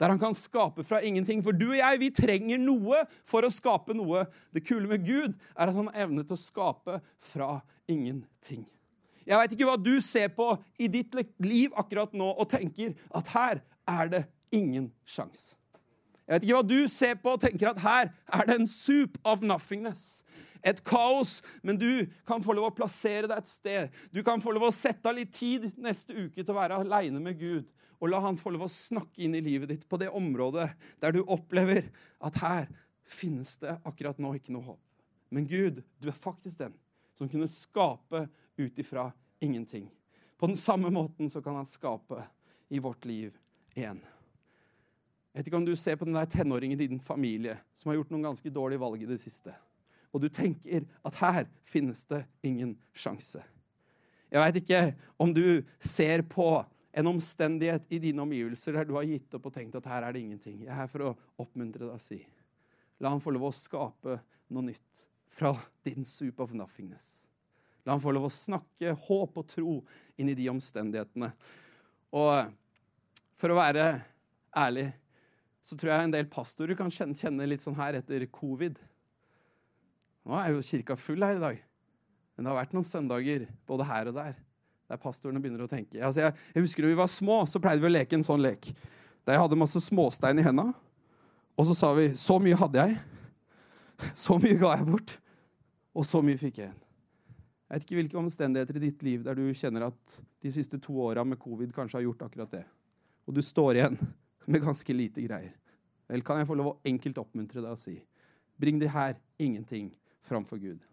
Der 0.00 0.10
han 0.10 0.20
kan 0.20 0.34
skape 0.34 0.84
fra 0.84 1.00
ingenting. 1.04 1.42
For 1.44 1.54
du 1.54 1.68
og 1.70 1.78
jeg, 1.78 2.00
vi 2.00 2.10
trenger 2.14 2.60
noe 2.60 3.04
for 3.28 3.44
å 3.44 3.52
skape 3.52 3.94
noe. 3.96 4.24
Det 4.54 4.64
kule 4.66 4.88
med 4.90 5.04
Gud 5.06 5.34
er 5.54 5.68
at 5.68 5.76
han 5.76 5.90
har 5.90 6.06
evnet 6.06 6.30
til 6.30 6.38
å 6.38 6.42
skape 6.42 6.98
fra 7.22 7.50
ingenting. 7.90 8.64
Jeg 9.22 9.38
veit 9.38 9.54
ikke 9.54 9.68
hva 9.68 9.78
du 9.78 9.94
ser 10.02 10.32
på 10.34 10.48
i 10.82 10.88
ditt 10.90 11.14
liv 11.44 11.74
akkurat 11.78 12.14
nå 12.16 12.32
og 12.32 12.48
tenker 12.50 12.96
at 13.14 13.34
her 13.36 13.60
er 13.86 14.10
det 14.10 14.24
ingen 14.54 14.90
sjanse. 15.06 15.54
Jeg 16.26 16.34
vet 16.34 16.46
ikke 16.46 16.56
hva 16.56 16.66
du 16.66 16.80
ser 16.90 17.14
på 17.22 17.34
og 17.36 17.42
tenker 17.42 17.70
at 17.70 17.82
her 17.82 18.10
er 18.10 18.48
det 18.48 18.56
en 18.56 18.68
soup 18.70 19.18
of 19.26 19.42
nothingness 19.46 20.22
et 20.62 20.82
kaos, 20.86 21.40
men 21.62 21.78
du 21.78 22.06
kan 22.28 22.42
få 22.42 22.54
lov 22.56 22.70
å 22.70 22.74
plassere 22.76 23.28
deg 23.28 23.42
et 23.42 23.50
sted. 23.50 24.02
Du 24.14 24.22
kan 24.26 24.42
få 24.42 24.54
lov 24.54 24.68
å 24.68 24.74
sette 24.74 25.08
av 25.10 25.16
litt 25.18 25.32
tid 25.34 25.70
neste 25.82 26.14
uke 26.14 26.42
til 26.42 26.52
å 26.54 26.58
være 26.58 26.78
aleine 26.84 27.22
med 27.22 27.38
Gud. 27.40 27.66
Og 28.02 28.10
la 28.10 28.18
han 28.24 28.38
få 28.38 28.50
lov 28.50 28.66
å 28.66 28.72
snakke 28.72 29.22
inn 29.24 29.36
i 29.38 29.42
livet 29.44 29.70
ditt 29.70 29.84
på 29.88 29.98
det 30.00 30.10
området 30.10 30.68
der 31.02 31.14
du 31.14 31.22
opplever 31.22 31.86
at 32.22 32.40
her 32.42 32.66
finnes 33.06 33.54
det 33.62 33.76
akkurat 33.86 34.18
nå 34.22 34.34
ikke 34.38 34.54
noe 34.54 34.72
håp. 34.72 34.80
Men 35.32 35.46
Gud, 35.48 35.80
du 36.02 36.10
er 36.10 36.18
faktisk 36.18 36.58
den 36.64 36.74
som 37.16 37.30
kunne 37.30 37.48
skape 37.50 38.26
ut 38.58 38.78
ifra 38.82 39.10
ingenting. 39.42 39.86
På 40.36 40.50
den 40.50 40.58
samme 40.58 40.90
måten 40.90 41.30
så 41.30 41.42
kan 41.44 41.60
han 41.60 41.68
skape 41.68 42.24
i 42.72 42.82
vårt 42.82 43.06
liv 43.06 43.30
igjen. 43.76 44.02
Jeg 45.32 45.40
vet 45.40 45.48
ikke 45.48 45.62
om 45.62 45.68
du 45.68 45.76
ser 45.78 45.96
på 45.96 46.08
den 46.08 46.18
der 46.18 46.28
tenåringen 46.28 46.76
i 46.76 46.88
din 46.88 47.00
familie 47.00 47.56
som 47.78 47.88
har 47.88 48.00
gjort 48.00 48.10
noen 48.12 48.32
ganske 48.32 48.52
dårlige 48.52 48.82
valg 48.82 49.04
i 49.04 49.08
det 49.08 49.20
siste 49.22 49.54
og 50.12 50.20
du 50.20 50.28
tenker 50.28 50.84
at 51.06 51.18
her 51.22 51.48
finnes 51.64 52.04
det 52.10 52.22
ingen 52.44 52.76
sjanse. 52.92 53.40
Jeg 54.32 54.40
veit 54.40 54.58
ikke 54.60 54.82
om 55.20 55.32
du 55.34 55.64
ser 55.80 56.24
på 56.28 56.46
en 56.92 57.08
omstendighet 57.08 57.88
i 57.88 57.98
dine 58.02 58.22
omgivelser 58.22 58.76
der 58.76 58.88
du 58.88 58.94
har 58.98 59.08
gitt 59.08 59.32
opp 59.36 59.48
og 59.48 59.54
tenkt 59.56 59.76
at 59.78 59.88
her 59.88 60.04
er 60.04 60.14
det 60.14 60.22
ingenting. 60.22 60.60
Jeg 60.66 60.72
er 60.72 60.82
her 60.82 60.90
for 60.92 61.08
å 61.08 61.16
oppmuntre 61.40 61.86
deg 61.86 61.94
og 61.96 62.02
si 62.02 62.20
la 63.02 63.10
han 63.10 63.22
få 63.22 63.32
lov 63.34 63.48
å 63.48 63.56
skape 63.56 64.20
noe 64.54 64.68
nytt 64.68 65.06
fra 65.32 65.50
din 65.82 66.04
soup 66.06 66.38
of 66.44 66.52
nothingness. 66.54 67.26
La 67.82 67.96
han 67.96 68.02
få 68.02 68.12
lov 68.14 68.28
å 68.28 68.32
snakke 68.32 68.92
håp 69.08 69.40
og 69.40 69.48
tro 69.50 69.74
inn 70.20 70.30
i 70.30 70.36
de 70.38 70.46
omstendighetene. 70.52 71.32
Og 72.14 72.52
for 73.34 73.50
å 73.50 73.58
være 73.58 73.86
ærlig 74.54 74.92
så 75.62 75.78
tror 75.78 75.92
jeg 75.92 76.06
en 76.06 76.14
del 76.14 76.30
pastorer 76.30 76.78
kan 76.78 76.92
kjenne 76.92 77.48
litt 77.48 77.64
sånn 77.64 77.78
her 77.78 77.98
etter 77.98 78.22
covid. 78.30 78.78
Nå 80.22 80.38
er 80.38 80.52
jo 80.52 80.62
kirka 80.66 80.94
full 80.98 81.26
her 81.26 81.40
i 81.40 81.42
dag. 81.42 81.58
Men 82.36 82.44
det 82.44 82.52
har 82.52 82.60
vært 82.60 82.76
noen 82.76 82.86
søndager 82.86 83.48
både 83.66 83.86
her 83.90 84.12
og 84.12 84.18
der 84.20 84.38
der 84.92 85.00
pastorene 85.00 85.40
begynner 85.40 85.64
å 85.64 85.70
tenke. 85.70 86.00
Altså 86.04 86.26
jeg, 86.26 86.36
jeg, 86.52 86.66
husker 86.66 86.84
Da 86.84 86.92
vi 86.92 87.00
var 87.00 87.10
små, 87.10 87.42
så 87.48 87.60
pleide 87.62 87.80
vi 87.80 87.88
å 87.88 87.94
leke 87.94 88.18
en 88.18 88.26
sånn 88.26 88.42
lek. 88.44 88.68
Der 89.24 89.38
jeg 89.38 89.44
hadde 89.46 89.58
masse 89.58 89.80
småstein 89.80 90.42
i 90.42 90.44
henda. 90.44 90.68
Og 91.56 91.68
så 91.68 91.76
sa 91.76 91.92
vi 91.96 92.10
'Så 92.12 92.38
mye 92.42 92.58
hadde 92.58 92.78
jeg'. 92.78 93.00
Så 94.14 94.38
mye 94.38 94.58
ga 94.58 94.76
jeg 94.76 94.86
bort. 94.86 95.18
Og 95.94 96.06
så 96.06 96.22
mye 96.24 96.40
fikk 96.40 96.58
jeg 96.58 96.68
igjen. 96.68 96.78
Jeg 97.68 97.74
vet 97.74 97.84
ikke 97.86 97.96
hvilke 98.00 98.18
omstendigheter 98.18 98.76
i 98.76 98.82
ditt 98.82 99.02
liv 99.02 99.22
der 99.24 99.36
du 99.38 99.46
kjenner 99.56 99.86
at 99.86 100.16
de 100.42 100.52
siste 100.52 100.80
to 100.82 100.92
åra 101.00 101.24
med 101.24 101.38
covid 101.40 101.72
kanskje 101.72 101.98
har 101.98 102.04
gjort 102.04 102.22
akkurat 102.26 102.50
det. 102.50 102.64
og 103.26 103.34
du 103.34 103.42
står 103.42 103.76
igjen 103.76 103.98
med 104.50 104.60
ganske 104.60 104.92
lite 104.92 105.22
greier, 105.22 105.54
vel, 106.08 106.22
kan 106.22 106.40
jeg 106.40 106.48
få 106.48 106.56
lov 106.58 106.66
å 106.66 106.78
enkelt 106.84 107.18
oppmuntre 107.18 107.62
deg 107.62 107.70
og 107.70 107.78
si 107.78 107.94
bring 108.58 108.78
det 108.78 108.90
her 108.90 109.14
ingenting 109.38 109.92
framfor 110.22 110.58
Gud. 110.58 110.84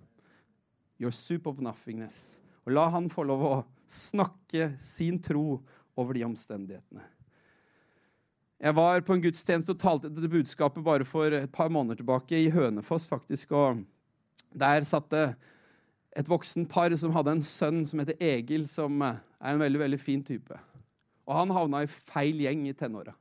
Your 0.99 1.11
soup 1.11 1.47
of 1.47 1.59
nothingness. 1.59 2.41
Og 2.65 2.71
la 2.71 2.87
han 2.89 3.09
få 3.09 3.23
lov 3.23 3.43
å 3.43 3.53
snakke 3.93 4.73
sin 4.79 5.19
tro 5.21 5.61
over 5.99 6.15
de 6.15 6.25
omstendighetene. 6.27 7.03
Jeg 8.59 8.75
var 8.75 9.05
på 9.07 9.15
en 9.15 9.21
gudstjeneste 9.23 9.71
og 9.71 9.79
talte 9.79 10.09
dette 10.11 10.31
budskapet 10.31 10.83
bare 10.83 11.05
for 11.07 11.31
et 11.31 11.51
par 11.51 11.69
måneder 11.71 12.01
tilbake, 12.01 12.35
i 12.35 12.51
Hønefoss 12.51 13.07
faktisk. 13.07 13.53
og 13.55 13.85
Der 14.51 14.83
satt 14.83 15.07
det 15.13 15.25
et 16.19 16.27
voksen 16.27 16.65
par 16.67 16.91
som 16.99 17.13
hadde 17.15 17.37
en 17.37 17.45
sønn 17.45 17.85
som 17.87 18.01
heter 18.01 18.19
Egil, 18.19 18.67
som 18.67 18.99
er 19.05 19.21
en 19.39 19.61
veldig 19.61 19.79
veldig 19.85 19.99
fin 20.01 20.23
type. 20.25 20.59
Og 21.23 21.35
Han 21.37 21.55
havna 21.55 21.85
i 21.85 21.87
feil 21.87 22.41
gjeng 22.43 22.67
i 22.67 22.75
tenåra. 22.75 23.15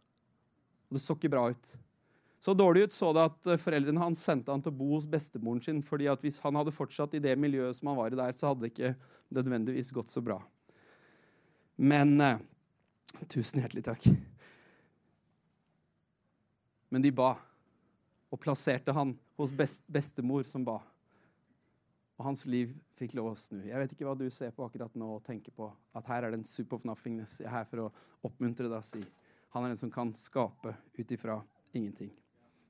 Det 0.91 1.05
så 1.05 1.15
ikke 1.15 1.31
bra 1.31 1.51
ut. 1.53 1.77
Så 2.41 2.55
dårlig 2.55 2.89
ut 2.89 2.95
så 2.95 3.13
det 3.15 3.27
at 3.29 3.49
foreldrene 3.61 4.01
hans 4.01 4.21
sendte 4.25 4.51
han 4.51 4.63
til 4.63 4.73
å 4.73 4.79
bo 4.79 4.93
hos 4.97 5.07
bestemoren 5.07 5.63
sin. 5.63 5.83
fordi 5.83 6.07
at 6.11 6.23
hvis 6.23 6.41
han 6.41 6.55
hadde 6.55 6.75
fortsatt 6.75 7.15
i 7.15 7.23
det 7.23 7.39
miljøet 7.39 7.77
som 7.77 7.89
han 7.93 7.99
var 7.99 8.13
i 8.13 8.19
der, 8.19 8.33
så 8.33 8.51
hadde 8.51 8.67
det 8.67 8.73
ikke 8.73 8.95
nødvendigvis 9.35 9.93
gått 9.93 10.09
så 10.09 10.23
bra. 10.23 10.43
Men 11.79 12.21
eh, 12.21 12.41
Tusen 13.31 13.63
hjertelig 13.63 13.85
takk. 13.87 14.05
Men 16.93 17.03
de 17.03 17.11
ba, 17.13 17.33
og 18.29 18.41
plasserte 18.41 18.93
han 18.95 19.15
hos 19.41 19.53
best, 19.57 19.83
bestemor, 19.91 20.45
som 20.47 20.65
ba. 20.65 20.77
Og 22.19 22.27
hans 22.27 22.45
liv 22.51 22.75
fikk 22.99 23.15
lov 23.19 23.33
å 23.33 23.39
snu. 23.39 23.63
Jeg 23.67 23.81
vet 23.81 23.95
ikke 23.95 24.07
hva 24.07 24.17
du 24.19 24.27
ser 24.33 24.53
på 24.55 24.67
akkurat 24.67 24.95
nå 24.99 25.09
og 25.17 25.25
tenker 25.27 25.55
på. 25.55 25.71
At 25.97 26.09
her 26.11 26.27
er 26.27 26.35
det 26.35 26.41
en 26.41 26.49
soup 26.49 26.75
of 26.77 26.85
nothingness. 26.89 27.39
Jeg 27.41 27.49
er 27.51 27.57
her 27.61 27.69
for 27.69 27.87
å 27.87 27.91
oppmuntre 28.27 28.69
deg 28.69 28.79
og 28.79 28.87
si 28.87 29.03
han 29.55 29.65
er 29.65 29.73
den 29.73 29.81
som 29.81 29.91
kan 29.91 30.11
skape 30.13 30.75
ut 30.99 31.13
ifra 31.15 31.39
ingenting. 31.73 32.11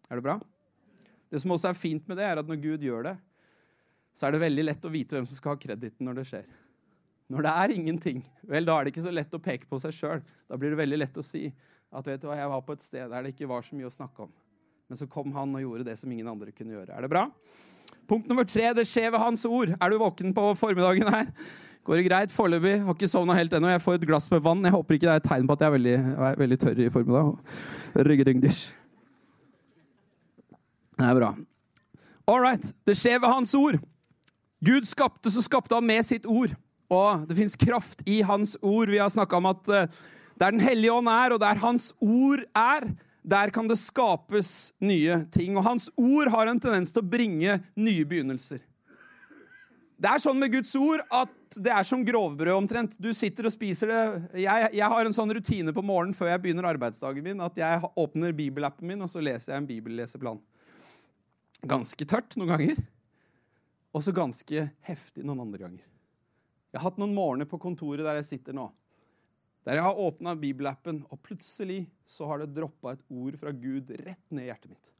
Er 0.09 0.21
det 0.21 0.23
bra? 0.23 0.37
Det 1.29 1.41
som 1.43 1.51
også 1.51 1.73
er 1.73 1.79
fint 1.79 2.07
med 2.09 2.21
det, 2.21 2.29
er 2.29 2.41
at 2.41 2.49
når 2.49 2.61
Gud 2.63 2.85
gjør 2.87 3.09
det, 3.11 3.17
så 4.15 4.29
er 4.29 4.35
det 4.35 4.45
veldig 4.45 4.65
lett 4.65 4.87
å 4.87 4.93
vite 4.93 5.19
hvem 5.19 5.27
som 5.29 5.39
skal 5.39 5.57
ha 5.57 5.61
krediten 5.61 6.07
når 6.07 6.21
det 6.21 6.27
skjer. 6.31 6.47
Når 7.29 7.45
det 7.45 7.55
er 7.61 7.73
ingenting, 7.77 8.23
vel, 8.49 8.65
da 8.65 8.79
er 8.79 8.87
det 8.87 8.95
ikke 8.95 9.05
så 9.05 9.13
lett 9.13 9.35
å 9.37 9.41
peke 9.45 9.69
på 9.69 9.81
seg 9.83 9.93
sjøl. 9.93 10.21
Da 10.49 10.57
blir 10.57 10.73
det 10.73 10.81
veldig 10.81 10.99
lett 11.03 11.21
å 11.21 11.25
si 11.25 11.49
at 11.89 12.07
vet 12.09 12.21
du 12.23 12.29
hva, 12.29 12.37
jeg 12.39 12.53
var 12.53 12.63
på 12.65 12.77
et 12.77 12.85
sted 12.85 13.09
der 13.13 13.25
det 13.25 13.35
ikke 13.35 13.49
var 13.51 13.65
så 13.65 13.77
mye 13.77 13.89
å 13.89 13.93
snakke 13.93 14.25
om. 14.25 14.33
Men 14.89 15.01
så 15.01 15.09
kom 15.13 15.33
han 15.37 15.53
og 15.57 15.61
gjorde 15.61 15.85
det 15.91 15.99
som 16.01 16.13
ingen 16.13 16.29
andre 16.31 16.53
kunne 16.57 16.73
gjøre. 16.73 16.95
Er 16.97 17.05
det 17.05 17.11
bra? 17.13 17.27
Punkt 18.09 18.29
nummer 18.31 18.47
tre 18.49 18.71
det 18.77 18.87
skjer 18.89 19.11
ved 19.13 19.21
hans 19.21 19.45
ord. 19.45 19.75
Er 19.77 19.93
du 19.93 19.99
våken 20.01 20.33
på 20.37 20.45
formiddagen 20.57 21.11
her? 21.13 21.29
Går 21.85 22.01
det 22.01 22.07
greit? 22.09 22.33
Foreløpig. 22.33 22.79
Har 22.85 22.97
ikke 22.97 23.09
sovna 23.09 23.37
helt 23.37 23.53
ennå. 23.57 23.69
Jeg 23.73 23.85
får 23.85 23.99
et 23.99 24.07
glass 24.09 24.31
med 24.33 24.41
vann. 24.45 24.65
Jeg 24.65 24.73
håper 24.73 24.97
ikke 24.97 25.07
det 25.07 25.13
er 25.13 25.21
et 25.23 25.29
tegn 25.29 25.49
på 25.49 25.57
at 25.57 25.65
jeg 25.65 25.69
er 25.69 25.77
veldig, 25.77 25.97
er 26.29 26.41
veldig 26.41 26.59
tørr 26.65 26.81
i 26.85 26.89
formiddag. 26.93 27.29
Det 30.99 31.07
er 31.09 31.21
bra. 31.21 31.31
All 32.29 32.41
right. 32.45 32.73
Det 32.89 32.97
skjer 32.97 33.21
ved 33.21 33.29
hans 33.29 33.55
ord. 33.57 33.79
Gud 34.65 34.89
skapte, 34.89 35.31
så 35.33 35.45
skapte 35.45 35.77
han 35.77 35.87
med 35.87 36.05
sitt 36.09 36.27
ord. 36.27 36.57
Og 36.93 37.27
det 37.29 37.37
fins 37.37 37.57
kraft 37.61 38.03
i 38.09 38.23
hans 38.25 38.57
ord. 38.63 38.89
Vi 38.89 39.01
har 39.01 39.13
snakka 39.13 39.41
om 39.41 39.51
at 39.51 39.69
eh, 39.69 39.91
der 40.39 40.55
Den 40.55 40.63
hellige 40.63 40.93
ånd 40.95 41.09
er, 41.11 41.35
og 41.35 41.41
der 41.43 41.59
hans 41.59 41.91
ord 41.99 42.45
er, 42.55 42.87
der 43.27 43.51
kan 43.51 43.67
det 43.69 43.79
skapes 43.81 44.73
nye 44.81 45.25
ting. 45.35 45.57
Og 45.59 45.67
hans 45.67 45.91
ord 45.97 46.31
har 46.31 46.47
en 46.47 46.61
tendens 46.63 46.95
til 46.95 47.03
å 47.03 47.11
bringe 47.11 47.59
nye 47.75 48.07
begynnelser. 48.07 48.63
Det 49.99 50.13
er 50.13 50.23
sånn 50.23 50.39
med 50.39 50.53
Guds 50.55 50.71
ord 50.79 51.03
at 51.11 51.59
det 51.59 51.73
er 51.75 51.83
som 51.87 52.05
grovbrød 52.07 52.55
omtrent. 52.55 52.95
Du 53.03 53.11
sitter 53.17 53.49
og 53.49 53.55
spiser 53.55 53.91
det. 53.91 54.03
Jeg, 54.45 54.71
jeg, 54.79 54.87
har 54.95 55.09
en 55.09 55.17
sånn 55.17 55.35
rutine 55.35 55.75
på 55.75 55.83
morgenen 55.83 56.15
før 56.15 56.31
jeg 56.31 56.45
begynner 56.45 56.71
arbeidsdagen 56.71 57.25
min, 57.25 57.43
at 57.43 57.59
jeg 57.59 57.91
åpner 57.99 58.37
bibelappen 58.37 58.87
min, 58.93 59.03
og 59.03 59.11
så 59.11 59.25
leser 59.25 59.57
jeg 59.57 59.65
en 59.65 59.69
bibelleseplan. 59.69 60.41
Ganske 61.67 62.07
tørt 62.07 62.39
noen 62.39 62.55
ganger, 62.55 62.83
og 63.91 64.05
så 64.07 64.15
ganske 64.15 64.69
heftig 64.87 65.27
noen 65.27 65.49
andre 65.49 65.65
ganger. 65.67 65.98
Jeg 66.69 66.81
har 66.81 66.91
hatt 66.91 67.01
noen 67.01 67.17
morgener 67.17 67.49
på 67.49 67.61
kontoret 67.61 68.05
der 68.05 68.19
jeg 68.21 68.29
sitter 68.29 68.57
nå, 68.57 68.69
der 69.65 69.79
jeg 69.79 69.85
har 69.85 70.01
åpna 70.01 70.35
bibelappen, 70.39 71.03
og 71.13 71.21
plutselig 71.25 71.83
så 72.09 72.29
har 72.29 72.43
det 72.43 72.55
droppa 72.57 72.95
et 72.95 73.05
ord 73.13 73.37
fra 73.41 73.53
Gud 73.53 73.91
rett 74.05 74.25
ned 74.33 74.47
i 74.47 74.49
hjertet 74.49 74.73
mitt. 74.73 74.93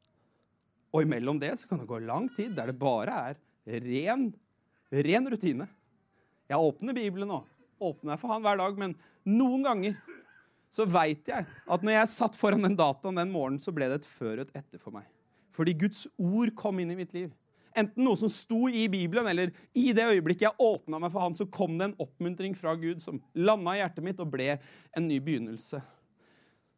Og 0.93 1.05
imellom 1.05 1.39
det 1.41 1.53
så 1.61 1.69
kan 1.69 1.81
det 1.81 1.89
gå 1.89 2.01
lang 2.01 2.27
tid 2.33 2.55
der 2.57 2.71
det 2.71 2.77
bare 2.81 3.15
er 3.29 3.39
ren, 3.85 4.29
ren 4.89 5.29
rutine. 5.29 5.67
Jeg 6.49 6.57
åpner 6.57 6.97
Bibelen 6.97 7.29
nå. 7.29 7.43
Åpner 7.79 8.15
jeg 8.15 8.21
for 8.21 8.33
han 8.33 8.43
hver 8.43 8.57
dag, 8.59 8.79
men 8.81 8.95
noen 9.29 9.65
ganger 9.65 9.99
så 10.73 10.85
veit 10.89 11.29
jeg 11.29 11.45
at 11.45 11.85
når 11.85 11.95
jeg 11.95 12.13
satt 12.13 12.37
foran 12.37 12.65
den 12.65 12.77
dataen 12.77 13.17
den 13.17 13.33
morgenen, 13.33 13.61
så 13.61 13.73
ble 13.73 13.87
det 13.89 14.01
et 14.01 14.09
før 14.09 14.41
og 14.41 14.47
et 14.47 14.61
etter 14.61 14.81
for 14.81 14.93
meg. 14.93 15.05
Fordi 15.53 15.73
Guds 15.77 16.05
ord 16.17 16.51
kom 16.57 16.81
inn 16.81 16.93
i 16.93 16.97
mitt 16.97 17.13
liv. 17.15 17.29
Enten 17.79 18.03
noe 18.05 18.19
som 18.19 18.31
sto 18.31 18.65
i 18.67 18.87
Bibelen, 18.91 19.27
eller 19.31 19.53
i 19.77 19.91
det 19.95 20.07
øyeblikket 20.09 20.49
jeg 20.49 20.65
åpna 20.65 20.99
meg 20.99 21.13
for 21.13 21.23
Han, 21.23 21.37
så 21.37 21.47
kom 21.51 21.77
det 21.79 21.89
en 21.89 22.01
oppmuntring 22.03 22.57
fra 22.57 22.75
Gud 22.79 23.03
som 23.03 23.21
landa 23.37 23.77
i 23.77 23.81
hjertet 23.83 24.05
mitt 24.05 24.19
og 24.19 24.33
ble 24.33 24.57
en 24.57 25.07
ny 25.07 25.21
begynnelse. 25.23 25.81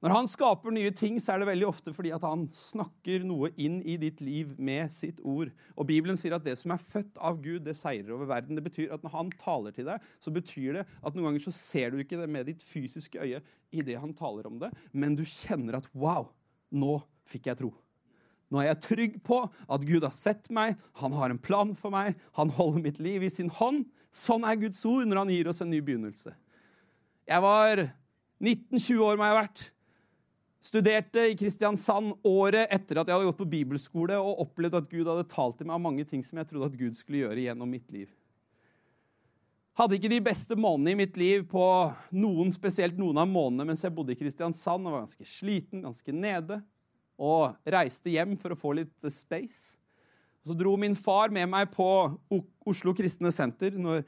Når 0.02 0.16
han 0.16 0.26
skaper 0.26 0.74
nye 0.74 0.90
ting, 0.98 1.20
så 1.22 1.36
er 1.36 1.42
det 1.44 1.52
veldig 1.52 1.68
ofte 1.68 1.92
fordi 1.94 2.10
at 2.16 2.24
han 2.26 2.48
snakker 2.56 3.22
noe 3.28 3.52
inn 3.62 3.78
i 3.86 4.00
ditt 4.02 4.24
liv 4.26 4.56
med 4.58 4.90
sitt 4.90 5.20
ord. 5.22 5.52
Og 5.78 5.86
Bibelen 5.92 6.18
sier 6.18 6.34
at 6.34 6.46
det 6.46 6.56
som 6.58 6.74
er 6.74 6.82
født 6.82 7.22
av 7.22 7.38
Gud, 7.44 7.62
det 7.68 7.76
seirer 7.78 8.10
over 8.16 8.32
verden. 8.32 8.58
Det 8.58 8.66
betyr 8.66 8.96
at 8.96 9.06
Når 9.06 9.14
han 9.14 9.30
taler 9.38 9.76
til 9.76 9.86
deg, 9.92 10.02
så 10.18 10.34
betyr 10.34 10.80
det 10.80 10.88
at 10.90 11.14
noen 11.14 11.30
ganger 11.30 11.46
så 11.46 11.54
ser 11.54 11.94
du 11.94 12.02
ikke 12.02 12.18
det 12.18 12.30
med 12.34 12.50
ditt 12.50 12.66
fysiske 12.66 13.22
øye 13.22 13.44
i 13.72 13.86
det 13.86 14.00
han 14.02 14.18
taler 14.18 14.50
om 14.50 14.58
det, 14.60 14.72
men 14.92 15.14
du 15.16 15.22
kjenner 15.24 15.78
at 15.78 15.88
wow, 15.94 16.32
nå 16.74 16.98
fikk 17.30 17.52
jeg 17.52 17.62
tro. 17.62 17.72
Nå 18.52 18.60
er 18.60 18.74
jeg 18.74 18.84
trygg 18.84 19.18
på 19.24 19.40
at 19.48 19.88
Gud 19.88 20.04
har 20.04 20.14
sett 20.16 20.50
meg, 20.52 20.76
han 21.00 21.16
har 21.16 21.32
en 21.32 21.40
plan 21.40 21.72
for 21.78 21.94
meg, 21.94 22.18
han 22.36 22.52
holder 22.52 22.84
mitt 22.84 23.00
liv 23.00 23.24
i 23.24 23.32
sin 23.32 23.52
hånd. 23.62 23.86
Sånn 24.12 24.44
er 24.44 24.60
Guds 24.60 24.82
ord 24.88 25.08
når 25.08 25.22
han 25.24 25.32
gir 25.32 25.48
oss 25.48 25.64
en 25.64 25.72
ny 25.72 25.80
begynnelse. 25.80 26.34
Jeg 27.32 27.44
var 27.46 27.86
19-20 28.44 29.06
år, 29.06 29.16
må 29.16 29.24
jeg 29.24 29.32
ha 29.32 29.40
vært. 29.40 29.64
Studerte 30.62 31.24
i 31.32 31.38
Kristiansand 31.40 32.12
året 32.28 32.70
etter 32.76 33.00
at 33.00 33.08
jeg 33.08 33.16
hadde 33.16 33.30
gått 33.32 33.40
på 33.40 33.50
bibelskole 33.50 34.20
og 34.20 34.44
opplevd 34.44 34.82
at 34.82 34.92
Gud 34.92 35.08
hadde 35.10 35.30
talt 35.32 35.58
til 35.58 35.70
meg 35.70 35.80
om 35.80 35.88
mange 35.88 36.06
ting 36.06 36.22
som 36.26 36.38
jeg 36.38 36.52
trodde 36.52 36.68
at 36.70 36.76
Gud 36.78 36.98
skulle 36.98 37.24
gjøre 37.24 37.48
gjennom 37.48 37.72
mitt 37.72 37.88
liv. 37.94 38.12
Hadde 39.80 39.96
ikke 39.96 40.12
de 40.12 40.20
beste 40.22 40.58
månedene 40.60 40.94
i 40.94 41.00
mitt 41.00 41.16
liv 41.18 41.48
på 41.50 41.64
noen, 42.20 42.52
spesielt 42.54 43.00
noen 43.00 43.24
av 43.24 43.32
månedene 43.32 43.72
mens 43.72 43.82
jeg 43.88 43.96
bodde 43.96 44.14
i 44.14 44.20
Kristiansand 44.20 44.86
og 44.86 44.98
var 44.98 45.06
ganske 45.08 45.26
sliten, 45.26 45.86
ganske 45.88 46.14
nede 46.14 46.60
og 47.22 47.70
reiste 47.70 48.14
hjem 48.14 48.34
for 48.42 48.54
å 48.54 48.58
få 48.58 48.74
litt 48.80 49.08
space. 49.14 49.78
Så 50.42 50.56
dro 50.58 50.74
min 50.80 50.98
far 50.98 51.30
med 51.34 51.50
meg 51.52 51.70
på 51.74 51.86
Oslo 52.66 52.96
Kristne 52.98 53.30
Senter 53.34 53.78
når 53.78 54.02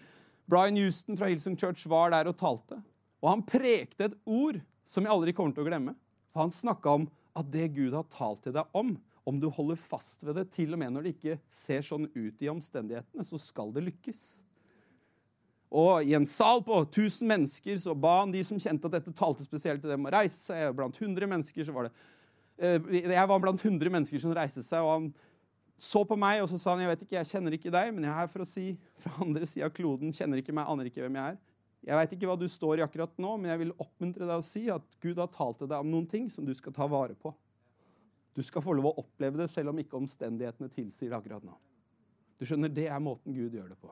Brian 0.49 0.77
Houston 0.81 1.17
fra 1.19 1.29
Hillsong 1.29 1.55
Church 1.59 1.85
var 1.89 2.11
der 2.13 2.29
og 2.31 2.37
talte. 2.39 2.79
Og 3.21 3.29
han 3.29 3.45
prekte 3.45 4.09
et 4.09 4.17
ord 4.25 4.57
som 4.83 5.05
jeg 5.05 5.13
aldri 5.13 5.33
kommer 5.35 5.55
til 5.55 5.63
å 5.63 5.69
glemme. 5.69 5.93
For 6.33 6.43
han 6.43 6.53
snakka 6.53 6.97
om 6.97 7.05
at 7.37 7.49
det 7.53 7.69
Gud 7.77 7.93
har 7.95 8.09
talt 8.11 8.43
til 8.45 8.55
deg 8.55 8.77
om, 8.77 8.95
om 9.23 9.37
du 9.39 9.47
holder 9.53 9.79
fast 9.79 10.25
ved 10.25 10.35
det, 10.35 10.49
til 10.51 10.73
og 10.75 10.81
med 10.81 10.91
når 10.91 11.05
det 11.05 11.13
ikke 11.15 11.37
ser 11.53 11.85
sånn 11.85 12.09
ut 12.11 12.41
i 12.43 12.49
omstendighetene, 12.51 13.23
så 13.23 13.39
skal 13.39 13.71
det 13.71 13.85
lykkes. 13.85 14.23
Og 15.73 16.05
i 16.05 16.13
en 16.13 16.27
sal 16.29 16.61
på 16.65 16.75
1000 16.83 17.29
mennesker 17.29 17.79
så 17.81 17.95
ba 17.97 18.19
han 18.19 18.33
de 18.33 18.43
som 18.45 18.59
kjente 18.61 18.89
at 18.89 18.97
dette 18.99 19.15
talte 19.17 19.45
spesielt 19.45 19.81
til 19.81 19.93
dem, 19.93 20.05
å 20.05 20.11
reise 20.13 20.37
seg. 20.51 20.73
Blant 20.77 20.99
100 20.99 21.29
mennesker 21.29 21.65
så 21.65 21.73
var 21.73 21.87
det 21.87 21.95
jeg 22.63 23.29
var 23.29 23.43
blant 23.43 23.61
100 23.63 23.91
mennesker 23.91 24.21
som 24.23 24.33
reiste 24.35 24.63
seg, 24.65 24.83
og 24.85 24.93
han 24.93 25.07
så 25.83 26.03
på 26.07 26.15
meg 26.19 26.43
og 26.43 26.49
så 26.51 26.59
sa 26.61 26.73
han, 26.73 26.83
jeg 26.83 26.91
vet 26.93 27.01
ikke, 27.05 27.17
jeg 27.17 27.29
kjenner 27.33 27.55
ikke 27.57 27.71
deg, 27.73 27.89
men 27.95 28.05
jeg 28.05 28.13
er 28.13 28.19
her 28.21 28.29
for 28.31 28.43
å 28.43 28.47
si 28.47 28.67
fra 28.99 29.15
andre 29.25 29.47
sida 29.49 29.67
av 29.67 29.73
kloden, 29.75 30.13
kjenner 30.15 30.39
ikke 30.39 30.55
meg, 30.55 30.69
aner 30.69 30.89
ikke 30.89 31.03
hvem 31.03 31.17
jeg 31.19 31.33
er. 31.33 31.41
Jeg 31.83 31.99
vet 31.99 32.13
ikke 32.15 32.29
hva 32.29 32.37
du 32.39 32.45
står 32.47 32.79
i 32.79 32.85
akkurat 32.85 33.17
nå, 33.19 33.33
men 33.41 33.51
jeg 33.51 33.59
vil 33.65 33.73
oppmuntre 33.75 34.27
deg 34.29 34.37
å 34.39 34.45
si 34.45 34.67
at 34.71 34.85
Gud 35.03 35.19
har 35.19 35.31
talt 35.33 35.59
til 35.59 35.67
deg 35.67 35.83
om 35.83 35.89
noen 35.91 36.07
ting 36.07 36.29
som 36.31 36.45
du 36.47 36.53
skal 36.55 36.75
ta 36.75 36.87
vare 36.87 37.17
på. 37.19 37.33
Du 38.33 38.39
skal 38.45 38.63
få 38.63 38.77
lov 38.77 38.93
å 38.93 38.95
oppleve 39.03 39.41
det, 39.41 39.49
selv 39.51 39.73
om 39.73 39.81
ikke 39.81 39.99
omstendighetene 39.99 40.71
tilsier 40.71 41.11
det 41.11 41.19
akkurat 41.19 41.43
nå. 41.45 41.57
Du 42.39 42.47
skjønner, 42.47 42.71
Det 42.71 42.87
er 42.87 43.03
måten 43.03 43.35
Gud 43.35 43.53
gjør 43.53 43.73
det 43.73 43.79
på. 43.81 43.91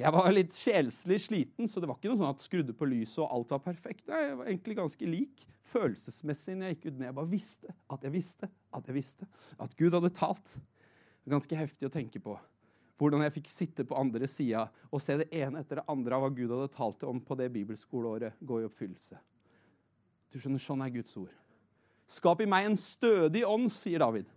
Jeg 0.00 0.14
var 0.14 0.30
litt 0.32 0.54
sjelslig 0.56 1.18
sliten, 1.20 1.68
så 1.68 1.80
det 1.80 1.88
var 1.90 1.98
ikke 1.98 2.08
noe 2.08 2.16
sånn 2.16 2.30
at 2.32 2.40
skrudde 2.40 2.72
på 2.76 2.86
lyset 2.88 3.20
og 3.20 3.34
alt 3.36 3.50
var 3.52 3.60
perfekt. 3.66 4.06
Jeg 4.08 4.36
var 4.38 4.46
egentlig 4.48 4.78
ganske 4.78 5.08
lik 5.08 5.42
følelsesmessig 5.68 6.54
når 6.56 6.70
jeg 6.70 6.76
gikk 6.76 6.86
ut. 6.86 6.94
Men 6.94 7.08
jeg 7.10 7.16
bare 7.18 7.30
visste 7.34 7.74
at 7.92 8.06
jeg 8.06 8.14
visste 8.14 8.48
at 8.48 8.88
jeg 8.88 8.96
visste 8.96 9.28
at 9.60 9.74
Gud 9.76 9.96
hadde 9.98 10.12
talt. 10.16 10.54
Ganske 11.28 11.58
heftig 11.58 11.90
å 11.90 11.92
tenke 11.92 12.22
på. 12.24 12.38
Hvordan 13.00 13.26
jeg 13.26 13.34
fikk 13.34 13.52
sitte 13.52 13.84
på 13.88 13.98
andre 14.00 14.28
sida 14.28 14.66
og 14.88 15.04
se 15.04 15.18
det 15.20 15.28
ene 15.36 15.60
etter 15.60 15.82
det 15.82 15.86
andre 15.92 16.16
av 16.16 16.24
hva 16.24 16.32
Gud 16.32 16.52
hadde 16.52 16.72
talt 16.72 17.04
om 17.08 17.20
på 17.24 17.36
det 17.36 17.50
bibelskoleåret, 17.52 18.40
gå 18.40 18.62
i 18.62 18.66
oppfyllelse. 18.68 19.20
Du 20.32 20.40
skjønner, 20.40 20.62
Sånn 20.62 20.84
er 20.84 20.94
Guds 20.94 21.12
ord. 21.20 21.32
Skap 22.08 22.40
i 22.40 22.48
meg 22.48 22.70
en 22.70 22.80
stødig 22.80 23.44
ånd, 23.46 23.68
sier 23.72 24.00
David. 24.00 24.28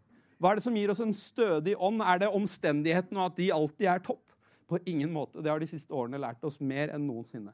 Hva 0.41 0.51
er 0.51 0.59
det 0.59 0.65
som 0.65 0.75
gir 0.75 0.91
oss 0.91 0.99
en 1.03 1.15
stødig 1.15 1.77
ånd? 1.79 2.03
Er 2.03 2.25
det 2.25 2.33
omstendighetene 2.35 3.21
og 3.21 3.31
at 3.31 3.39
de 3.39 3.51
alltid 3.55 3.87
er 3.93 4.03
topp? 4.03 4.32
På 4.73 4.79
ingen 4.89 5.11
måte. 5.13 5.41
Det 5.41 5.51
har 5.51 5.61
de 5.61 5.69
siste 5.69 5.93
årene 5.93 6.17
lært 6.17 6.41
oss 6.47 6.57
mer 6.57 6.89
enn 6.95 7.03
noensinne. 7.05 7.51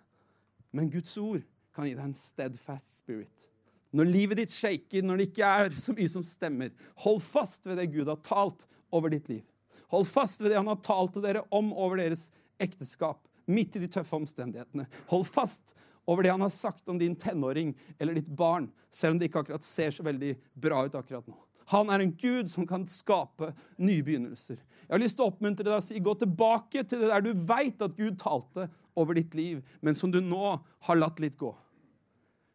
Men 0.72 0.88
Guds 0.94 1.18
ord 1.20 1.42
kan 1.76 1.84
gi 1.84 1.92
deg 1.98 2.06
en 2.06 2.16
steadfast 2.16 2.94
spirit. 3.02 3.50
Når 3.92 4.08
livet 4.08 4.40
ditt 4.40 4.54
shaker, 4.54 5.04
når 5.04 5.20
det 5.20 5.26
ikke 5.32 5.50
er 5.50 5.76
så 5.76 5.96
mye 5.98 6.12
som 6.12 6.24
stemmer, 6.24 6.72
hold 7.04 7.20
fast 7.26 7.68
ved 7.68 7.82
det 7.82 7.90
Gud 7.92 8.08
har 8.08 8.22
talt 8.24 8.64
over 8.96 9.12
ditt 9.12 9.28
liv. 9.28 9.44
Hold 9.92 10.08
fast 10.08 10.40
ved 10.40 10.54
det 10.54 10.62
han 10.62 10.72
har 10.72 10.80
talt 10.86 11.12
til 11.18 11.26
dere 11.26 11.44
om 11.52 11.74
over 11.74 12.00
deres 12.00 12.30
ekteskap, 12.62 13.20
midt 13.50 13.76
i 13.76 13.84
de 13.84 13.92
tøffe 13.92 14.16
omstendighetene. 14.16 14.88
Hold 15.12 15.28
fast 15.28 15.76
over 16.08 16.24
det 16.24 16.32
han 16.32 16.48
har 16.48 16.56
sagt 16.56 16.88
om 16.88 17.02
din 17.02 17.20
tenåring 17.20 17.76
eller 17.98 18.16
ditt 18.16 18.32
barn, 18.32 18.72
selv 18.94 19.18
om 19.18 19.20
det 19.20 19.28
ikke 19.28 19.44
akkurat 19.44 19.68
ser 19.68 19.92
så 19.92 20.08
veldig 20.08 20.38
bra 20.56 20.86
ut 20.88 20.96
akkurat 20.96 21.28
nå. 21.28 21.36
Han 21.70 21.92
er 21.94 22.02
en 22.04 22.16
Gud 22.18 22.50
som 22.50 22.66
kan 22.68 22.88
skape 22.90 23.52
nye 23.78 24.04
begynnelser. 24.06 24.58
Jeg 24.58 24.96
har 24.96 25.02
lyst 25.04 25.20
til 25.20 25.28
å 25.28 25.30
oppmuntre 25.30 25.68
deg 25.68 25.76
og 25.76 25.86
si 25.86 26.02
gå 26.02 26.14
tilbake 26.18 26.82
til 26.82 27.04
det 27.04 27.12
der 27.12 27.26
du 27.26 27.34
veit 27.46 27.82
at 27.86 27.98
Gud 27.98 28.18
talte 28.22 28.66
over 28.98 29.18
ditt 29.20 29.36
liv, 29.38 29.60
men 29.86 29.98
som 29.98 30.10
du 30.12 30.18
nå 30.24 30.56
har 30.88 30.98
latt 30.98 31.22
litt 31.22 31.38
gå. 31.38 31.52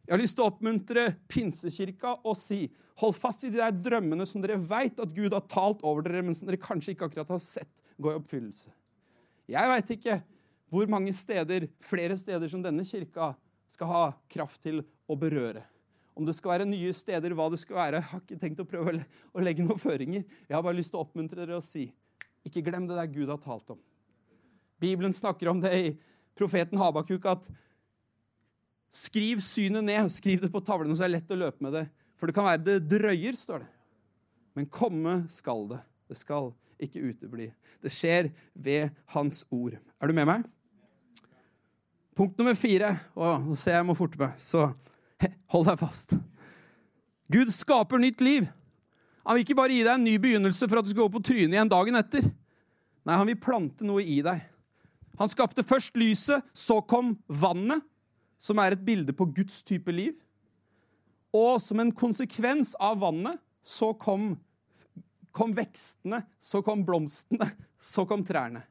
Jeg 0.05 0.13
har 0.13 0.21
lyst 0.21 0.35
til 0.37 0.45
å 0.45 0.49
oppmuntre 0.51 1.05
Pinsekirka 1.31 2.17
og 2.27 2.35
si 2.37 2.65
hold 3.01 3.15
fast 3.17 3.45
i 3.47 3.51
de 3.53 3.61
der 3.61 3.73
drømmene 3.73 4.27
som 4.27 4.43
dere 4.43 4.59
veit 4.61 4.99
at 5.01 5.13
Gud 5.15 5.33
har 5.33 5.47
talt 5.49 5.81
over 5.87 6.05
dere, 6.05 6.21
men 6.27 6.35
som 6.37 6.49
dere 6.49 6.61
kanskje 6.61 6.93
ikke 6.93 7.07
akkurat 7.07 7.31
har 7.33 7.41
sett 7.41 7.81
gå 7.97 8.11
i 8.11 8.19
oppfyllelse. 8.19 8.69
Jeg 9.49 9.71
veit 9.71 9.93
ikke 9.95 10.19
hvor 10.73 10.91
mange 10.91 11.13
steder, 11.15 11.69
flere 11.83 12.17
steder 12.19 12.51
som 12.51 12.63
denne 12.63 12.85
kirka 12.85 13.31
skal 13.71 13.89
ha 13.89 14.03
kraft 14.31 14.61
til 14.65 14.83
å 15.07 15.17
berøre. 15.19 15.63
Om 16.15 16.27
det 16.27 16.35
skal 16.37 16.53
være 16.53 16.67
nye 16.69 16.93
steder, 16.95 17.35
hva 17.35 17.49
det 17.51 17.59
skal 17.59 17.77
være. 17.77 17.99
Jeg 17.99 18.09
har 18.11 18.23
ikke 18.23 18.39
tenkt 18.39 18.63
å 18.63 18.67
prøve 18.69 18.95
å 19.35 19.43
legge 19.43 19.65
noen 19.65 19.81
føringer. 19.81 20.23
Jeg 20.47 20.55
har 20.55 20.63
bare 20.63 20.77
lyst 20.77 20.93
til 20.93 21.01
å 21.01 21.03
oppmuntre 21.03 21.41
dere 21.41 21.59
og 21.59 21.65
si 21.65 21.89
ikke 22.45 22.63
glem 22.67 22.85
det 22.87 22.97
der 22.97 23.09
Gud 23.09 23.31
har 23.31 23.41
talt 23.41 23.71
om. 23.73 23.79
Bibelen 24.79 25.13
snakker 25.15 25.49
om 25.49 25.61
det 25.63 25.71
i 25.75 25.93
profeten 26.37 26.79
Habakuk 26.79 27.25
at 27.31 27.47
skriv 28.93 29.41
synet 29.43 29.83
ned, 29.83 30.11
skriv 30.13 30.43
det 30.43 30.51
på 30.53 30.61
tavlene, 30.63 30.95
så 30.95 31.05
er 31.05 31.11
det 31.11 31.17
lett 31.17 31.33
å 31.35 31.39
løpe 31.39 31.65
med 31.65 31.75
det. 31.75 31.85
For 32.15 32.29
det 32.29 32.35
kan 32.37 32.47
være 32.47 32.63
det 32.63 32.77
drøyer, 32.91 33.35
står 33.35 33.65
det. 33.65 33.71
Men 34.55 34.69
komme 34.71 35.17
skal 35.31 35.65
det. 35.73 35.81
Det 36.07 36.19
skal 36.19 36.53
ikke 36.79 37.03
utebli. 37.09 37.49
Det 37.83 37.91
skjer 37.91 38.29
ved 38.53 38.93
Hans 39.15 39.43
ord. 39.51 39.75
Er 39.99 40.11
du 40.11 40.15
med 40.15 40.29
meg? 40.29 40.45
Punkt 42.15 42.37
nummer 42.39 42.55
fire. 42.55 42.93
Å, 43.15 43.35
nå 43.43 43.57
ser 43.59 43.75
jeg 43.75 43.81
jeg 43.81 43.89
må 43.89 43.97
forte 43.97 44.19
meg. 44.21 44.37
Så 44.39 44.69
hold 45.53 45.67
deg 45.69 45.79
fast. 45.79 46.15
Gud 47.31 47.51
skaper 47.53 48.01
nytt 48.01 48.21
liv. 48.23 48.47
Han 49.25 49.37
vil 49.37 49.45
ikke 49.45 49.57
bare 49.57 49.73
gi 49.73 49.85
deg 49.85 49.95
en 49.95 50.05
ny 50.05 50.17
begynnelse 50.21 50.67
for 50.69 50.79
at 50.79 50.85
du 50.85 50.91
skal 50.91 51.05
gå 51.07 51.13
på 51.15 51.23
trynet 51.25 51.55
igjen 51.55 51.71
dagen 51.71 51.97
etter. 51.97 52.27
Nei, 53.05 53.17
han 53.17 53.29
vil 53.29 53.41
plante 53.41 53.85
noe 53.85 54.03
i 54.03 54.19
deg. 54.25 54.43
Han 55.19 55.31
skapte 55.31 55.63
først 55.65 55.95
lyset, 55.97 56.43
så 56.53 56.81
kom 56.83 57.15
vannet, 57.25 57.81
som 58.37 58.59
er 58.59 58.75
et 58.75 58.83
bilde 58.85 59.15
på 59.15 59.29
Guds 59.33 59.61
type 59.65 59.91
liv. 59.93 60.13
Og 61.35 61.57
som 61.63 61.79
en 61.81 61.93
konsekvens 61.95 62.73
av 62.83 62.99
vannet 63.01 63.39
så 63.65 63.93
kom, 63.97 64.33
kom 65.35 65.55
vekstene, 65.55 66.21
så 66.39 66.61
kom 66.65 66.83
blomstene, 66.85 67.47
så 67.81 68.05
kom 68.07 68.25
trærne. 68.27 68.61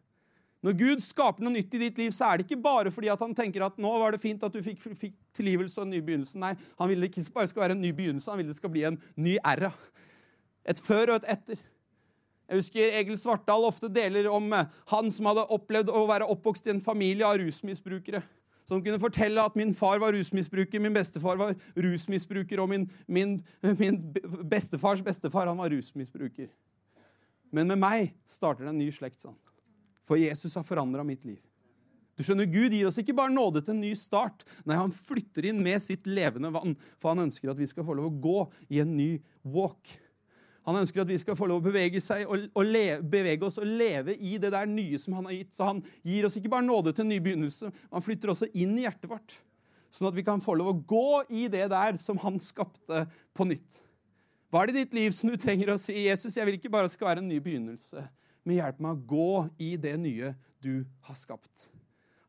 Når 0.64 0.76
Gud 0.80 1.02
skaper 1.04 1.44
noe 1.44 1.52
nytt 1.52 1.74
i 1.76 1.80
ditt 1.82 1.98
liv, 2.00 2.12
så 2.16 2.30
er 2.30 2.40
det 2.40 2.46
ikke 2.46 2.62
bare 2.64 2.92
fordi 2.94 3.10
at 3.12 3.20
han 3.20 3.34
tenker 3.36 3.66
at 3.66 3.76
nå 3.80 3.90
var 4.00 4.14
det 4.14 4.22
fint 4.22 4.46
at 4.46 4.54
du 4.54 4.62
fikk, 4.64 4.80
fikk 4.96 5.12
tilgivelse 5.36 5.76
og 5.76 5.84
en 5.84 5.92
ny 5.92 6.00
begynnelse. 6.00 6.40
Nei, 6.40 6.54
han 6.80 6.88
vil 6.88 7.04
ikke 7.04 7.26
bare 7.34 7.50
skal 7.50 7.66
være 7.66 7.76
en 7.76 7.84
ny 7.84 7.92
begynnelse, 7.92 8.30
han 8.32 8.40
vil 8.40 8.48
det 8.48 8.56
skal 8.56 8.72
bli 8.72 8.86
en 8.88 8.96
ny 9.20 9.36
æra. 9.44 9.74
Et 10.64 10.80
før 10.80 11.12
og 11.12 11.20
et 11.20 11.28
etter. 11.36 11.60
Jeg 12.48 12.60
husker 12.60 12.96
Egil 13.00 13.20
Svartdal 13.20 13.68
ofte 13.68 13.88
deler 13.92 14.30
om 14.32 14.50
eh, 14.56 14.72
han 14.92 15.12
som 15.12 15.28
hadde 15.30 15.46
opplevd 15.52 15.92
å 15.92 16.04
være 16.08 16.28
oppvokst 16.32 16.68
i 16.68 16.74
en 16.74 16.82
familie 16.84 17.28
av 17.28 17.38
rusmisbrukere. 17.40 18.24
Som 18.64 18.80
kunne 18.84 19.00
fortelle 19.00 19.44
at 19.44 19.56
min 19.60 19.74
far 19.76 20.00
var 20.00 20.16
rusmisbruker, 20.16 20.80
min 20.80 20.96
bestefar 20.96 21.36
var 21.40 21.56
rusmisbruker, 21.76 22.60
og 22.64 22.70
min, 22.72 22.86
min, 23.04 23.36
min 23.80 24.00
bestefars 24.48 25.04
bestefar 25.04 25.50
han 25.50 25.60
var 25.60 25.72
rusmisbruker. 25.72 26.48
Men 27.52 27.68
med 27.68 27.80
meg 27.84 28.14
starter 28.28 28.64
det 28.64 28.72
en 28.72 28.80
ny 28.80 28.88
slekt. 28.92 29.20
sånn. 29.20 29.36
For 30.04 30.20
Jesus 30.20 30.54
har 30.58 30.66
forandra 30.66 31.04
mitt 31.06 31.24
liv. 31.24 31.40
Du 32.14 32.22
skjønner, 32.22 32.46
Gud 32.46 32.74
gir 32.74 32.86
oss 32.86 33.00
ikke 33.00 33.16
bare 33.16 33.32
nåde 33.34 33.64
til 33.64 33.74
en 33.74 33.82
ny 33.82 33.90
start. 33.98 34.44
Nei, 34.68 34.76
Han 34.78 34.94
flytter 34.94 35.48
inn 35.50 35.62
med 35.64 35.82
sitt 35.82 36.06
levende 36.06 36.52
vann, 36.54 36.76
for 37.00 37.10
han 37.10 37.24
ønsker 37.26 37.50
at 37.50 37.58
vi 37.58 37.66
skal 37.70 37.86
få 37.86 37.96
lov 37.98 38.12
å 38.12 38.18
gå 38.22 38.40
i 38.70 38.82
en 38.84 38.92
ny 38.94 39.16
walk. 39.42 39.96
Han 40.64 40.78
ønsker 40.80 41.02
at 41.02 41.10
vi 41.10 41.18
skal 41.20 41.36
få 41.36 41.48
lov 41.50 41.60
å 41.60 41.66
bevege, 41.66 42.00
og, 42.24 42.46
og 42.54 42.68
leve, 42.68 43.00
bevege, 43.02 43.44
oss 43.44 43.58
og 43.60 43.66
leve 43.68 44.14
i 44.14 44.38
det 44.40 44.52
der 44.54 44.70
nye 44.70 45.00
som 45.00 45.18
han 45.18 45.26
har 45.28 45.34
gitt. 45.36 45.52
Så 45.56 45.66
han 45.68 45.82
gir 46.06 46.28
oss 46.28 46.38
ikke 46.38 46.52
bare 46.54 46.64
nåde 46.64 46.94
til 46.94 47.04
en 47.04 47.12
ny 47.12 47.18
begynnelse, 47.24 47.72
han 47.90 48.04
flytter 48.04 48.32
også 48.32 48.48
inn 48.54 48.78
i 48.78 48.86
hjertet 48.86 49.10
vårt. 49.10 49.40
Sånn 49.92 50.08
at 50.08 50.16
vi 50.16 50.24
kan 50.26 50.42
få 50.42 50.56
lov 50.58 50.70
å 50.70 50.78
gå 50.88 51.08
i 51.34 51.48
det 51.52 51.66
der 51.70 51.98
som 52.00 52.18
han 52.22 52.38
skapte 52.42 53.04
på 53.36 53.46
nytt. 53.46 53.82
Hva 54.50 54.62
er 54.62 54.70
det 54.70 54.74
i 54.74 54.84
ditt 54.84 54.96
liv 54.96 55.14
som 55.14 55.30
du 55.30 55.36
trenger 55.40 55.74
å 55.74 55.80
si? 55.82 55.96
Jesus, 56.06 56.38
jeg 56.38 56.46
vil 56.46 56.56
ikke 56.56 56.72
bare 56.72 56.90
skal 56.90 57.10
være 57.10 57.22
en 57.22 57.30
ny 57.30 57.40
begynnelse 57.42 58.06
men 58.44 58.58
hjelp 58.58 58.80
meg 58.84 58.94
å 58.94 59.06
gå 59.08 59.34
i 59.58 59.74
det 59.80 59.96
nye 60.00 60.34
du 60.64 60.84
har 61.08 61.18
skapt. 61.18 61.68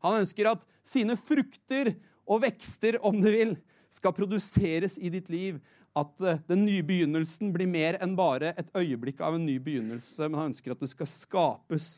Han 0.04 0.20
ønsker 0.20 0.50
at 0.50 0.66
sine 0.86 1.16
frukter 1.18 1.94
og 2.26 2.42
vekster, 2.44 2.98
om 3.04 3.18
du 3.22 3.30
vil, 3.30 3.56
skal 3.92 4.14
produseres 4.16 4.98
i 4.98 5.10
ditt 5.12 5.30
liv. 5.32 5.60
At 5.96 6.20
eh, 6.20 6.42
den 6.50 6.66
nye 6.66 6.84
begynnelsen 6.84 7.52
blir 7.54 7.68
mer 7.70 7.96
enn 8.04 8.16
bare 8.18 8.52
et 8.60 8.68
øyeblikk 8.76 9.22
av 9.24 9.38
en 9.38 9.46
ny 9.46 9.56
begynnelse, 9.62 10.28
men 10.28 10.40
han 10.40 10.50
ønsker 10.52 10.74
at 10.74 10.82
det 10.82 10.90
skal 10.92 11.08
skapes 11.08 11.88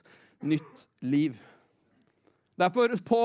nytt 0.47 0.87
liv. 1.03 1.39
Derfor, 2.59 2.95
på 3.07 3.23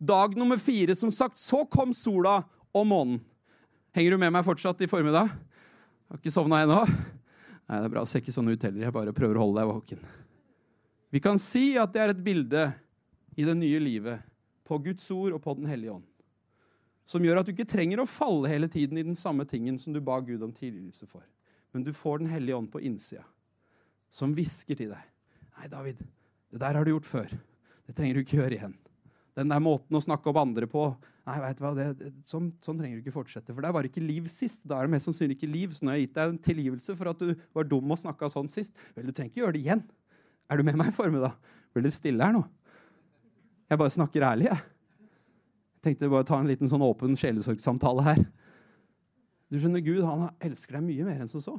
dag 0.00 0.36
nummer 0.36 0.60
fire, 0.60 0.96
som 0.96 1.12
sagt, 1.12 1.40
så 1.40 1.64
kom 1.68 1.92
sola 1.96 2.42
og 2.74 2.88
månen. 2.88 3.20
Henger 3.94 4.16
du 4.16 4.22
med 4.24 4.32
meg 4.34 4.46
fortsatt 4.46 4.80
i 4.82 4.90
formiddag? 4.90 5.28
Har 6.10 6.18
ikke 6.18 6.32
sovna 6.34 6.64
ennå? 6.64 6.80
Nei, 6.84 7.78
det 7.78 7.86
er 7.86 7.92
bra. 7.92 8.02
Ser 8.08 8.24
ikke 8.24 8.34
sånn 8.34 8.50
ut 8.50 8.64
heller. 8.66 8.88
Jeg 8.88 8.94
bare 8.96 9.14
prøver 9.16 9.38
å 9.38 9.44
holde 9.46 9.60
deg 9.60 9.70
våken. 9.70 10.08
Vi 11.14 11.20
kan 11.22 11.38
si 11.38 11.76
at 11.78 11.92
det 11.94 12.00
er 12.02 12.10
et 12.10 12.22
bilde 12.26 12.64
i 13.38 13.44
det 13.46 13.54
nye 13.54 13.78
livet 13.78 14.22
på 14.66 14.80
Guds 14.82 15.04
ord 15.14 15.36
og 15.36 15.42
på 15.44 15.52
Den 15.54 15.68
hellige 15.70 15.92
ånd. 15.94 16.06
Som 17.06 17.22
gjør 17.22 17.38
at 17.38 17.46
du 17.46 17.52
ikke 17.52 17.68
trenger 17.70 18.00
å 18.02 18.08
falle 18.08 18.50
hele 18.50 18.66
tiden 18.66 18.98
i 18.98 19.04
den 19.06 19.14
samme 19.14 19.46
tingen 19.46 19.78
som 19.78 19.94
du 19.94 20.00
ba 20.02 20.16
Gud 20.24 20.42
om 20.42 20.50
tilgivelse 20.50 21.06
for. 21.06 21.22
Men 21.70 21.86
du 21.86 21.92
får 21.94 22.24
Den 22.24 22.32
hellige 22.32 22.58
ånd 22.58 22.72
på 22.72 22.82
innsida, 22.82 23.22
som 24.10 24.34
hvisker 24.34 24.74
til 24.74 24.90
deg. 24.90 25.06
Nei, 25.54 25.70
David, 25.70 26.02
det 26.50 26.62
der 26.64 26.80
har 26.80 26.82
du 26.82 26.90
gjort 26.96 27.06
før. 27.06 27.30
Det 27.86 27.94
trenger 27.94 28.18
du 28.18 28.24
ikke 28.24 28.40
gjøre 28.40 28.58
igjen. 28.58 28.76
Den 29.38 29.54
der 29.54 29.62
måten 29.62 29.94
å 29.94 30.02
snakke 30.02 30.30
opp 30.30 30.42
andre 30.42 30.66
på 30.70 30.88
Nei, 31.24 31.38
vet 31.40 31.56
du 31.56 31.62
hva, 31.64 31.70
det, 31.72 31.84
det, 31.96 32.10
sånn, 32.28 32.50
sånn, 32.60 32.76
trenger 32.76 32.98
du 32.98 33.06
ikke 33.06 33.14
fortsette. 33.14 33.54
For 33.54 33.64
der 33.64 33.72
var 33.72 33.86
ikke 33.88 34.02
liv 34.02 34.26
sist. 34.28 34.60
Da 34.68 34.76
er 34.76 34.84
det 34.84 34.92
mest 34.92 35.08
sannsynlig 35.08 35.38
ikke 35.38 35.48
liv. 35.48 35.70
Så 35.72 35.86
nå 35.86 35.94
har 35.94 35.96
jeg 35.96 36.10
gitt 36.10 36.18
deg 36.18 36.32
en 36.34 36.40
tilgivelse 36.50 36.96
for 36.98 37.08
at 37.14 37.22
du 37.22 37.30
var 37.56 37.64
dum 37.64 37.94
og 37.94 37.96
snakka 38.02 38.28
sånn 38.28 38.50
sist. 38.52 38.74
Vel, 38.92 39.08
du 39.08 39.16
trenger 39.16 39.32
ikke 39.32 39.40
gjøre 39.40 39.56
det 39.56 39.62
igjen. 39.62 39.84
Er 40.50 40.60
du 40.60 40.66
med 40.66 40.76
meg 40.78 40.92
i 40.92 40.94
formiddag? 40.94 41.34
Blir 41.72 41.86
litt 41.86 41.96
stille 41.96 42.24
her 42.24 42.34
nå? 42.36 42.44
Jeg 43.70 43.80
bare 43.80 43.92
snakker 43.94 44.26
ærlig, 44.28 44.48
jeg. 44.50 44.60
Tenkte 45.84 46.10
bare 46.12 46.26
ta 46.28 46.38
en 46.40 46.48
liten 46.48 46.68
sånn 46.70 46.84
åpen 46.84 47.16
sjelesorgsamtale 47.18 48.04
her. 48.06 48.24
Du 49.52 49.58
skjønner, 49.60 49.84
Gud 49.84 50.04
han 50.04 50.28
elsker 50.44 50.78
deg 50.78 50.86
mye 50.86 51.06
mer 51.06 51.24
enn 51.24 51.30
som 51.30 51.42
så. 51.42 51.54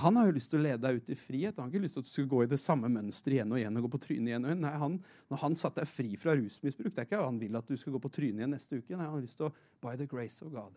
Han 0.00 0.18
har 0.20 0.28
jo 0.28 0.34
lyst 0.36 0.50
til 0.52 0.60
å 0.60 0.64
lede 0.66 0.82
deg 0.84 0.98
ut 1.00 1.10
i 1.10 1.16
frihet. 1.16 1.56
Han 1.56 1.68
har 1.68 1.72
ikke 1.72 1.86
lyst 1.86 1.96
til 1.96 2.04
at 2.04 2.08
du 2.08 2.12
skal 2.12 2.26
gå 2.28 2.42
i 2.44 2.50
det 2.50 2.58
samme 2.60 2.90
mønsteret 2.92 3.38
igjen 3.38 3.54
og 3.54 3.60
igjen. 3.60 3.78
og 3.78 3.86
gå 3.86 3.90
på 3.94 4.00
trynet 4.04 4.32
igjen 4.32 4.44
og 4.44 4.50
igjen. 4.52 4.60
Nei, 4.66 4.74
han, 4.82 4.98
Når 5.32 5.40
han 5.44 5.56
satte 5.56 5.80
deg 5.80 5.88
fri 5.88 6.18
fra 6.20 6.34
rusmisbruk, 6.36 6.92
det 6.92 7.02
er 7.02 7.08
ikke 7.08 7.22
han 7.24 7.40
vil 7.40 7.56
at 7.56 7.70
du 7.70 7.76
skal 7.80 7.94
gå 7.96 8.02
på 8.04 8.12
trynet 8.12 8.42
igjen 8.42 8.52
neste 8.52 8.80
uke. 8.82 8.92
Nei, 8.92 9.06
han 9.06 9.16
har 9.16 9.24
lyst 9.24 9.40
til 9.40 9.48
å, 9.48 9.52
by 9.80 9.96
the 9.96 10.06
grace 10.10 10.44
of 10.44 10.52
God, 10.52 10.76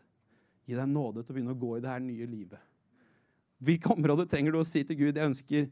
gi 0.63 0.77
deg 0.79 0.87
nåde 0.93 1.25
til 1.25 1.33
å 1.33 1.37
begynne 1.37 1.55
å 1.57 1.59
gå 1.59 1.73
i 1.75 1.83
det 1.83 1.91
her 1.91 2.03
nye 2.05 2.29
livet. 2.31 2.69
Hvilke 3.61 3.91
områder 3.93 4.29
trenger 4.31 4.55
du 4.55 4.61
å 4.61 4.65
si 4.65 4.85
til 4.87 4.97
Gud? 4.97 5.19
Jeg 5.19 5.33
ønsker 5.33 5.67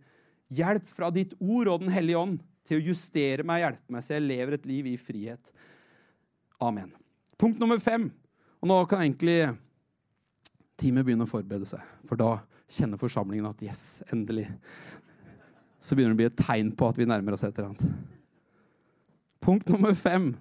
Hjelp 0.49 0.87
fra 0.89 1.11
ditt 1.13 1.35
ord 1.39 1.69
og 1.69 1.83
Den 1.83 1.93
hellige 1.93 2.17
ånd 2.17 2.39
til 2.65 2.79
å 2.79 2.87
justere 2.89 3.45
meg 3.45 3.61
og 3.61 3.67
hjelpe 3.67 3.93
meg 3.93 4.05
så 4.05 4.15
jeg 4.15 4.25
lever 4.25 4.57
et 4.57 4.67
liv 4.69 4.89
i 4.89 4.97
frihet. 4.99 5.51
Amen. 6.61 6.91
Punkt 7.39 7.61
nummer 7.61 7.79
fem. 7.81 8.09
Og 8.59 8.69
nå 8.69 8.77
kan 8.89 9.03
egentlig 9.05 9.39
teamet 10.79 11.05
begynne 11.07 11.27
å 11.27 11.29
forberede 11.29 11.67
seg. 11.69 11.83
For 12.07 12.19
da 12.19 12.39
kjenner 12.69 12.99
forsamlingen 13.01 13.47
at 13.49 13.63
yes, 13.65 14.01
endelig. 14.13 14.47
Så 15.79 15.95
begynner 15.95 16.13
det 16.13 16.17
å 16.17 16.21
bli 16.21 16.29
et 16.29 16.41
tegn 16.41 16.73
på 16.75 16.89
at 16.89 16.99
vi 16.99 17.07
nærmer 17.09 17.35
oss 17.35 17.45
et 17.47 17.55
eller 17.55 17.71
annet. 17.71 18.05
Punkt 19.39 19.69
nummer 19.71 19.95
fem. 19.95 20.33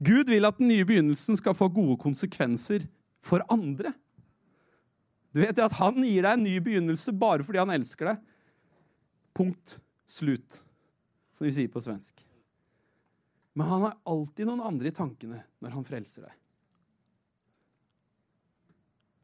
Gud 0.00 0.30
vil 0.30 0.46
at 0.48 0.58
den 0.60 0.70
nye 0.70 0.86
begynnelsen 0.88 1.36
skal 1.38 1.56
få 1.58 1.68
gode 1.74 1.98
konsekvenser 2.00 2.86
for 3.22 3.44
andre. 3.52 3.92
Du 5.34 5.42
vet 5.42 5.58
at 5.60 5.76
Han 5.78 6.00
gir 6.00 6.24
deg 6.24 6.32
en 6.32 6.46
ny 6.46 6.56
begynnelse 6.64 7.12
bare 7.12 7.44
fordi 7.44 7.60
han 7.60 7.74
elsker 7.74 8.12
deg. 8.12 8.22
Punkt. 9.38 9.78
Slut, 10.08 10.64
som 11.32 11.44
vi 11.44 11.52
sier 11.52 11.68
på 11.70 11.80
svensk. 11.84 12.24
Men 13.52 13.68
han 13.68 13.82
har 13.84 13.98
alltid 14.08 14.48
noen 14.48 14.64
andre 14.64 14.88
i 14.90 14.94
tankene 14.96 15.42
når 15.62 15.74
han 15.76 15.84
frelser 15.86 16.24
deg. 16.24 16.32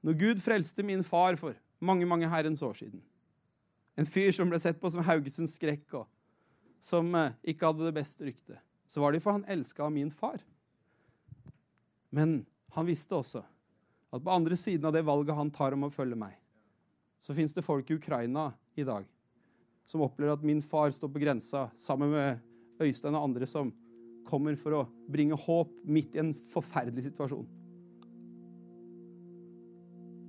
Når 0.05 0.19
Gud 0.21 0.43
frelste 0.45 0.85
min 0.87 1.03
far 1.07 1.39
for 1.41 1.57
mange 1.83 2.07
mange 2.07 2.29
herrens 2.31 2.63
år 2.63 2.77
siden 2.79 3.01
En 3.97 4.07
fyr 4.07 4.31
som 4.37 4.51
ble 4.51 4.59
sett 4.63 4.79
på 4.83 4.91
som 4.91 5.03
Haugesunds 5.07 5.55
skrekk, 5.55 5.87
og 5.95 6.07
som 6.83 7.11
eh, 7.15 7.35
ikke 7.55 7.71
hadde 7.71 7.87
det 7.87 7.95
beste 7.95 8.27
ryktet, 8.27 8.59
så 8.91 9.01
var 9.01 9.15
det 9.15 9.23
for 9.23 9.39
han 9.39 9.47
elska 9.49 9.87
min 9.91 10.11
far. 10.11 10.43
Men 12.11 12.41
han 12.75 12.87
visste 12.91 13.15
også 13.15 13.45
at 14.11 14.23
på 14.23 14.35
andre 14.35 14.59
siden 14.59 14.91
av 14.91 14.95
det 14.95 15.07
valget 15.07 15.39
han 15.39 15.55
tar 15.55 15.79
om 15.79 15.87
å 15.87 15.93
følge 15.95 16.19
meg, 16.19 16.35
så 17.23 17.35
fins 17.39 17.55
det 17.55 17.67
folk 17.67 17.91
i 17.91 17.99
Ukraina 17.99 18.51
i 18.75 18.87
dag 18.87 19.07
som 19.85 20.03
opplever 20.05 20.33
at 20.33 20.45
min 20.47 20.63
far 20.65 20.91
står 20.95 21.11
på 21.13 21.23
grensa 21.23 21.69
sammen 21.77 22.13
med 22.15 22.39
Øystein 22.83 23.15
og 23.15 23.29
andre 23.29 23.47
som 23.49 23.73
kommer 24.25 24.57
for 24.57 24.79
å 24.79 24.87
bringe 25.11 25.37
håp 25.37 25.73
midt 25.85 26.17
i 26.17 26.23
en 26.23 26.33
forferdelig 26.35 27.07
situasjon. 27.11 27.47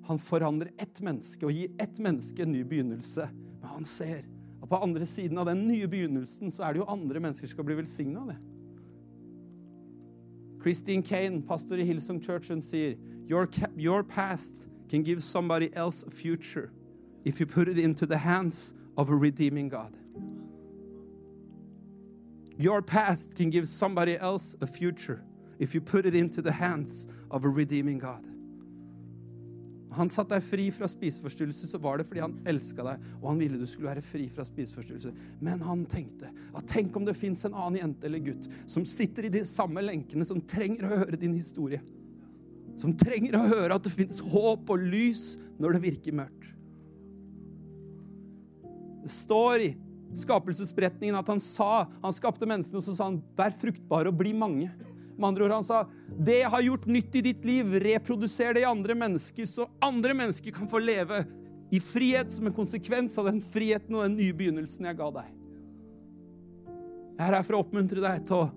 Han 0.05 0.19
forandrer 0.21 0.73
ett 0.77 0.99
menneske 1.01 1.47
og 1.47 1.55
gir 1.55 1.71
ett 1.81 1.97
menneske 1.97 2.43
en 2.43 2.51
ny 2.53 2.61
begynnelse. 2.67 3.25
Men 3.61 3.71
han 3.71 3.87
ser 3.89 4.27
at 4.61 4.69
på 4.69 4.81
andre 4.83 5.07
siden 5.09 5.39
av 5.41 5.47
den 5.49 5.63
nye 5.67 5.87
begynnelsen 5.89 6.51
så 6.53 6.67
er 6.67 6.75
det 6.75 6.83
jo 6.83 6.91
andre 6.91 7.23
mennesker 7.23 7.47
som 7.47 7.55
skal 7.55 7.67
bli 7.69 7.79
velsigna 7.79 8.21
av 8.21 8.33
det. 8.33 8.37
Christine 10.61 11.05
Kane, 11.05 11.41
pastor 11.45 11.77
i 11.77 11.85
Hillsong 11.85 12.21
Church, 12.21 12.49
hun 12.49 12.61
sier 12.61 12.97
your, 13.29 13.49
your 13.77 14.03
past 14.03 14.67
can 14.89 15.03
give 15.03 15.21
somebody 15.21 15.69
else 15.73 16.03
a 16.07 16.11
future 16.11 16.71
if 17.23 17.39
you 17.39 17.45
put 17.45 17.67
it 17.67 17.77
into 17.77 18.05
the 18.05 18.17
hands 18.17 18.73
of 18.97 19.09
a 19.09 19.15
redeeming 19.15 19.69
God. 19.69 19.97
Your 22.57 22.81
past 22.81 23.35
can 23.35 23.49
give 23.49 23.67
somebody 23.67 24.17
else 24.17 24.55
a 24.61 24.67
future 24.67 25.21
if 25.59 25.75
you 25.75 25.81
put 25.81 26.05
it 26.05 26.15
into 26.15 26.41
the 26.41 26.51
hands 26.51 27.07
of 27.29 27.43
a 27.43 27.49
redeeming 27.49 27.99
God. 27.99 28.25
Han 29.95 30.09
satte 30.11 30.35
deg 30.35 30.43
fri 30.43 30.65
fra 30.75 30.87
spiseforstyrrelse, 30.91 31.69
så 31.71 31.79
var 31.79 31.99
det 31.99 32.05
fordi 32.07 32.19
han 32.19 32.33
elska 32.47 32.83
deg, 32.83 33.03
og 33.21 33.29
han 33.29 33.39
ville 33.39 33.59
du 33.59 33.67
skulle 33.69 33.93
være 33.93 34.03
fri 34.03 34.25
fra 34.31 34.43
spiseforstyrrelse. 34.47 35.13
Men 35.39 35.63
han 35.63 35.85
tenkte 35.87 36.31
at 36.51 36.67
tenk 36.67 36.95
om 36.99 37.05
det 37.07 37.15
fins 37.15 37.45
en 37.47 37.55
annen 37.55 37.79
jente 37.79 38.09
eller 38.09 38.23
gutt 38.25 38.49
som 38.71 38.87
sitter 38.87 39.27
i 39.27 39.31
de 39.31 39.45
samme 39.47 39.83
lenkene, 39.85 40.27
som 40.27 40.41
trenger 40.43 40.87
å 40.87 40.97
høre 40.97 41.19
din 41.21 41.37
historie. 41.37 41.79
Som 42.79 42.95
trenger 42.99 43.37
å 43.39 43.45
høre 43.47 43.77
at 43.77 43.87
det 43.87 43.93
fins 43.93 44.19
håp 44.19 44.73
og 44.75 44.83
lys 44.83 45.37
når 45.63 45.77
det 45.77 45.85
virker 45.87 46.19
mørkt. 46.19 46.54
Står 49.05 49.63
i 49.65 49.69
skapelsesberetningen 50.15 51.17
at 51.19 51.27
han 51.27 51.41
sa 51.43 51.85
Han 52.01 52.15
skapte 52.15 52.47
menneskene, 52.47 52.79
og 52.79 52.85
så 52.85 52.95
sa 52.95 53.09
han 53.09 53.21
'vær 53.37 53.53
fruktbare 53.53 54.07
og 54.09 54.17
bli 54.17 54.33
mange'. 54.33 54.71
Med 55.17 55.27
andre 55.27 55.45
ord, 55.45 55.51
han 55.51 55.63
sa 55.63 55.87
'det 56.09 56.41
jeg 56.41 56.49
har 56.49 56.61
gjort 56.61 56.87
nytt 56.87 57.15
i 57.15 57.21
ditt 57.21 57.45
liv, 57.45 57.65
reproduser 57.65 58.53
det 58.53 58.61
i 58.61 58.71
andre 58.71 58.93
mennesker', 58.93 59.47
så 59.47 59.69
andre 59.81 60.13
mennesker 60.13 60.51
kan 60.51 60.67
få 60.67 60.79
leve 60.79 61.25
i 61.71 61.79
frihet 61.79 62.31
som 62.31 62.47
en 62.47 62.53
konsekvens 62.53 63.17
av 63.17 63.25
den 63.25 63.41
friheten 63.41 63.95
og 63.95 64.03
den 64.03 64.17
nye 64.17 64.33
begynnelsen 64.33 64.85
jeg 64.85 64.97
ga 64.97 65.09
deg. 65.11 65.25
Jeg 67.17 67.27
er 67.29 67.35
her 67.35 67.43
for 67.43 67.55
å 67.55 67.63
oppmuntre 67.63 68.01
deg 68.01 68.25
til 68.27 68.35
å 68.35 68.51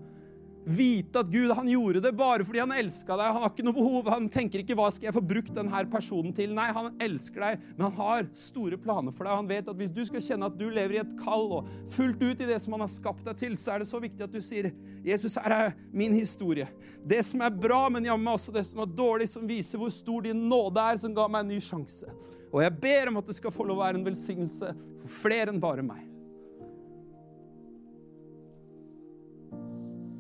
vite 0.69 1.23
at 1.23 1.31
Gud 1.33 1.51
han 1.57 1.69
gjorde 1.69 2.03
det 2.05 2.13
bare 2.17 2.45
fordi 2.45 2.61
han 2.61 2.75
elska 2.77 3.17
deg. 3.17 3.33
Han 3.33 3.45
har 3.45 3.53
ikke 3.53 3.65
noe 3.67 3.77
behov, 3.77 4.11
han 4.13 4.29
tenker 4.33 4.63
ikke 4.63 4.77
'hva 4.77 4.91
skal 4.93 5.09
jeg 5.09 5.17
få 5.17 5.25
brukt 5.25 5.55
denne 5.55 5.85
personen 5.91 6.35
til'? 6.35 6.55
Nei, 6.55 6.69
han 6.73 6.97
elsker 7.01 7.41
deg, 7.41 7.61
men 7.77 7.91
han 7.91 7.97
har 7.97 8.29
store 8.35 8.77
planer 8.77 9.13
for 9.13 9.25
deg. 9.25 9.37
Han 9.37 9.49
vet 9.49 9.69
at 9.69 9.77
hvis 9.77 9.95
du 9.95 10.05
skal 10.05 10.21
kjenne 10.21 10.47
at 10.47 10.59
du 10.59 10.69
lever 10.69 10.99
i 10.99 11.03
et 11.03 11.17
kall 11.25 11.53
og 11.61 11.69
fullt 11.89 12.23
ut 12.23 12.41
i 12.41 12.51
det 12.51 12.61
som 12.61 12.77
han 12.77 12.85
har 12.85 12.93
skapt 12.93 13.25
deg 13.25 13.37
til, 13.37 13.57
så 13.57 13.75
er 13.75 13.79
det 13.79 13.89
så 13.89 14.01
viktig 14.01 14.25
at 14.25 14.33
du 14.33 14.41
sier 14.41 14.73
'Jesus, 15.05 15.37
her 15.37 15.53
er 15.53 15.75
min 15.93 16.13
historie'. 16.13 16.69
Det 17.07 17.25
som 17.25 17.41
er 17.41 17.51
bra, 17.51 17.89
men 17.89 18.05
jammen 18.05 18.35
også 18.35 18.53
det 18.53 18.67
som 18.67 18.81
er 18.81 18.87
dårlig, 18.87 19.29
som 19.29 19.47
viser 19.47 19.79
hvor 19.79 19.91
stor 19.91 20.23
din 20.23 20.49
nåde 20.49 20.81
er, 20.81 20.97
som 20.97 21.15
ga 21.15 21.29
meg 21.29 21.41
en 21.41 21.49
ny 21.49 21.61
sjanse. 21.61 22.09
Og 22.53 22.63
jeg 22.63 22.81
ber 22.81 23.09
om 23.09 23.17
at 23.21 23.27
det 23.27 23.37
skal 23.37 23.53
få 23.53 23.65
lov 23.65 23.79
å 23.79 23.85
være 23.85 24.01
en 24.01 24.09
velsignelse 24.09 24.75
for 25.01 25.09
flere 25.29 25.53
enn 25.53 25.61
bare 25.61 25.85
meg. 25.85 26.08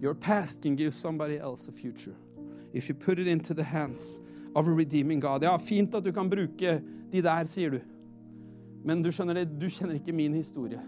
Your 0.01 0.15
past 0.15 0.63
can 0.63 0.77
give 0.77 0.95
somebody 0.95 1.39
else 1.39 1.69
a 1.69 1.73
future 1.73 2.15
if 2.73 2.89
you 2.89 2.95
put 2.95 3.19
it 3.19 3.27
into 3.27 3.55
the 3.55 3.65
hands 3.65 4.21
of 4.55 4.69
a 4.69 4.71
redeeming 4.71 5.21
God. 5.21 5.43
Ja, 5.43 5.59
fint 5.59 5.95
at 5.95 6.05
du 6.05 6.13
kan 6.13 6.31
bruke 6.31 6.83
de 7.11 7.23
der, 7.23 7.47
sier 7.47 7.71
du. 7.71 7.81
Men 8.85 9.03
du 9.03 9.11
skjønner 9.11 9.41
det, 9.41 9.49
du 9.59 9.67
kjenner 9.67 9.99
ikke 9.99 10.15
min 10.15 10.37
historie. 10.39 10.81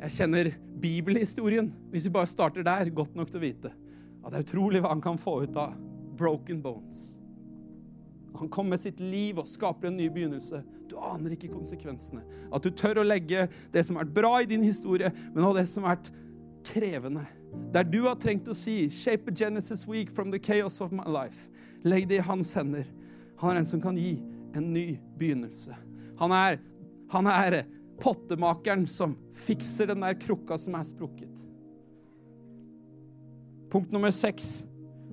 Jeg 0.00 0.16
kjenner 0.16 0.50
bibelhistorien, 0.80 1.70
hvis 1.92 2.08
vi 2.08 2.14
bare 2.14 2.26
starter 2.26 2.64
der, 2.66 2.90
godt 2.90 3.14
nok 3.14 3.30
til 3.30 3.40
å 3.40 3.44
vite 3.44 3.72
at 4.20 4.32
det 4.32 4.40
er 4.40 4.44
utrolig 4.44 4.82
hva 4.84 4.92
han 4.92 5.02
kan 5.04 5.18
få 5.20 5.38
ut 5.46 5.56
av 5.56 5.76
broken 6.20 6.60
bones. 6.60 7.16
Han 8.36 8.50
kommer 8.52 8.76
med 8.76 8.82
sitt 8.82 9.00
liv 9.00 9.40
og 9.40 9.48
skaper 9.48 9.88
en 9.88 9.96
ny 9.96 10.08
begynnelse. 10.12 10.62
Du 10.88 10.98
aner 11.00 11.34
ikke 11.34 11.50
konsekvensene. 11.52 12.22
At 12.52 12.64
du 12.64 12.70
tør 12.70 13.00
å 13.00 13.06
legge 13.06 13.46
det 13.72 13.84
som 13.86 13.96
har 13.96 14.06
vært 14.06 14.16
bra 14.16 14.32
i 14.40 14.48
din 14.48 14.64
historie, 14.64 15.10
men 15.32 15.44
også 15.44 15.58
det 15.58 15.66
som 15.72 15.86
har 15.88 15.96
vært 15.96 16.12
krevende 16.68 17.24
der 17.72 17.84
du 17.84 18.02
har 18.06 18.16
trengt 18.18 18.48
å 18.48 18.54
si 18.54 18.88
'Shape 18.90 19.30
a 19.30 19.34
Genesis 19.34 19.86
week 19.88 20.10
from 20.10 20.30
the 20.30 20.38
chaos 20.38 20.80
of 20.80 20.92
my 20.92 21.04
life'. 21.04 21.48
Legg 21.84 22.08
det 22.08 22.16
i 22.16 22.26
hans 22.26 22.54
hender. 22.54 22.84
Han 23.38 23.56
er 23.56 23.60
en 23.60 23.64
som 23.64 23.80
kan 23.80 23.96
gi 23.96 24.20
en 24.54 24.72
ny 24.72 24.98
begynnelse. 25.18 25.74
Han 26.18 26.32
er, 26.32 26.58
han 27.10 27.26
er 27.26 27.64
pottemakeren 28.00 28.86
som 28.86 29.16
fikser 29.34 29.86
den 29.86 30.00
der 30.04 30.18
krukka 30.18 30.58
som 30.58 30.74
er 30.74 30.84
sprukket. 30.84 31.46
Punkt 33.70 33.92
nummer 33.92 34.10
seks. 34.10 34.64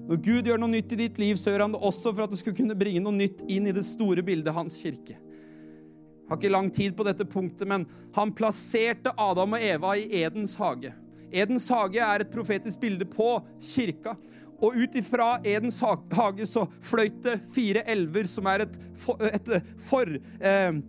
Når 0.08 0.20
Gud 0.24 0.48
gjør 0.48 0.60
noe 0.60 0.72
nytt 0.72 0.94
i 0.96 1.00
ditt 1.04 1.18
liv, 1.20 1.36
så 1.36 1.52
gjør 1.52 1.66
han 1.66 1.76
det 1.76 1.84
også 1.84 2.14
for 2.14 2.26
at 2.26 2.32
du 2.32 2.38
skulle 2.40 2.58
kunne 2.58 2.78
bringe 2.80 3.04
noe 3.04 3.16
nytt 3.16 3.44
inn 3.52 3.68
i 3.68 3.76
det 3.76 3.84
store 3.86 4.24
bildet 4.26 4.56
hans 4.56 4.80
kirke. 4.82 5.18
Jeg 5.18 6.32
har 6.32 6.40
ikke 6.40 6.52
lang 6.52 6.70
tid 6.76 6.96
på 6.96 7.06
dette 7.08 7.28
punktet, 7.28 7.68
men 7.68 7.86
han 8.16 8.34
plasserte 8.36 9.14
Adam 9.16 9.56
og 9.56 9.64
Eva 9.64 9.94
i 9.96 10.08
Edens 10.24 10.58
hage. 10.60 10.92
Edens 11.32 11.68
hage 11.74 12.02
er 12.04 12.24
et 12.24 12.34
profetisk 12.34 12.80
bilde 12.82 13.08
på 13.10 13.38
kirka. 13.60 14.16
Og 14.58 14.78
ut 14.78 14.96
ifra 14.98 15.36
Edens 15.46 15.80
hage 15.82 16.48
så 16.50 16.66
fløyt 16.82 17.20
det 17.26 17.38
fire 17.54 17.84
elver, 17.90 18.30
som 18.30 18.48
er 18.50 18.66
et, 18.66 18.78
for, 18.98 19.22
et, 19.28 19.52
for, 19.82 20.14
eh, 20.42 20.80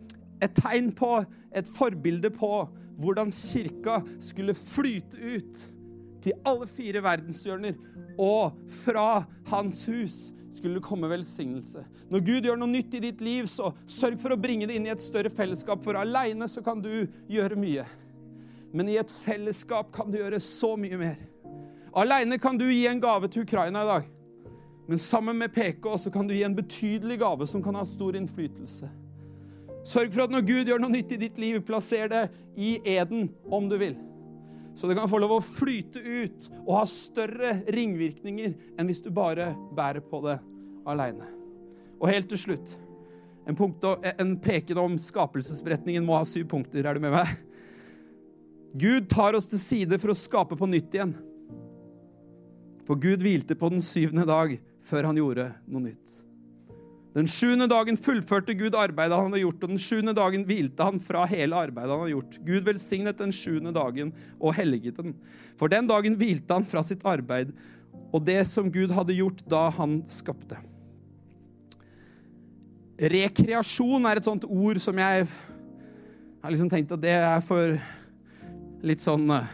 et 0.41 0.55
tegn 0.57 0.93
på, 0.97 1.19
et 1.53 1.69
forbilde 1.69 2.31
på 2.33 2.53
hvordan 2.99 3.31
kirka 3.35 4.01
skulle 4.25 4.57
flyte 4.57 5.19
ut 5.21 5.61
til 6.25 6.41
alle 6.49 6.67
fire 6.71 7.03
verdenshjørner. 7.05 7.77
Og 8.19 8.57
fra 8.83 9.25
hans 9.53 9.85
hus 9.87 10.19
skulle 10.51 10.79
det 10.79 10.87
komme 10.87 11.11
velsignelse. 11.11 11.85
Når 12.11 12.25
Gud 12.25 12.49
gjør 12.49 12.59
noe 12.59 12.73
nytt 12.73 12.97
i 12.97 13.05
ditt 13.05 13.23
liv, 13.23 13.47
så 13.51 13.71
sørg 13.87 14.19
for 14.21 14.35
å 14.35 14.41
bringe 14.41 14.67
det 14.67 14.79
inn 14.79 14.89
i 14.89 14.93
et 14.95 15.05
større 15.05 15.31
fellesskap, 15.33 15.85
for 15.85 15.99
aleine 16.01 16.49
så 16.51 16.65
kan 16.65 16.81
du 16.83 17.07
gjøre 17.31 17.59
mye. 17.61 17.85
Men 18.73 18.89
i 18.89 18.99
et 19.01 19.11
fellesskap 19.25 19.93
kan 19.95 20.11
du 20.11 20.19
gjøre 20.21 20.41
så 20.45 20.75
mye 20.81 21.01
mer. 21.01 21.19
Aleine 21.99 22.39
kan 22.41 22.59
du 22.59 22.67
gi 22.69 22.87
en 22.87 23.01
gave 23.01 23.31
til 23.33 23.47
Ukraina 23.47 23.83
i 23.83 23.91
dag. 23.91 24.09
Men 24.89 25.01
sammen 25.01 25.39
med 25.41 25.53
PK 25.53 25.89
så 25.99 26.11
kan 26.11 26.29
du 26.29 26.35
gi 26.35 26.43
en 26.47 26.57
betydelig 26.57 27.19
gave 27.21 27.47
som 27.49 27.63
kan 27.65 27.77
ha 27.77 27.85
stor 27.89 28.17
innflytelse. 28.17 28.89
Sørg 29.89 30.13
for 30.13 30.27
at 30.27 30.33
når 30.33 30.45
Gud 30.49 30.69
gjør 30.69 30.83
noe 30.83 30.93
nytt 30.93 31.13
i 31.17 31.21
ditt 31.21 31.39
liv, 31.41 31.61
plasser 31.65 32.11
det 32.13 32.27
i 32.57 32.77
eden 32.97 33.29
om 33.53 33.69
du 33.71 33.77
vil. 33.81 33.97
Så 34.77 34.89
det 34.89 34.99
kan 34.99 35.11
få 35.11 35.21
lov 35.21 35.39
å 35.39 35.45
flyte 35.45 36.01
ut 36.01 36.49
og 36.61 36.75
ha 36.77 36.85
større 36.89 37.55
ringvirkninger 37.75 38.53
enn 38.79 38.89
hvis 38.89 39.03
du 39.05 39.11
bare 39.15 39.51
bærer 39.75 40.05
på 40.05 40.21
det 40.27 40.39
aleine. 40.89 41.27
Og 41.99 42.11
helt 42.13 42.29
til 42.31 42.41
slutt 42.41 42.77
en, 43.49 43.57
punkt, 43.57 43.85
en 44.13 44.35
preken 44.45 44.79
om 44.79 44.99
skapelsesberetningen 45.01 46.05
må 46.05 46.19
ha 46.19 46.25
syv 46.29 46.51
punkter. 46.53 46.85
Er 46.85 46.99
du 46.99 47.03
med 47.03 47.17
meg? 47.17 47.33
Gud 48.77 49.09
tar 49.11 49.37
oss 49.39 49.49
til 49.49 49.61
side 49.63 49.99
for 50.01 50.13
å 50.13 50.19
skape 50.19 50.59
på 50.59 50.69
nytt 50.69 50.95
igjen. 50.95 51.15
For 52.89 53.01
Gud 53.01 53.25
hvilte 53.25 53.57
på 53.59 53.71
den 53.73 53.85
syvende 53.85 54.27
dag 54.29 54.57
før 54.85 55.11
han 55.11 55.21
gjorde 55.21 55.51
noe 55.69 55.89
nytt. 55.91 56.15
Den 57.17 57.27
sjuende 57.29 57.67
dagen 57.71 57.97
fullførte 57.99 58.55
Gud 58.55 58.77
arbeidet 58.79 59.17
han 59.17 59.31
hadde 59.31 59.41
gjort, 59.41 59.63
og 59.65 59.73
den 59.73 59.81
sjuende 59.81 60.13
dagen 60.15 60.45
hvilte 60.47 60.87
han 60.87 61.01
fra 61.03 61.25
hele 61.27 61.57
arbeidet 61.57 61.91
han 61.91 62.05
hadde 62.05 62.15
gjort. 62.15 62.39
Gud 62.47 62.67
velsignet 62.69 63.19
den 63.19 63.33
sjuende 63.35 63.73
dagen 63.75 64.13
og 64.39 64.55
helliget 64.55 65.01
den. 65.01 65.17
For 65.59 65.73
den 65.73 65.89
dagen 65.89 66.19
hvilte 66.21 66.61
han 66.61 66.69
fra 66.69 66.85
sitt 66.87 67.05
arbeid 67.09 67.55
og 68.13 68.25
det 68.25 68.41
som 68.49 68.71
Gud 68.73 68.93
hadde 68.95 69.17
gjort 69.17 69.43
da 69.51 69.67
han 69.77 69.99
skapte. 70.09 70.61
Rekreasjon 72.99 74.07
er 74.11 74.19
et 74.19 74.27
sånt 74.27 74.47
ord 74.49 74.81
som 74.83 74.97
jeg 74.99 75.27
har 75.29 76.53
liksom 76.53 76.71
tenkt 76.73 76.95
at 76.95 77.03
det 77.03 77.15
er 77.15 77.43
for 77.45 77.77
litt 78.87 79.03
sånn 79.03 79.27
uh, 79.31 79.47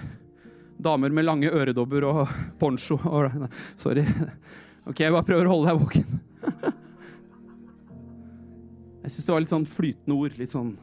damer 0.77 1.12
med 1.14 1.25
lange 1.25 1.51
øredobber 1.51 2.07
og 2.09 2.29
poncho. 2.61 2.99
Og, 3.05 3.31
sorry. 3.77 4.07
Ok, 4.85 4.99
jeg 5.01 5.14
bare 5.14 5.25
prøver 5.25 5.49
å 5.49 5.53
holde 5.55 5.70
deg 5.70 5.79
våken. 5.81 6.09
jeg 9.01 9.12
syns 9.14 9.25
det 9.25 9.33
var 9.33 9.41
litt 9.41 9.53
sånn 9.55 9.64
flytende 9.64 10.16
ord. 10.18 10.35
litt 10.37 10.53
sånn. 10.53 10.75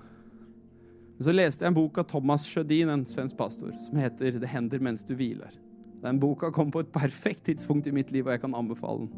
Men 1.20 1.28
så 1.28 1.36
leste 1.36 1.62
jeg 1.62 1.70
en 1.70 1.78
bok 1.78 2.00
av 2.02 2.08
Thomas 2.10 2.48
Sjødin, 2.50 2.90
en 2.90 3.06
svensk 3.06 3.38
pastor, 3.38 3.70
som 3.78 4.00
heter 4.02 4.40
'Det 4.42 4.50
hender 4.50 4.82
mens 4.82 5.06
du 5.06 5.14
hviler'. 5.14 5.54
Den 6.02 6.18
boka 6.18 6.50
kom 6.50 6.74
på 6.74 6.82
et 6.82 6.92
perfekt 6.92 7.46
tidspunkt 7.46 7.86
i 7.86 7.94
mitt 7.94 8.10
liv, 8.10 8.26
og 8.26 8.34
jeg 8.34 8.42
kan 8.42 8.58
anbefale 8.58 9.06
den. 9.06 9.12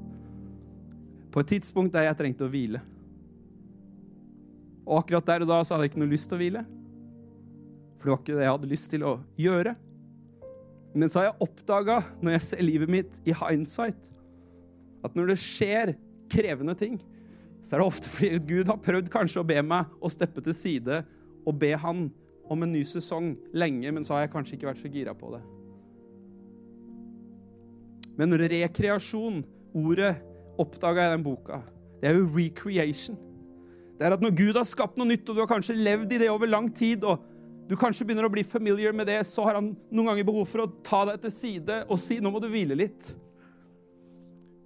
På 1.32 1.40
et 1.40 1.48
tidspunkt 1.48 1.94
der 1.94 2.10
jeg 2.10 2.20
trengte 2.20 2.44
å 2.44 2.52
hvile. 2.52 2.82
Og 4.84 5.00
akkurat 5.00 5.26
der 5.26 5.46
og 5.46 5.48
da 5.48 5.64
så 5.64 5.76
hadde 5.76 5.88
jeg 5.88 5.94
ikke 5.94 6.04
noe 6.04 6.12
lyst 6.12 6.28
til 6.28 6.36
å 6.36 6.44
hvile. 6.44 6.66
For 8.04 8.10
det 8.10 8.12
var 8.12 8.20
ikke 8.20 8.36
det 8.36 8.44
jeg 8.44 8.52
hadde 8.52 8.68
lyst 8.68 8.90
til 8.92 9.04
å 9.08 9.12
gjøre. 9.40 9.72
Men 10.92 11.08
så 11.08 11.22
har 11.22 11.30
jeg 11.30 11.46
oppdaga, 11.46 12.02
når 12.20 12.36
jeg 12.36 12.46
ser 12.50 12.66
livet 12.68 12.92
mitt 12.92 13.16
i 13.24 13.32
hindsight, 13.32 14.10
at 15.08 15.16
når 15.16 15.32
det 15.32 15.38
skjer 15.40 15.94
krevende 16.34 16.76
ting, 16.76 16.98
så 17.64 17.78
er 17.78 17.80
det 17.80 17.88
ofte 17.88 18.12
fordi 18.12 18.42
Gud 18.44 18.68
har 18.68 18.84
prøvd 18.84 19.08
kanskje 19.14 19.40
å 19.40 19.48
be 19.48 19.56
meg 19.64 19.96
å 20.04 20.12
steppe 20.12 20.44
til 20.44 20.56
side 20.58 21.00
og 21.48 21.56
be 21.64 21.72
han 21.80 22.10
om 22.52 22.68
en 22.68 22.76
ny 22.76 22.84
sesong 22.84 23.38
lenge, 23.56 23.88
men 23.96 24.04
så 24.04 24.18
har 24.18 24.26
jeg 24.26 24.36
kanskje 24.36 24.58
ikke 24.58 24.74
vært 24.74 24.84
så 24.84 24.92
gira 24.92 25.16
på 25.16 25.32
det. 25.38 25.42
Men 28.20 28.36
rekreasjon, 28.36 29.46
ordet, 29.80 30.18
oppdaga 30.60 31.08
jeg 31.08 31.14
i 31.14 31.16
den 31.16 31.24
boka. 31.32 31.64
Det 32.04 32.12
er 32.12 32.20
jo 32.20 32.28
recreation. 32.36 33.16
Det 33.96 34.10
er 34.10 34.18
at 34.18 34.28
når 34.28 34.36
Gud 34.36 34.60
har 34.60 34.68
skapt 34.68 35.00
noe 35.00 35.08
nytt, 35.08 35.24
og 35.24 35.38
du 35.38 35.48
har 35.48 35.56
kanskje 35.56 35.80
levd 35.80 36.12
i 36.12 36.20
det 36.20 36.34
over 36.36 36.52
lang 36.52 36.68
tid, 36.76 37.08
og 37.08 37.32
du 37.74 37.78
kanskje 37.82 38.06
begynner 38.06 38.28
å 38.28 38.30
bli 38.30 38.44
familiar 38.46 38.94
med 38.94 39.08
det, 39.10 39.24
så 39.26 39.48
har 39.48 39.58
han 39.58 39.72
noen 39.90 40.12
ganger 40.12 40.26
behov 40.28 40.46
for 40.46 40.62
å 40.62 40.72
ta 40.86 41.00
deg 41.10 41.24
til 41.24 41.32
side 41.34 41.80
og 41.90 41.98
si 41.98 42.20
nå 42.22 42.30
må 42.30 42.38
du 42.44 42.46
hvile 42.52 42.78
litt. 42.78 43.08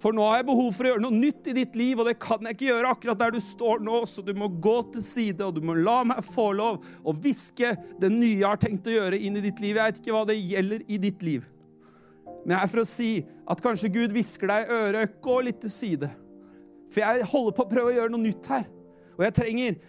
For 0.02 0.12
nå 0.14 0.26
har 0.28 0.42
jeg 0.42 0.46
behov 0.50 0.68
for 0.76 0.84
å 0.84 0.90
gjøre 0.92 1.02
noe 1.06 1.16
nytt 1.16 1.48
i 1.48 1.54
ditt 1.56 1.78
liv, 1.78 1.98
og 1.98 2.06
det 2.06 2.18
kan 2.22 2.44
jeg 2.44 2.54
ikke 2.54 2.68
gjøre 2.68 2.90
akkurat 2.92 3.22
der 3.22 3.32
du 3.34 3.40
står 3.42 3.80
nå, 3.82 4.02
så 4.06 4.22
du 4.22 4.30
må 4.36 4.50
gå 4.60 4.76
til 4.92 5.02
side, 5.02 5.40
og 5.46 5.56
du 5.56 5.64
må 5.64 5.74
la 5.80 6.02
meg 6.06 6.20
få 6.26 6.50
lov 6.58 6.84
å 7.02 7.16
hviske 7.16 7.72
det 7.98 8.12
nye 8.12 8.36
jeg 8.36 8.46
har 8.46 8.60
tenkt 8.60 8.92
å 8.92 8.94
gjøre, 8.98 9.18
inn 9.18 9.40
i 9.40 9.44
ditt 9.48 9.64
liv. 9.64 9.72
Jeg 9.74 9.94
vet 9.94 10.04
ikke 10.04 10.14
hva 10.14 10.22
det 10.28 10.38
gjelder 10.38 10.84
i 10.86 11.00
ditt 11.08 11.26
liv. 11.26 11.48
Men 12.44 12.58
jeg 12.58 12.60
er 12.60 12.72
for 12.76 12.84
å 12.84 12.86
si 12.92 13.10
at 13.48 13.64
kanskje 13.64 13.94
Gud 13.96 14.14
hvisker 14.14 14.52
deg 14.52 14.68
i 14.68 14.78
øret, 14.84 15.18
gå 15.24 15.40
litt 15.48 15.64
til 15.64 15.72
side. 15.72 16.12
For 16.92 17.02
jeg 17.02 17.32
holder 17.32 17.56
på 17.56 17.66
å 17.66 17.72
prøve 17.72 17.90
å 17.90 17.98
gjøre 18.02 18.12
noe 18.12 18.28
nytt 18.28 18.52
her. 18.52 18.70
Og 19.16 19.26
jeg 19.26 19.40
trenger 19.40 19.84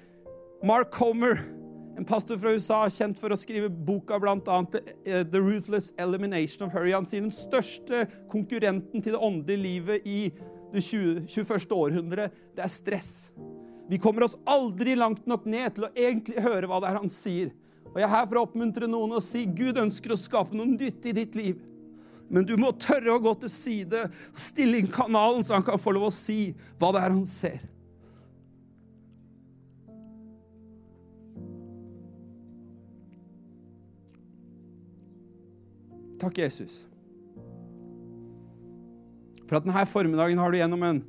Mark 0.65 0.95
Homer 1.03 1.58
en 1.99 2.05
pastor 2.05 2.37
fra 2.39 2.53
USA 2.55 2.85
kjent 2.87 3.19
for 3.19 3.33
å 3.33 3.37
skrive 3.37 3.67
boka 3.67 4.15
bl.a. 4.23 4.57
Eh, 5.03 5.25
The 5.27 5.39
Ruthless 5.43 5.91
Elimination 5.99 6.63
of 6.63 6.71
Hurry. 6.71 6.93
Han 6.95 7.07
sier 7.07 7.25
den 7.25 7.33
største 7.33 8.05
konkurrenten 8.31 9.03
til 9.03 9.17
det 9.17 9.19
åndelige 9.19 9.63
livet 9.65 10.07
i 10.07 10.19
det 10.71 10.83
20, 10.85 11.25
21. 11.27 11.65
århundre, 11.75 12.29
det 12.55 12.63
er 12.63 12.71
stress. 12.71 13.13
Vi 13.89 13.97
kommer 13.99 14.23
oss 14.27 14.37
aldri 14.47 14.93
langt 14.95 15.25
nok 15.27 15.47
ned 15.49 15.75
til 15.75 15.87
å 15.87 15.91
egentlig 15.91 16.43
høre 16.45 16.69
hva 16.69 16.77
det 16.79 16.91
er 16.91 16.99
han 17.01 17.11
sier. 17.11 17.51
Og 17.89 17.97
Jeg 17.97 18.05
er 18.05 18.13
her 18.13 18.29
for 18.29 18.39
å 18.39 18.43
oppmuntre 18.45 18.87
noen 18.87 19.17
og 19.17 19.25
si 19.25 19.43
Gud 19.49 19.81
ønsker 19.81 20.13
å 20.13 20.19
skape 20.21 20.55
noe 20.55 20.69
nytt 20.69 21.09
i 21.09 21.15
ditt 21.17 21.35
liv. 21.35 21.57
Men 22.29 22.45
du 22.47 22.53
må 22.61 22.69
tørre 22.79 23.15
å 23.15 23.23
gå 23.23 23.33
til 23.41 23.51
side 23.51 24.05
stille 24.37 24.79
inn 24.79 24.93
kanalen, 24.93 25.43
så 25.43 25.57
han 25.57 25.67
kan 25.67 25.81
få 25.81 25.97
lov 25.97 26.07
å 26.11 26.15
si 26.15 26.53
hva 26.79 26.93
det 26.95 27.03
er 27.03 27.17
han 27.17 27.27
ser. 27.27 27.59
Takk, 36.19 36.41
Jesus. 36.43 36.83
For 39.47 39.57
at 39.57 39.65
denne 39.65 39.85
formiddagen 39.89 40.41
har 40.41 40.51
du 40.51 40.59
gjennom 40.59 40.83
en 40.85 40.99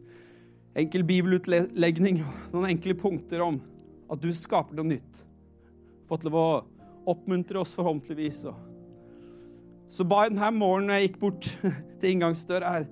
enkel 0.81 1.03
bibelutlegning 1.05 2.23
noen 2.55 2.71
enkle 2.71 2.95
punkter 2.97 3.43
om 3.45 3.59
at 4.11 4.23
du 4.23 4.31
skaper 4.35 4.79
noe 4.79 4.93
nytt. 4.95 5.25
Fått 6.09 6.25
lov 6.27 6.39
å 6.39 6.47
oppmuntre 7.11 7.61
oss 7.61 7.75
forhåpentligvis. 7.79 8.45
Så 9.91 10.07
ba 10.07 10.25
jeg 10.25 10.35
denne 10.37 10.53
morgenen 10.55 10.91
når 10.91 10.99
jeg 10.99 11.09
gikk 11.09 11.21
bort 11.23 11.51
til 12.01 12.15
inngangsdøra 12.15 12.79
her 12.79 12.89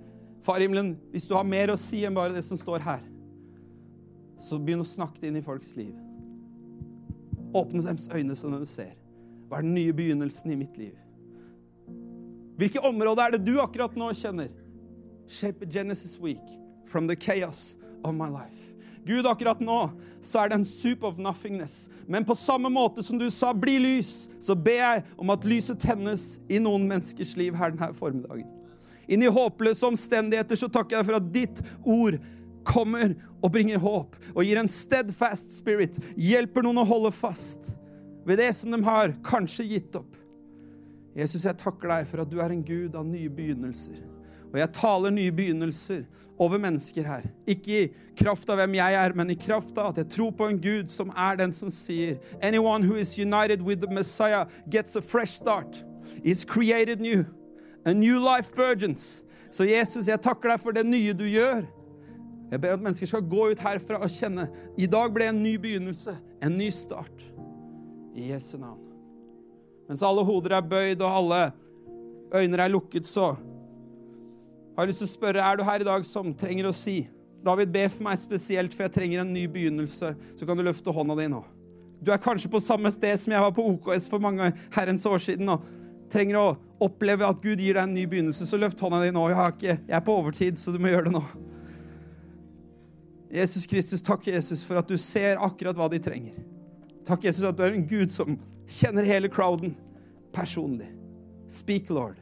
Far 0.47 0.63
himmelen, 0.63 0.93
hvis 1.11 1.27
du 1.29 1.35
har 1.35 1.45
mer 1.45 1.73
å 1.73 1.75
si 1.77 2.05
enn 2.07 2.15
bare 2.17 2.31
det 2.33 2.45
som 2.47 2.57
står 2.57 2.85
her, 2.87 3.01
så 4.41 4.57
begynn 4.57 4.85
å 4.85 4.87
snakke 4.87 5.19
det 5.21 5.33
inn 5.33 5.41
i 5.41 5.43
folks 5.45 5.73
liv. 5.77 5.91
Åpne 7.59 7.83
deres 7.85 8.07
øyne 8.15 8.37
så 8.39 8.49
de 8.55 8.69
ser. 8.71 8.95
Hva 9.51 9.59
er 9.59 9.67
den 9.67 9.75
nye 9.75 9.93
begynnelsen 9.99 10.55
i 10.55 10.57
mitt 10.61 10.79
liv? 10.79 10.95
Hvilke 12.59 12.83
områder 12.83 13.23
er 13.23 13.37
det 13.37 13.47
du 13.47 13.61
akkurat 13.63 13.95
nå 13.95 14.11
kjenner? 14.19 14.51
Shape 15.29 15.67
Genesis 15.71 16.19
Week 16.19 16.43
from 16.89 17.07
the 17.07 17.17
chaos 17.17 17.77
of 18.03 18.15
my 18.15 18.27
life. 18.27 18.75
Gud, 19.07 19.27
akkurat 19.27 19.61
nå 19.61 19.79
så 20.21 20.43
er 20.43 20.51
det 20.51 20.59
en 20.59 20.67
soup 20.67 21.05
of 21.07 21.21
nothingness. 21.23 21.87
Men 22.07 22.27
på 22.27 22.35
samme 22.37 22.69
måte 22.69 23.03
som 23.03 23.19
du 23.19 23.31
sa 23.31 23.55
'bli 23.55 23.79
lys', 23.79 24.29
så 24.41 24.55
ber 24.55 24.81
jeg 24.81 25.05
om 25.17 25.31
at 25.31 25.45
lyset 25.45 25.81
tennes 25.81 26.39
i 26.49 26.59
noen 26.59 26.89
menneskers 26.89 27.37
liv 27.37 27.55
her 27.55 27.71
denne 27.71 27.95
formiddagen. 27.95 28.51
Inn 29.09 29.23
i 29.23 29.31
håpløse 29.33 29.87
omstendigheter 29.87 30.57
så 30.57 30.69
takker 30.69 30.99
jeg 30.99 31.07
for 31.07 31.17
at 31.17 31.33
ditt 31.33 31.63
ord 31.87 32.19
kommer 32.65 33.15
og 33.41 33.53
bringer 33.53 33.79
håp 33.79 34.17
og 34.35 34.45
gir 34.45 34.59
en 34.61 34.69
steadfast 34.69 35.55
spirit. 35.57 35.97
Hjelper 36.17 36.67
noen 36.67 36.83
å 36.83 36.89
holde 36.89 37.15
fast 37.15 37.71
ved 38.27 38.43
det 38.43 38.51
som 38.57 38.75
de 38.75 38.83
har 38.85 39.15
kanskje 39.25 39.65
gitt 39.71 39.97
opp. 39.97 40.18
Jesus, 41.19 41.45
jeg 41.49 41.59
takker 41.59 41.91
deg 41.91 42.07
for 42.07 42.23
at 42.23 42.31
du 42.31 42.39
er 42.39 42.55
en 42.55 42.63
Gud 42.63 42.95
av 42.95 43.07
nye 43.07 43.31
begynnelser. 43.33 43.99
Og 44.53 44.59
jeg 44.61 44.75
taler 44.77 45.13
nye 45.13 45.35
begynnelser 45.35 46.05
over 46.39 46.61
mennesker 46.63 47.07
her. 47.09 47.25
Ikke 47.51 47.81
i 47.81 47.89
kraft 48.19 48.49
av 48.51 48.61
hvem 48.61 48.77
jeg 48.79 48.99
er, 49.01 49.15
men 49.19 49.33
i 49.35 49.39
kraft 49.39 49.77
av 49.79 49.91
at 49.91 49.99
jeg 50.03 50.13
tror 50.15 50.31
på 50.39 50.49
en 50.49 50.61
Gud 50.63 50.93
som 50.93 51.11
er 51.19 51.41
den 51.41 51.53
som 51.55 51.73
sier 51.75 52.21
Anyone 52.39 52.87
who 52.87 52.95
is 52.97 53.17
united 53.19 53.63
with 53.63 53.83
the 53.83 53.91
Messiah 53.91 54.47
gets 54.71 54.97
a 54.97 55.03
fresh 55.03 55.35
start. 55.41 55.83
Is 56.23 56.45
created 56.45 57.01
new. 57.01 57.27
A 57.85 57.93
new 57.93 58.23
life 58.23 58.55
burgeons. 58.55 59.25
Så 59.51 59.65
Jesus, 59.65 60.09
jeg 60.09 60.23
takker 60.23 60.55
deg 60.55 60.63
for 60.63 60.77
det 60.77 60.87
nye 60.87 61.17
du 61.17 61.27
gjør. 61.27 61.65
Jeg 62.49 62.61
ber 62.63 62.79
at 62.79 62.83
mennesker 62.83 63.11
skal 63.11 63.27
gå 63.29 63.51
ut 63.51 63.61
herfra 63.61 64.01
og 64.01 64.13
kjenne 64.13 64.49
i 64.79 64.87
dag 64.89 65.13
ble 65.13 65.29
en 65.29 65.43
ny 65.43 65.59
begynnelse, 65.61 66.15
en 66.41 66.57
ny 66.57 66.71
start. 66.73 67.27
I 68.17 68.31
Jesu 68.33 68.57
navn. 68.57 68.88
Mens 69.89 70.05
alle 70.05 70.25
hoder 70.29 70.57
er 70.59 70.67
bøyd 70.69 71.03
og 71.03 71.19
alle 71.23 71.41
øyne 72.35 72.61
er 72.61 72.73
lukket, 72.73 73.09
så 73.09 73.33
har 74.77 74.85
jeg 74.85 74.93
lyst 74.93 75.03
til 75.03 75.09
å 75.09 75.15
spørre 75.15 75.45
er 75.45 75.59
du 75.59 75.65
her 75.67 75.83
i 75.83 75.89
dag 75.89 76.05
som 76.07 76.35
trenger 76.37 76.69
å 76.69 76.77
si 76.77 77.01
David, 77.45 77.71
be 77.73 77.85
for 77.87 78.03
meg 78.05 78.19
spesielt, 78.19 78.75
for 78.75 78.85
jeg 78.85 78.93
trenger 78.97 79.23
en 79.23 79.31
ny 79.33 79.45
begynnelse. 79.49 80.09
Så 80.37 80.47
kan 80.47 80.59
du 80.59 80.65
løfte 80.67 80.91
hånda 80.93 81.15
di 81.21 81.29
nå. 81.31 81.39
Du 82.03 82.11
er 82.13 82.21
kanskje 82.21 82.51
på 82.51 82.61
samme 82.61 82.91
sted 82.93 83.15
som 83.23 83.33
jeg 83.33 83.45
var 83.45 83.55
på 83.55 83.65
OKS 83.73 84.09
for 84.11 84.23
mange 84.23 84.51
herrens 84.75 85.07
år 85.07 85.23
siden. 85.23 85.49
og 85.55 85.63
trenger 86.13 86.39
å 86.41 86.47
oppleve 86.85 87.27
at 87.27 87.41
Gud 87.43 87.61
gir 87.61 87.77
deg 87.77 87.85
en 87.85 87.95
ny 87.95 88.07
begynnelse, 88.09 88.47
så 88.49 88.59
løft 88.61 88.81
hånda 88.81 89.03
di 89.05 89.13
nå. 89.15 89.27
Jeg, 89.33 89.55
ikke, 89.57 89.75
jeg 89.77 89.97
er 89.99 90.05
på 90.05 90.17
overtid, 90.17 90.59
så 90.61 90.73
du 90.73 90.81
må 90.83 90.93
gjøre 90.93 91.09
det 91.09 91.15
nå. 91.19 91.25
Jesus 93.39 93.69
Kristus, 93.69 94.05
takk, 94.05 94.25
Jesus, 94.31 94.65
for 94.65 94.81
at 94.81 94.89
du 94.89 94.97
ser 95.01 95.41
akkurat 95.45 95.77
hva 95.77 95.91
de 95.93 96.01
trenger. 96.01 96.39
Takk, 97.09 97.27
Jesus, 97.29 97.45
at 97.45 97.59
du 97.59 97.65
er 97.67 97.77
en 97.77 97.85
Gud 97.89 98.13
som 98.13 98.39
kjenner 98.69 99.07
hele 99.09 99.29
crowden 99.33 99.75
personlig. 100.33 100.89
Speak, 101.49 101.91
Lord. 101.91 102.17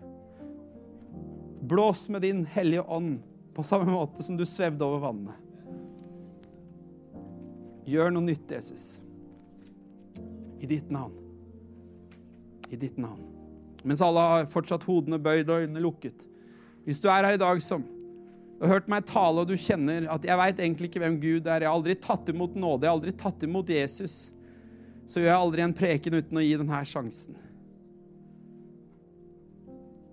Blås 1.62 2.09
med 2.09 2.22
din 2.22 2.47
hellige 2.47 2.82
ånd 2.82 3.22
på 3.55 3.62
samme 3.62 3.90
måte 3.90 4.22
som 4.22 4.36
du 4.36 4.47
svevde 4.47 4.84
over 4.86 5.03
vannet. 5.03 5.34
Gjør 7.86 8.12
noe 8.14 8.26
nytt, 8.26 8.51
Jesus. 8.51 9.01
I 10.62 10.66
ditt 10.66 10.90
navn. 10.90 11.14
I 12.70 12.78
ditt 12.78 12.99
navn. 12.99 13.22
Mens 13.86 14.03
alle 14.03 14.22
har 14.22 14.49
fortsatt 14.51 14.86
hodene 14.86 15.18
bøyd 15.22 15.51
og 15.51 15.66
øynene 15.66 15.82
lukket. 15.82 16.24
Hvis 16.86 17.03
du 17.03 17.07
er 17.11 17.26
her 17.26 17.38
i 17.38 17.42
dag 17.42 17.62
som 17.62 17.82
du 18.57 18.64
har 18.64 18.78
hørt 18.78 18.88
meg 18.90 19.05
tale, 19.07 19.42
og 19.42 19.51
du 19.51 19.59
kjenner 19.61 20.07
at 20.11 20.24
jeg 20.24 20.38
veit 20.40 20.61
egentlig 20.62 20.88
ikke 20.90 21.03
hvem 21.03 21.18
Gud 21.22 21.47
er, 21.47 21.62
jeg 21.62 21.68
har 21.68 21.76
aldri 21.76 21.94
tatt 22.01 22.30
imot 22.32 22.55
nåde, 22.57 22.86
jeg 22.86 22.90
har 22.90 22.99
aldri 22.99 23.12
tatt 23.18 23.42
imot 23.44 23.70
Jesus, 23.70 24.14
så 25.07 25.20
gjør 25.22 25.30
jeg 25.30 25.42
aldri 25.42 25.64
en 25.64 25.76
preken 25.76 26.18
uten 26.18 26.40
å 26.40 26.44
gi 26.44 26.57
denne 26.59 26.80
sjansen. 26.86 27.36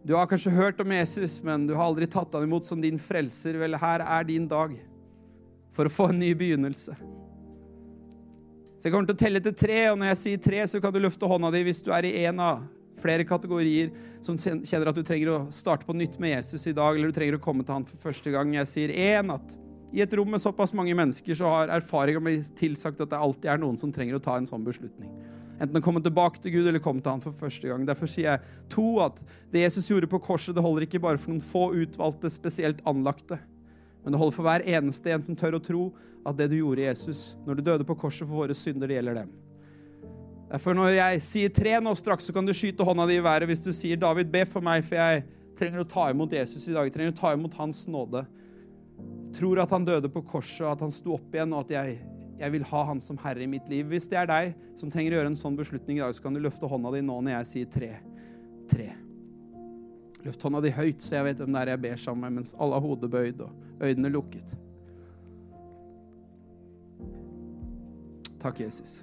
Du 0.03 0.15
har 0.17 0.27
kanskje 0.27 0.51
hørt 0.51 0.81
om 0.83 0.91
Jesus, 0.91 1.37
men 1.47 1.67
du 1.67 1.73
har 1.77 1.87
aldri 1.87 2.07
tatt 2.11 2.33
han 2.35 2.43
imot 2.43 2.65
som 2.67 2.81
din 2.83 2.99
frelser. 2.99 3.55
Vel, 3.61 3.77
her 3.79 4.03
er 4.03 4.25
din 4.27 4.49
dag 4.51 4.75
for 5.73 5.87
å 5.87 5.93
få 5.93 6.09
en 6.11 6.19
ny 6.19 6.33
begynnelse. 6.35 6.95
Så 8.77 8.89
Jeg 8.89 8.91
kommer 8.91 9.07
til 9.07 9.15
å 9.15 9.21
telle 9.23 9.39
til 9.39 9.55
tre, 9.55 9.77
og 9.93 9.99
når 10.01 10.11
jeg 10.11 10.19
sier 10.19 10.41
tre, 10.43 10.59
så 10.67 10.81
kan 10.83 10.91
du 10.91 10.99
løfte 10.99 11.29
hånda 11.29 11.53
di 11.55 11.61
hvis 11.63 11.79
du 11.85 11.93
er 11.95 12.03
i 12.03 12.25
en 12.27 12.41
av 12.43 12.65
flere 12.99 13.23
kategorier 13.23 13.93
som 14.23 14.35
kjenner 14.37 14.91
at 14.91 14.97
du 14.99 15.05
trenger 15.07 15.31
å 15.31 15.37
starte 15.55 15.87
på 15.87 15.95
nytt 15.95 16.19
med 16.19 16.35
Jesus 16.35 16.67
i 16.67 16.75
dag, 16.75 16.97
eller 16.97 17.07
du 17.07 17.15
trenger 17.15 17.39
å 17.39 17.43
komme 17.43 17.63
til 17.63 17.77
han 17.77 17.87
for 17.87 18.09
første 18.09 18.33
gang. 18.33 18.51
Jeg 18.59 18.69
sier 18.69 18.91
én 18.91 19.31
at 19.31 19.55
i 19.93 20.01
et 20.01 20.13
rom 20.17 20.31
med 20.33 20.41
såpass 20.41 20.73
mange 20.73 20.95
mennesker 20.97 21.37
så 21.37 21.49
har 21.51 21.71
erfaringa 21.75 22.33
tilsagt 22.57 23.01
at 23.03 23.11
det 23.11 23.19
alltid 23.19 23.51
er 23.51 23.61
noen 23.61 23.77
som 23.77 23.91
trenger 23.93 24.17
å 24.17 24.23
ta 24.23 24.39
en 24.39 24.49
sånn 24.49 24.65
beslutning. 24.65 25.11
Enten 25.61 25.77
å 25.77 25.83
komme 25.85 26.01
tilbake 26.01 26.41
til 26.41 26.55
Gud 26.55 26.67
eller 26.67 26.81
komme 26.81 27.03
til 27.03 27.13
han 27.13 27.21
for 27.21 27.35
første 27.37 27.69
gang. 27.69 27.85
Derfor 27.85 28.09
sier 28.09 28.31
jeg 28.31 28.63
to 28.73 28.97
at 29.03 29.21
det 29.53 29.61
Jesus 29.61 29.91
gjorde 29.91 30.09
på 30.09 30.19
korset, 30.25 30.55
det 30.57 30.63
holder 30.65 30.87
ikke 30.87 31.01
bare 31.03 31.21
for 31.21 31.31
noen 31.31 31.45
få 31.45 31.67
utvalgte, 31.77 32.31
spesielt 32.33 32.81
anlagte. 32.89 33.37
Men 34.03 34.15
det 34.15 34.19
holder 34.19 34.35
for 34.35 34.47
hver 34.49 34.65
eneste 34.65 35.13
en 35.13 35.23
som 35.23 35.37
tør 35.37 35.59
å 35.59 35.63
tro 35.63 35.85
at 36.25 36.35
det 36.39 36.49
du 36.51 36.57
gjorde, 36.57 36.87
Jesus, 36.87 37.35
når 37.45 37.59
du 37.59 37.65
døde 37.69 37.87
på 37.87 37.95
korset 37.99 38.25
for 38.25 38.43
våre 38.43 38.57
synder, 38.57 38.89
det 38.89 38.97
gjelder 38.97 39.21
dem. 39.21 39.31
Derfor 40.49 40.75
når 40.77 40.97
jeg 40.97 41.21
sier 41.25 41.53
tre 41.53 41.77
nå 41.81 41.93
straks, 41.97 42.27
så 42.27 42.33
kan 42.35 42.45
du 42.45 42.53
skyte 42.53 42.85
hånda 42.85 43.07
di 43.09 43.21
i 43.21 43.23
været 43.25 43.49
hvis 43.49 43.63
du 43.63 43.71
sier 43.73 43.97
'David, 43.97 44.33
be 44.33 44.43
for 44.45 44.61
meg, 44.61 44.83
for 44.85 44.97
jeg 44.97 45.23
trenger 45.57 45.81
å 45.81 45.89
ta 45.89 46.09
imot 46.09 46.33
Jesus 46.33 46.67
i 46.67 46.73
dag'. 46.73 46.89
Jeg 46.89 46.93
trenger 46.97 47.13
å 47.13 47.21
ta 47.21 47.33
imot 47.33 47.53
Hans 47.57 47.87
nåde. 47.87 48.25
Tror 49.34 49.61
at 49.63 49.71
han 49.73 49.86
døde 49.86 50.09
på 50.13 50.21
korset, 50.21 50.61
og 50.65 50.75
at 50.75 50.84
han 50.86 50.93
sto 50.93 51.15
opp 51.15 51.34
igjen, 51.34 51.53
og 51.55 51.65
at 51.65 51.73
jeg, 51.73 51.95
jeg 52.38 52.53
vil 52.53 52.65
ha 52.69 52.84
han 52.91 53.01
som 53.01 53.17
herre 53.23 53.45
i 53.45 53.49
mitt 53.49 53.69
liv. 53.71 53.88
Hvis 53.89 54.05
det 54.11 54.19
er 54.21 54.29
deg 54.29 54.51
som 54.79 54.91
trenger 54.93 55.15
å 55.15 55.19
gjøre 55.21 55.31
en 55.34 55.39
sånn 55.39 55.57
beslutning 55.57 55.97
i 55.97 56.03
dag, 56.03 56.13
så 56.13 56.25
kan 56.25 56.38
du 56.38 56.41
løfte 56.43 56.69
hånda 56.69 56.93
di 56.93 57.01
nå 57.05 57.17
når 57.21 57.39
jeg 57.39 57.49
sier 57.53 57.71
tre. 57.73 57.93
Tre. 58.69 58.91
Løft 60.23 60.45
hånda 60.45 60.61
di 60.63 60.71
høyt, 60.71 61.01
så 61.03 61.17
jeg 61.17 61.27
vet 61.27 61.41
hvem 61.41 61.55
det 61.55 61.63
er 61.63 61.73
jeg 61.73 61.84
ber 61.88 62.05
sammen 62.05 62.27
med, 62.27 62.39
mens 62.41 62.53
alle 62.61 62.77
har 62.77 62.86
hodet 62.86 63.09
bøyd 63.11 63.41
og 63.47 63.81
øynene 63.84 64.13
lukket. 64.13 64.53
Takk, 68.43 68.59
Jesus. 68.59 69.01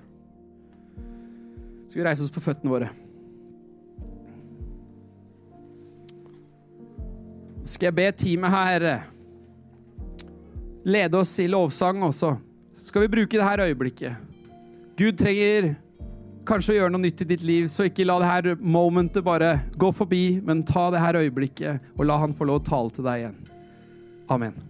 Skal 1.89 2.03
vi 2.03 2.07
reise 2.07 2.22
oss 2.22 2.33
på 2.33 2.43
føttene 2.45 2.70
våre? 2.70 2.91
Skal 7.64 7.91
jeg 7.91 7.97
be 7.97 8.12
teamet 8.14 8.53
her 8.53 8.85
lede 10.85 11.20
oss 11.20 11.39
i 11.39 11.49
lovsang 11.49 12.03
også? 12.03 12.37
så 12.72 12.87
Skal 12.87 13.03
vi 13.07 13.12
bruke 13.16 13.37
det 13.37 13.45
her 13.47 13.64
øyeblikket? 13.66 14.16
Gud 14.97 15.18
trenger 15.18 15.74
kanskje 16.49 16.74
å 16.74 16.78
gjøre 16.81 16.95
noe 16.95 17.05
nytt 17.05 17.22
i 17.24 17.28
ditt 17.31 17.45
liv, 17.47 17.68
så 17.70 17.87
ikke 17.89 18.07
la 18.09 18.18
det 18.20 18.31
her 18.31 18.49
momentet 18.61 19.24
bare 19.24 19.59
gå 19.78 19.93
forbi, 19.95 20.41
men 20.45 20.64
ta 20.66 20.89
det 20.93 21.03
her 21.03 21.20
øyeblikket 21.20 21.93
og 21.97 22.05
la 22.09 22.18
han 22.22 22.35
få 22.37 22.49
lov 22.49 22.62
å 22.62 22.66
tale 22.70 22.97
til 22.97 23.07
deg 23.07 23.24
igjen. 23.24 23.39
Amen. 24.31 24.70